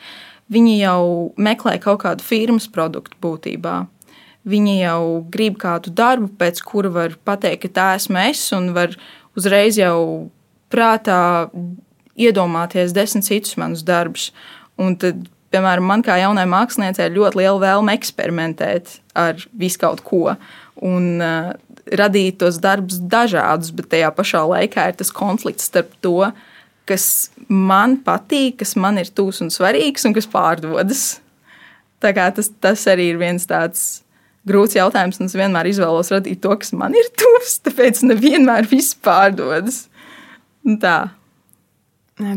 viņi 0.53 0.75
jau 0.83 1.05
meklē 1.41 1.79
kaut 1.81 2.03
kādu 2.05 2.25
firmas 2.25 2.69
produktu 2.73 3.17
būtībā. 3.25 3.87
Viņi 4.49 4.75
jau 4.81 5.03
grib 5.33 5.59
kādu 5.61 5.93
darbu, 5.93 6.31
pēc 6.41 6.61
kura 6.65 6.93
var 6.93 7.17
pateikt, 7.25 7.67
ka 7.67 7.75
tā 7.81 7.89
esmu 7.99 8.21
es, 8.29 8.45
un 8.57 8.71
var 8.77 8.95
uzreiz 9.37 9.77
jau 9.81 10.29
prātā 10.73 11.49
iedomāties 12.19 12.95
desmit 12.97 13.27
citus 13.29 13.57
manus 13.61 13.85
darbus. 13.87 14.31
Un 14.81 14.97
tad 15.01 15.27
piemēram, 15.55 15.87
man 15.89 16.05
kā 16.07 16.19
jaunai 16.21 16.47
māksliniecei 16.51 17.09
ir 17.09 17.19
ļoti 17.19 17.43
liela 17.43 17.61
vēlme 17.63 17.95
eksperimentēt 17.99 18.99
ar 19.19 19.41
visu 19.59 19.81
kaut 19.83 20.05
ko. 20.07 20.37
Un, 20.85 21.17
uh, 21.19 21.55
radīt 21.97 22.39
tos 22.43 22.59
darbus 22.63 23.01
dažādus, 23.01 23.73
bet 23.75 23.91
tajā 23.93 24.11
pašā 24.15 24.43
laikā 24.49 24.89
ir 24.91 24.99
tas 24.99 25.13
konflikts 25.15 25.69
starp 25.71 25.93
to, 26.05 26.31
kas 26.89 27.31
man 27.49 27.99
patīk, 28.05 28.59
kas 28.63 28.75
man 28.81 29.01
ir 29.01 29.11
tūs 29.13 29.43
un 29.45 29.53
svarīgs, 29.53 30.07
un 30.09 30.17
kas 30.17 30.29
pārdodas. 30.31 31.07
Tā 32.03 32.13
kā 32.17 32.29
tas, 32.35 32.51
tas 32.63 32.85
arī 32.91 33.11
ir 33.13 33.21
viens 33.21 33.45
tāds 33.49 34.03
grūts 34.49 34.79
jautājums, 34.79 35.19
un 35.21 35.29
es 35.29 35.37
vienmēr 35.37 35.69
izvēlos 35.69 36.13
radīt 36.15 36.41
to, 36.45 36.55
kas 36.61 36.73
man 36.77 36.97
ir 36.97 37.11
tuvs. 37.19 37.59
Tāpēc 37.67 38.05
nevienmēr 38.07 38.69
viss 38.71 38.97
pārdodas. 39.05 39.87
Tā. 40.81 40.99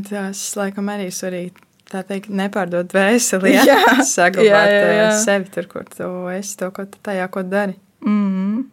Tas, 0.10 0.42
laikam, 0.60 0.90
arī 0.94 1.10
svarīgi. 1.14 1.71
Tā 1.92 2.06
teikt, 2.08 2.32
nepārdot 2.32 2.94
vēseli, 2.96 3.56
ja 3.58 3.98
saglabāt 4.08 4.48
Jā, 4.48 4.80
jā, 4.80 4.96
jā. 5.02 5.12
sevi 5.26 5.52
tur, 5.52 5.68
kur 5.72 5.88
tu 5.92 6.08
esi, 6.32 6.56
to, 6.62 6.72
ko 6.76 6.88
tu 6.88 7.02
tajā, 7.04 7.28
ko 7.34 7.44
dari. 7.44 7.76
Mm. 8.08 8.64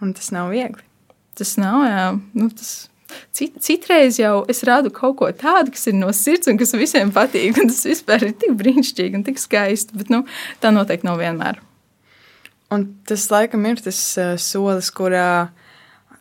Un 0.00 0.14
tas 0.16 0.28
nav 0.34 0.52
viegli. 0.52 0.84
Tas 1.38 1.54
nav, 1.60 1.80
jā. 1.88 2.04
Nu, 2.36 2.50
tas 2.52 2.74
cit, 3.36 3.56
citreiz 3.64 4.18
jau 4.20 4.42
es 4.50 4.62
rādu 4.68 4.92
kaut 4.94 5.16
ko 5.20 5.30
tādu, 5.32 5.72
kas 5.74 5.88
ir 5.90 5.96
no 5.96 6.12
sirds 6.16 6.50
un 6.50 6.60
kas 6.60 6.74
visiem 6.76 7.12
patīk. 7.14 7.56
Tas 7.56 7.82
vispār 7.88 8.28
ir 8.28 8.36
tik 8.40 8.54
brīnišķīgi 8.60 9.20
un 9.20 9.26
tik 9.26 9.40
skaisti. 9.40 9.96
Bet 9.96 10.12
nu, 10.12 10.22
tā 10.62 10.72
noteikti 10.74 11.08
nav 11.08 11.20
vienmēr. 11.22 11.60
Un 12.70 12.86
tas 13.08 13.26
laikam 13.32 13.64
ir 13.66 13.80
tas 13.82 13.98
uh, 14.20 14.34
solis, 14.38 14.92
kurā 14.94 15.50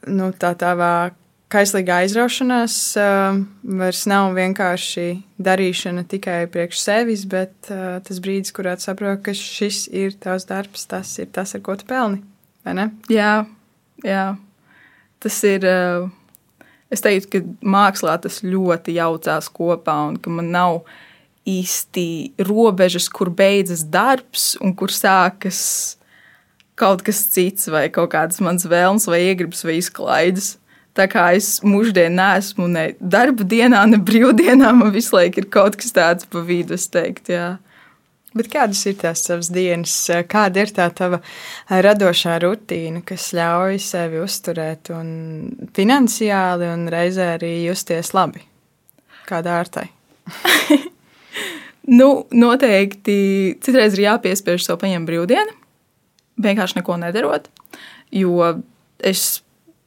nu, 0.07 0.31
tā 0.31 0.55
tavā 0.57 1.11
kaislīgā 1.49 2.03
aizraušanās 2.03 2.75
uh, 3.01 3.39
vairs 3.79 4.03
nav 4.09 4.35
vienkārši 4.37 5.07
darīšana 5.41 6.05
tikai 6.09 6.43
priekš 6.51 6.83
sevis, 6.83 7.25
bet 7.29 7.71
uh, 7.73 7.97
tas 8.05 8.21
brīdis, 8.23 8.53
kurā 8.55 8.75
tu 8.77 8.85
saproti, 8.85 9.23
ka 9.25 9.35
šis 9.37 9.87
ir 9.89 10.13
tavs 10.21 10.45
darbs, 10.49 10.85
tas 10.89 11.15
ir 11.21 11.31
tas, 11.33 11.55
ar 11.57 11.65
ko 11.65 11.77
tu 11.79 11.89
pelni. 11.89 12.21
Jā, 13.09 13.33
jā. 14.05 14.29
tas 15.23 15.43
ir. 15.49 15.65
ā, 15.65 16.07
Es 16.89 17.03
teiktu, 17.05 17.29
ka 17.29 17.69
mākslā 17.69 18.15
tas 18.17 18.39
ļoti 18.41 18.95
jaucās 18.95 19.45
kopā, 19.53 19.93
un 20.09 20.15
ka 20.17 20.31
man 20.33 20.47
nav 20.49 20.79
īsti 21.45 22.05
robežas, 22.47 23.05
kur 23.13 23.29
beidzas 23.29 23.83
darbs 23.85 24.55
un 24.57 24.73
kur 24.73 24.89
sākas 24.89 25.61
kaut 26.79 27.03
kas 27.05 27.21
cits, 27.29 27.67
vai 27.69 27.87
kaut 27.93 28.09
kādas 28.15 28.41
manas 28.41 28.65
vēlmes, 28.69 29.05
vai 29.11 29.21
iegribas, 29.27 29.61
vai 29.67 29.77
izklaides. 29.77 30.55
Tā 30.99 31.05
kā 31.07 31.29
es 31.37 31.61
mūždien 31.63 32.17
neesmu 32.19 32.67
ne 32.67 32.89
darba 32.99 33.45
dienā, 33.47 33.85
ne 33.87 34.01
brīvdienā, 34.03 34.73
man 34.75 34.91
visu 34.91 35.15
laiku 35.15 35.39
ir 35.39 35.47
kaut 35.53 35.77
kas 35.79 35.95
tāds 35.95 36.27
pa 36.27 36.43
vidu, 36.43 36.75
es 36.75 36.89
teiktu, 36.91 37.37
jā. 37.37 37.49
Bet 38.35 38.51
kādas 38.51 38.81
ir 38.85 38.97
tās 38.99 39.23
tavas 39.25 39.47
dienas, 39.49 39.93
kāda 40.29 40.65
ir 40.65 40.73
tā 40.75 40.85
tava 40.93 41.21
radošā 41.71 42.35
rutīna, 42.43 43.01
kas 43.07 43.31
ļauj 43.33 43.79
sevi 43.81 44.19
uzturēt 44.21 44.91
un 44.93 45.09
finansiāli 45.73 46.67
un 46.69 46.85
reizē 46.91 47.31
arī 47.39 47.55
justies 47.63 48.11
labi? 48.17 48.43
Kādā 49.29 49.57
ārtai? 49.63 49.87
Nu, 51.89 52.27
noteikti 52.29 53.13
citreiz 53.65 53.95
ir 53.95 54.03
jāpiespiež 54.03 54.61
sev 54.61 54.77
paņemt 54.77 55.09
brīvdienu, 55.09 55.55
vienkārši 56.37 56.77
neko 56.77 56.99
nedarot. 57.01 57.47
Jo 58.13 58.51
es 59.01 59.39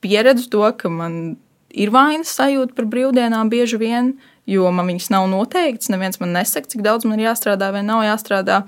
pieredzu 0.03 0.50
to, 0.53 0.66
ka 0.76 0.90
man 0.92 1.36
ir 1.72 1.92
vainas 1.94 2.32
sajūta 2.36 2.76
par 2.76 2.88
brīvdienām 2.92 3.50
bieži 3.53 3.78
vien, 3.80 4.12
jo 4.48 4.68
man 4.74 4.88
viņas 4.90 5.09
nav 5.14 5.28
noteikts. 5.30 5.90
Neviens 5.92 6.20
man 6.20 6.34
nesaka, 6.36 6.68
cik 6.72 6.82
daudz 6.84 7.07
man 7.09 7.20
ir 7.20 7.30
jāstrādā 7.30 7.70
vai 7.74 7.84
nav 7.86 8.03
jāstrādā. 8.07 8.62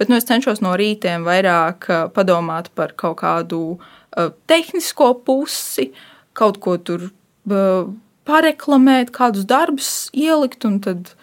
Bet 0.00 0.10
nu, 0.10 0.18
es 0.18 0.28
cenšos 0.28 0.62
no 0.64 0.74
rītiem 0.78 1.24
vairāk 1.26 1.88
eh, 1.88 2.04
padomāt 2.14 2.70
par 2.74 2.94
kaut 2.98 3.20
kādu 3.22 3.62
uh, 3.76 4.30
tehnisko 4.50 5.12
pusi, 5.26 5.90
kaut 6.36 6.60
ko 6.64 6.76
tur 6.82 7.10
uh, 7.10 7.90
pareklamēt, 8.28 9.12
kādus 9.14 9.46
darbus 9.48 9.92
ielikt. 10.16 10.66
Un 10.66 10.80
tad 10.84 11.14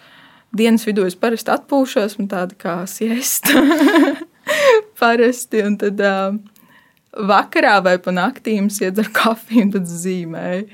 dienas 0.56 0.86
vidū 0.88 1.06
es 1.08 1.18
parasti 1.18 1.52
atpūšos, 1.54 2.18
man 2.22 2.32
tāda 2.32 2.58
kā 2.58 2.78
siesta. 2.90 3.60
parasti. 5.00 5.62
Un 5.66 5.76
tad 5.80 6.00
uh, 6.00 6.38
vakarā 7.12 7.78
vai 7.84 7.96
pa 8.02 8.12
naktīm 8.14 8.68
iedzeru 8.68 9.12
kafiju 9.14 9.68
un 9.68 9.72
tad 9.76 9.88
zīmēju 9.90 10.66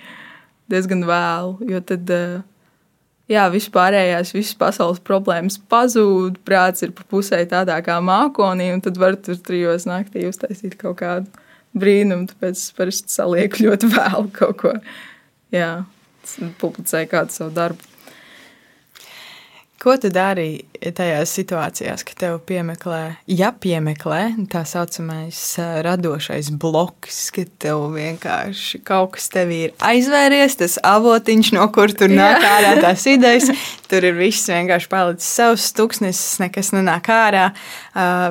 diezgan 0.73 1.05
vēlu. 1.07 1.69
Jo 1.71 1.81
tad, 1.85 2.11
uh, 2.15 2.43
jā, 3.31 3.47
vispārējās, 3.53 4.35
visas 4.37 4.59
pasaules 4.59 5.03
problēmas 5.05 5.59
pazūd, 5.71 6.41
prāts 6.47 6.85
ir 6.87 6.95
pa 6.97 7.07
pusē 7.11 7.43
tādā 7.49 7.79
kā 7.85 8.01
mākonī, 8.05 8.73
un 8.75 8.85
tad 8.85 9.01
var 9.01 9.19
tur 9.21 9.39
trijos 9.41 9.89
naktī 9.89 10.27
uztaisīt 10.29 10.79
kaut 10.81 11.01
kādu 11.03 11.45
brīnumu, 11.75 12.29
tāpēc 12.31 12.59
es 12.59 12.71
parasti 12.77 13.15
salieku 13.15 13.67
ļoti 13.67 13.91
vēlu 13.97 14.31
kaut 14.35 14.61
ko. 14.63 14.77
Jā, 15.55 15.85
publicēju 16.61 17.11
kādu 17.13 17.37
savu 17.37 17.55
darbu. 17.55 17.94
Ko 19.85 19.99
tu 20.01 20.09
dari 20.09 20.63
tajās 20.97 21.35
situācijās, 21.37 22.07
kad 22.09 22.17
tev 22.17 22.39
piemeklē, 22.49 23.19
ja 23.29 23.51
piemeklē 23.53 24.21
tā 24.49 24.63
saucamais 24.65 25.41
radošais 25.85 26.49
bloks, 26.57 27.19
kad 27.37 27.51
tev 27.61 27.83
vienkārši 27.93 28.81
kaut 28.89 29.13
kas 29.19 29.29
tev 29.35 29.53
ir 29.53 29.75
aizvēries, 29.85 30.57
tas 30.63 30.79
avotiņš, 30.89 31.53
no 31.59 31.69
kur 31.77 31.93
tur 31.93 32.09
nāk 32.09 32.41
ārā 32.49 32.73
tās 32.81 33.05
idejas, 33.13 33.53
tur 33.93 34.09
ir 34.09 34.17
viss 34.17 34.49
vienkārši 34.49 34.89
palicis 34.97 35.29
savs 35.37 35.69
tuksnesis, 35.77 36.41
nekas 36.41 36.73
nenāk 36.73 37.13
ārā, 37.13 37.45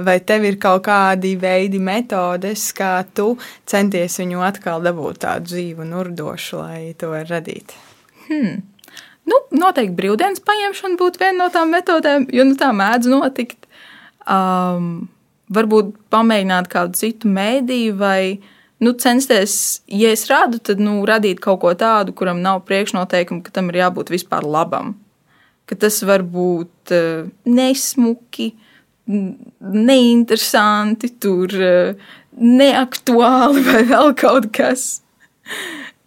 vai 0.10 0.18
tev 0.26 0.50
ir 0.50 0.58
kaut 0.58 0.88
kādi 0.90 1.36
veidi, 1.38 1.78
metodes, 1.78 2.72
kā 2.74 2.96
tu 3.14 3.36
centies 3.70 4.18
viņu 4.26 4.42
atkal 4.50 4.82
dabūt 4.82 5.22
tādu 5.30 5.54
dzīvu 5.54 5.86
un 5.86 5.98
urdošu, 6.02 6.64
lai 6.66 6.84
to 6.98 7.14
var 7.14 7.30
radīt? 7.30 7.78
Nu, 9.30 9.40
noteikti 9.56 9.96
brīvdienas 9.96 10.42
paņemšana 10.44 11.00
būtu 11.00 11.22
viena 11.22 11.46
no 11.46 11.52
tām 11.54 11.72
metodēm, 11.72 12.26
jo 12.36 12.44
nu, 12.48 12.56
tā 12.60 12.74
mēdz 12.76 13.08
notikt. 13.12 13.70
Um, 14.24 15.08
varbūt 15.54 15.94
pamēģināt 16.14 16.70
kādu 16.72 17.00
citu 17.00 17.32
mēdīju, 17.32 17.96
vai 18.00 18.40
nu, 18.84 18.94
censties, 19.00 19.82
ja 19.88 20.12
es 20.16 20.26
radu, 20.32 20.60
tad 20.60 20.82
nu, 20.84 20.98
radīt 21.08 21.40
kaut 21.44 21.62
ko 21.64 21.72
tādu, 21.78 22.16
kuram 22.18 22.42
nav 22.44 22.64
priekšnoteikumu, 22.68 23.44
ka 23.46 23.56
tam 23.56 23.72
ir 23.72 23.84
jābūt 23.84 24.12
vispār 24.12 24.48
labam. 24.48 24.96
Ka 25.70 25.78
tas 25.80 26.02
var 26.04 26.26
būt 26.28 26.96
uh, 26.96 27.32
nesmuki, 27.48 28.52
neinteresanti, 29.08 31.14
tur 31.24 31.56
uh, 31.56 32.12
neaktuāli 32.40 33.64
vai 33.70 33.84
vēl 33.88 34.14
kaut 34.20 34.52
kas. 34.56 35.02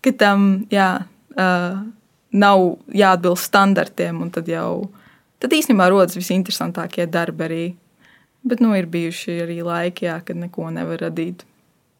Ka 0.04 0.12
tam, 0.20 0.66
jā. 0.72 1.06
Uh, 1.36 1.95
nav 2.36 2.76
jāatbilst 2.94 3.50
standartiem, 3.50 4.20
un 4.24 4.30
tad 4.34 4.48
jau 4.50 4.88
tad 5.42 5.54
īstenībā 5.56 5.88
rodas 5.92 6.16
visinteresantākie 6.18 7.08
darbi 7.10 7.46
arī. 7.46 7.64
Bet 8.46 8.62
nu, 8.62 8.70
ir 8.78 8.86
bijuši 8.90 9.40
arī 9.42 9.58
laiki, 9.66 10.06
jā, 10.06 10.20
kad 10.22 10.38
neko 10.38 10.68
nevar 10.74 11.00
radīt. 11.08 11.42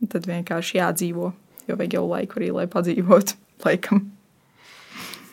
Un 0.03 0.12
tad 0.12 0.28
vienkārši 0.28 0.78
jādzīvo, 0.78 1.32
jo 1.66 1.78
vajag 1.78 1.97
jau 1.97 2.05
laiku 2.07 2.39
arī, 2.39 2.53
lai 2.55 2.66
padzīvotu 2.70 3.39
laikam. 3.66 4.05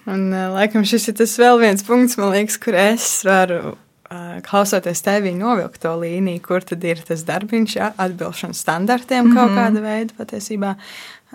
Un, 0.10 0.28
ā, 0.36 0.48
laikam, 0.52 0.84
šis 0.88 1.12
ir 1.12 1.18
tas 1.20 1.36
vēl 1.40 1.62
viens 1.62 1.86
punkts, 1.86 2.18
liekas, 2.20 2.58
kur 2.60 2.76
es 2.80 3.06
varu, 3.28 3.76
ā, 4.10 4.40
klausoties 4.44 5.04
tevī, 5.06 5.36
novilkt 5.38 5.84
to 5.84 5.94
līniju, 6.02 6.42
kur 6.44 6.66
tad 6.66 6.84
ir 6.88 7.04
tas 7.08 7.24
darbiņš, 7.28 7.76
jā, 7.78 7.92
atbilšana 8.08 8.58
standartiem 8.58 9.28
mm 9.28 9.32
-hmm. 9.32 9.38
kaut 9.40 9.60
kāda 9.60 9.86
veida 9.86 10.18
patiesībā. 10.18 10.76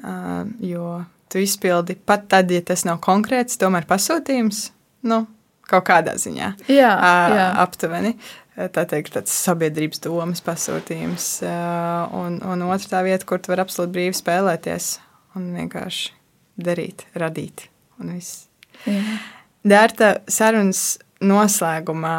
Ā, 0.03 0.17
Jo 0.61 1.05
tu 1.33 1.41
izpildi 1.43 1.99
pat 2.09 2.29
tad, 2.33 2.51
ja 2.53 2.63
tas 2.65 2.85
nav 2.89 3.01
konkrēts, 3.05 3.59
tomēr 3.61 3.87
pasūtījums, 3.89 4.69
nu, 5.11 5.23
kaut 5.69 5.87
kādā 5.89 6.17
ziņā. 6.21 6.53
Jā, 6.73 6.93
jā. 7.35 7.49
aptuveni. 7.65 8.15
Tā 8.59 8.83
teikt, 8.91 9.13
tāds 9.15 9.35
sabiedrības 9.45 10.01
domas 10.03 10.43
pasūtījums. 10.43 11.27
Un, 12.19 12.41
un 12.43 12.65
otrā 12.67 12.97
tā 12.97 13.03
vieta, 13.07 13.27
kur 13.29 13.39
tu 13.39 13.53
vari 13.53 13.63
absolūti 13.63 13.95
brīvi 13.95 14.19
spēlēties 14.19 14.89
un 15.39 15.53
vienkārši 15.55 16.11
darīt, 16.67 17.07
radīt. 17.19 17.69
Dārta 19.69 20.11
sarunas 20.31 20.99
noslēgumā. 21.23 22.17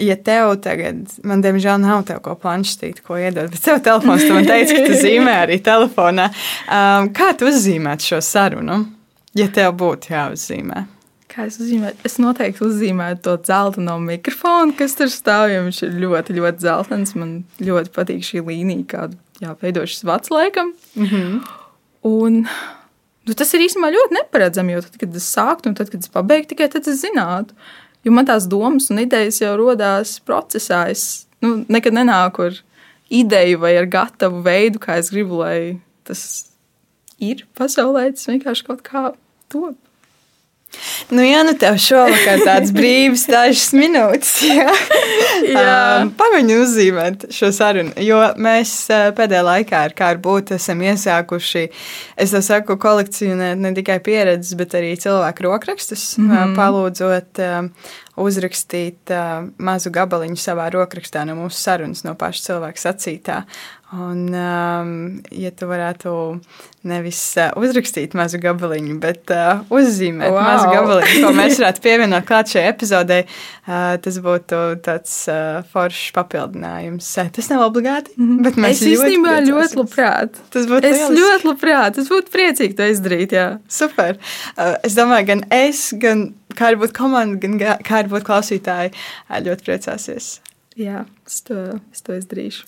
Ja 0.00 0.16
tev 0.16 0.54
tagad, 0.64 1.04
man 1.26 1.42
diemžēl 1.44 1.76
nav 1.82 2.06
tev 2.08 2.22
ko 2.24 2.32
planšetīt, 2.40 3.02
ko 3.04 3.18
iedot, 3.20 3.50
bet 3.52 3.60
tev 3.60 3.82
telefons, 3.84 4.24
tu 4.24 4.32
man 4.32 4.48
teici, 4.48 4.78
ka 4.78 4.86
tu 4.88 4.96
zīmē 4.96 5.34
arī 5.44 5.58
telefonā. 5.62 6.30
Um, 6.64 7.10
kā 7.14 7.34
tu 7.36 7.50
uzzīmētu 7.50 8.08
šo 8.14 8.22
sarunu, 8.24 8.78
ja 9.36 9.50
tev 9.52 9.76
būtu 9.82 10.14
jāuzzīmē? 10.14 10.86
Kā 11.32 11.46
es 11.48 11.56
uzzīmēju? 11.62 11.96
Es 12.04 12.18
noteikti 12.20 12.64
uzzīmēju 12.66 13.20
to 13.24 13.36
zeltaino 13.48 13.94
mikrofonu, 14.04 14.74
kas 14.76 14.96
tur 14.98 15.08
stāv. 15.12 15.48
jo 15.52 15.62
Viņš 15.64 15.78
ir 15.86 15.94
ļoti, 16.02 16.36
ļoti 16.36 16.64
zeltains. 16.66 17.14
Man 17.16 17.30
ļoti 17.62 17.92
patīk 17.94 18.26
šī 18.26 18.42
līnija, 18.44 18.84
kāda 18.90 19.16
jā, 19.40 19.54
veido 19.62 19.84
šis 19.88 20.04
vats 20.08 20.32
laikam. 20.32 20.74
Mm 20.96 21.06
-hmm. 21.06 21.38
Un, 22.02 22.42
nu, 23.24 23.34
tas 23.38 23.54
ir 23.54 23.64
īstenībā 23.64 23.92
ļoti 23.94 24.18
neparedzami, 24.18 24.72
jo 24.72 24.82
tad, 24.82 24.98
kad 25.00 25.16
es 25.16 25.30
sāktu, 25.36 25.68
un 25.68 25.74
tad, 25.78 25.90
kad 25.90 26.00
es 26.00 26.12
pabeigtu, 26.12 26.52
tikai 26.52 26.68
tad 26.68 26.88
es 26.88 27.00
zinātu. 27.00 27.54
Jo 28.02 28.12
man 28.14 28.26
tās 28.26 28.48
domas 28.50 28.90
un 28.90 29.02
idejas 29.02 29.40
jau 29.42 29.52
radās 29.60 30.16
procesā. 30.26 30.84
Es 30.90 31.26
nu, 31.44 31.62
nekad 31.70 31.94
nenāku 31.94 32.48
ar 32.48 32.58
ideju 33.12 33.60
vai 33.62 33.76
ar 33.78 33.86
gatavu 33.90 34.42
veidu, 34.46 34.80
kā 34.82 34.98
es 34.98 35.12
gribu, 35.12 35.42
lai 35.42 35.78
tas 36.08 36.22
ir 37.22 37.44
pasaulē. 37.58 38.08
Tas 38.16 38.30
vienkārši 38.30 38.68
kaut 38.68 38.82
kā 38.86 39.10
top. 39.52 39.78
Nu, 41.12 41.22
jā, 41.24 41.42
nu 41.46 41.52
tev 41.58 41.76
šovakar 41.82 42.42
tāds 42.46 42.72
brīvs, 42.76 43.26
dažas 43.30 43.72
minūtes. 43.76 44.32
Jā, 44.48 44.70
jā. 45.44 45.64
Um, 46.02 46.12
pagaidi 46.18 46.56
uzzīmēt 46.58 47.26
šo 47.34 47.52
sarunu. 47.54 47.92
Jo 48.02 48.20
mēs 48.40 48.74
pēdējā 49.18 49.42
laikā 49.46 49.82
ar 49.88 49.96
kāru 49.98 50.22
būt 50.24 50.54
esam 50.56 50.82
iesākuši, 50.84 51.66
es 52.16 52.34
to 52.34 52.42
saku, 52.44 52.78
kolekcionēt 52.80 53.60
ne 53.60 53.74
tikai 53.76 53.98
pieredzes, 54.04 54.56
bet 54.58 54.76
arī 54.78 54.94
cilvēku 55.00 55.48
rokrakstus, 55.48 56.16
mm 56.18 56.30
-hmm. 56.30 56.56
palūdzot 56.58 57.42
uzrakstīt 58.20 59.12
uh, 59.14 59.46
mazu 59.62 59.92
gabaliņu 59.94 60.40
savā 60.40 60.68
rokrakstā 60.74 61.24
no 61.28 61.38
mūsu 61.38 61.60
sarunas, 61.60 62.04
no 62.04 62.16
paša 62.18 62.50
cilvēka 62.50 62.84
sacītā. 62.88 63.44
Un, 63.92 64.30
um, 64.32 64.92
ja 65.36 65.50
tu 65.52 65.66
varētu 65.68 66.12
nevis 66.88 67.18
uh, 67.36 67.50
uzrakstīt 67.60 68.14
mazu 68.16 68.38
gabaliņu, 68.40 68.94
bet 69.02 69.28
uh, 69.34 69.60
uzzīmēt 69.68 70.32
wow. 70.32 70.46
mazu 70.46 70.70
gabaliņu, 70.72 71.18
ko 71.20 71.32
mēs 71.36 71.60
varētu 71.60 71.84
pievienot 71.84 72.24
klāt 72.28 72.54
šai 72.54 72.62
epizodei, 72.70 73.20
uh, 73.26 73.98
tas 74.00 74.16
būtu 74.24 74.62
tāds 74.86 75.12
uh, 75.28 75.60
foršs 75.74 76.08
papildinājums. 76.16 77.10
Tas 77.36 77.52
nav 77.52 77.66
obligāti, 77.68 78.16
mhm. 78.16 78.40
bet 78.48 78.60
mēs 78.64 78.80
es 78.80 78.86
ļoti 78.88 79.12
īstenībā 79.12 79.38
ļoti 79.50 79.80
labprāt. 79.82 80.40
Tas 80.56 80.68
būtu 80.72 80.88
es 80.88 80.96
lieliski. 80.96 81.20
ļoti 81.20 81.50
labprāt. 81.52 82.00
Es 82.00 82.12
būtu 82.12 82.32
priecīgi 82.32 82.78
to 82.80 82.88
izdarīt. 82.96 83.36
Jā. 83.36 83.48
Super. 83.68 84.16
Uh, 84.56 84.78
es 84.88 84.96
domāju, 84.96 85.34
gan 85.34 85.44
es, 85.52 85.90
gan 86.00 86.30
kā 86.56 86.70
arī 86.70 86.80
būtu 86.82 86.96
komanda, 86.96 87.38
gan 87.44 87.60
kā 87.84 88.01
arī 88.02 88.12
būtu 88.12 88.28
klausītāji, 88.28 88.94
ļoti 89.48 89.68
priecāsies. 89.68 90.32
Jā, 90.78 91.02
es 91.28 91.42
to, 91.44 91.58
es 91.92 92.00
to 92.00 92.14
izdarīšu. 92.16 92.64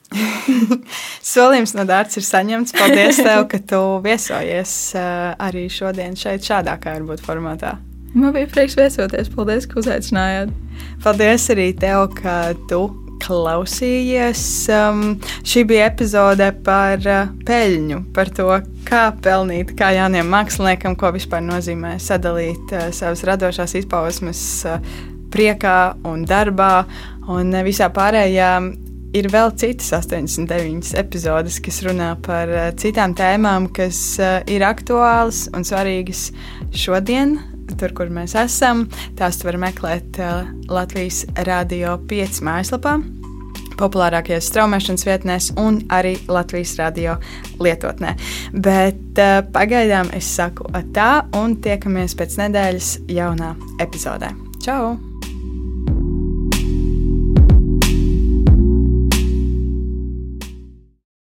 Solījums 1.35 1.73
no 1.77 1.87
dārza 1.89 2.21
ir 2.21 2.27
saņemts. 2.27 2.75
Paldies, 2.77 3.21
tev, 3.25 3.47
ka 3.49 3.61
tu 3.65 3.81
viesojies 4.05 4.75
arī 5.01 5.65
šodien 5.73 6.19
šeit, 6.19 6.45
šādā 6.45 6.77
kā 6.83 6.99
varbūt 6.99 7.25
formātā. 7.25 7.79
Man 8.15 8.35
bija 8.37 8.51
prieks 8.53 8.77
viesoties. 8.79 9.33
Paldies, 9.33 9.65
ka 9.67 9.81
uzaicinājāt. 9.81 10.53
Paldies 11.03 11.49
arī 11.55 11.73
tev, 11.81 12.13
ka 12.21 12.53
tu 12.69 12.85
klausījies. 13.25 14.43
Um, 14.75 15.17
šī 15.47 15.65
bija 15.71 15.89
epizode 15.89 16.51
par 16.67 17.01
uh, 17.09 17.33
peļņu, 17.49 18.01
par 18.15 18.31
to, 18.37 18.51
kā 18.85 19.07
pelnīt, 19.25 19.73
kā 19.79 19.95
jauniem 19.97 20.29
māksliniekam, 20.31 20.97
ko 21.01 21.15
vispār 21.15 21.43
nozīmē 21.47 21.97
sadalīt 22.03 22.75
uh, 22.75 22.91
savas 22.95 23.25
radošās 23.27 23.79
izpausmes 23.81 24.45
uh, 24.69 24.79
priekā 25.35 25.79
un 26.07 26.23
darbā 26.29 26.73
Un 27.33 27.55
visā 27.65 27.89
pārējā 27.93 28.51
ir 29.17 29.29
vēl 29.33 29.55
citas 29.57 29.89
89 29.97 30.93
epizodes, 31.01 31.57
kas 31.65 31.81
runā 31.87 32.11
par 32.25 32.51
eh, 32.53 32.69
citām 32.81 33.15
tēmām, 33.17 33.71
kas 33.73 34.19
eh, 34.21 34.37
ir 34.53 34.65
aktuālas 34.67 35.47
un 35.57 35.65
svarīgas 35.65 36.29
šodien. 36.77 37.39
Tur, 37.81 37.95
kur 37.97 38.11
mēs 38.13 38.35
esam, 38.37 38.85
tās 39.17 39.41
var 39.47 39.57
meklēt 39.63 40.21
eh, 40.21 40.51
Latvijas 40.69 41.23
Rādio 41.47 41.97
5 42.11 42.43
mājaslapā, 42.45 42.99
populārākajās 43.81 44.51
straumēšanas 44.53 45.07
vietnēs 45.09 45.49
un 45.63 45.81
arī 45.89 46.19
Latvijas 46.29 46.77
radio 46.83 47.17
lietotnē. 47.65 48.13
Bet 48.53 49.19
uh, 49.19 49.41
pagaidām 49.57 50.13
es 50.15 50.29
saku 50.37 50.69
tā 50.95 51.25
un 51.41 51.57
tiekamies 51.65 52.15
pēc 52.21 52.39
nedēļas 52.45 52.93
jaunā 53.17 53.57
epizodē. 53.83 54.31
Čau! 54.63 55.14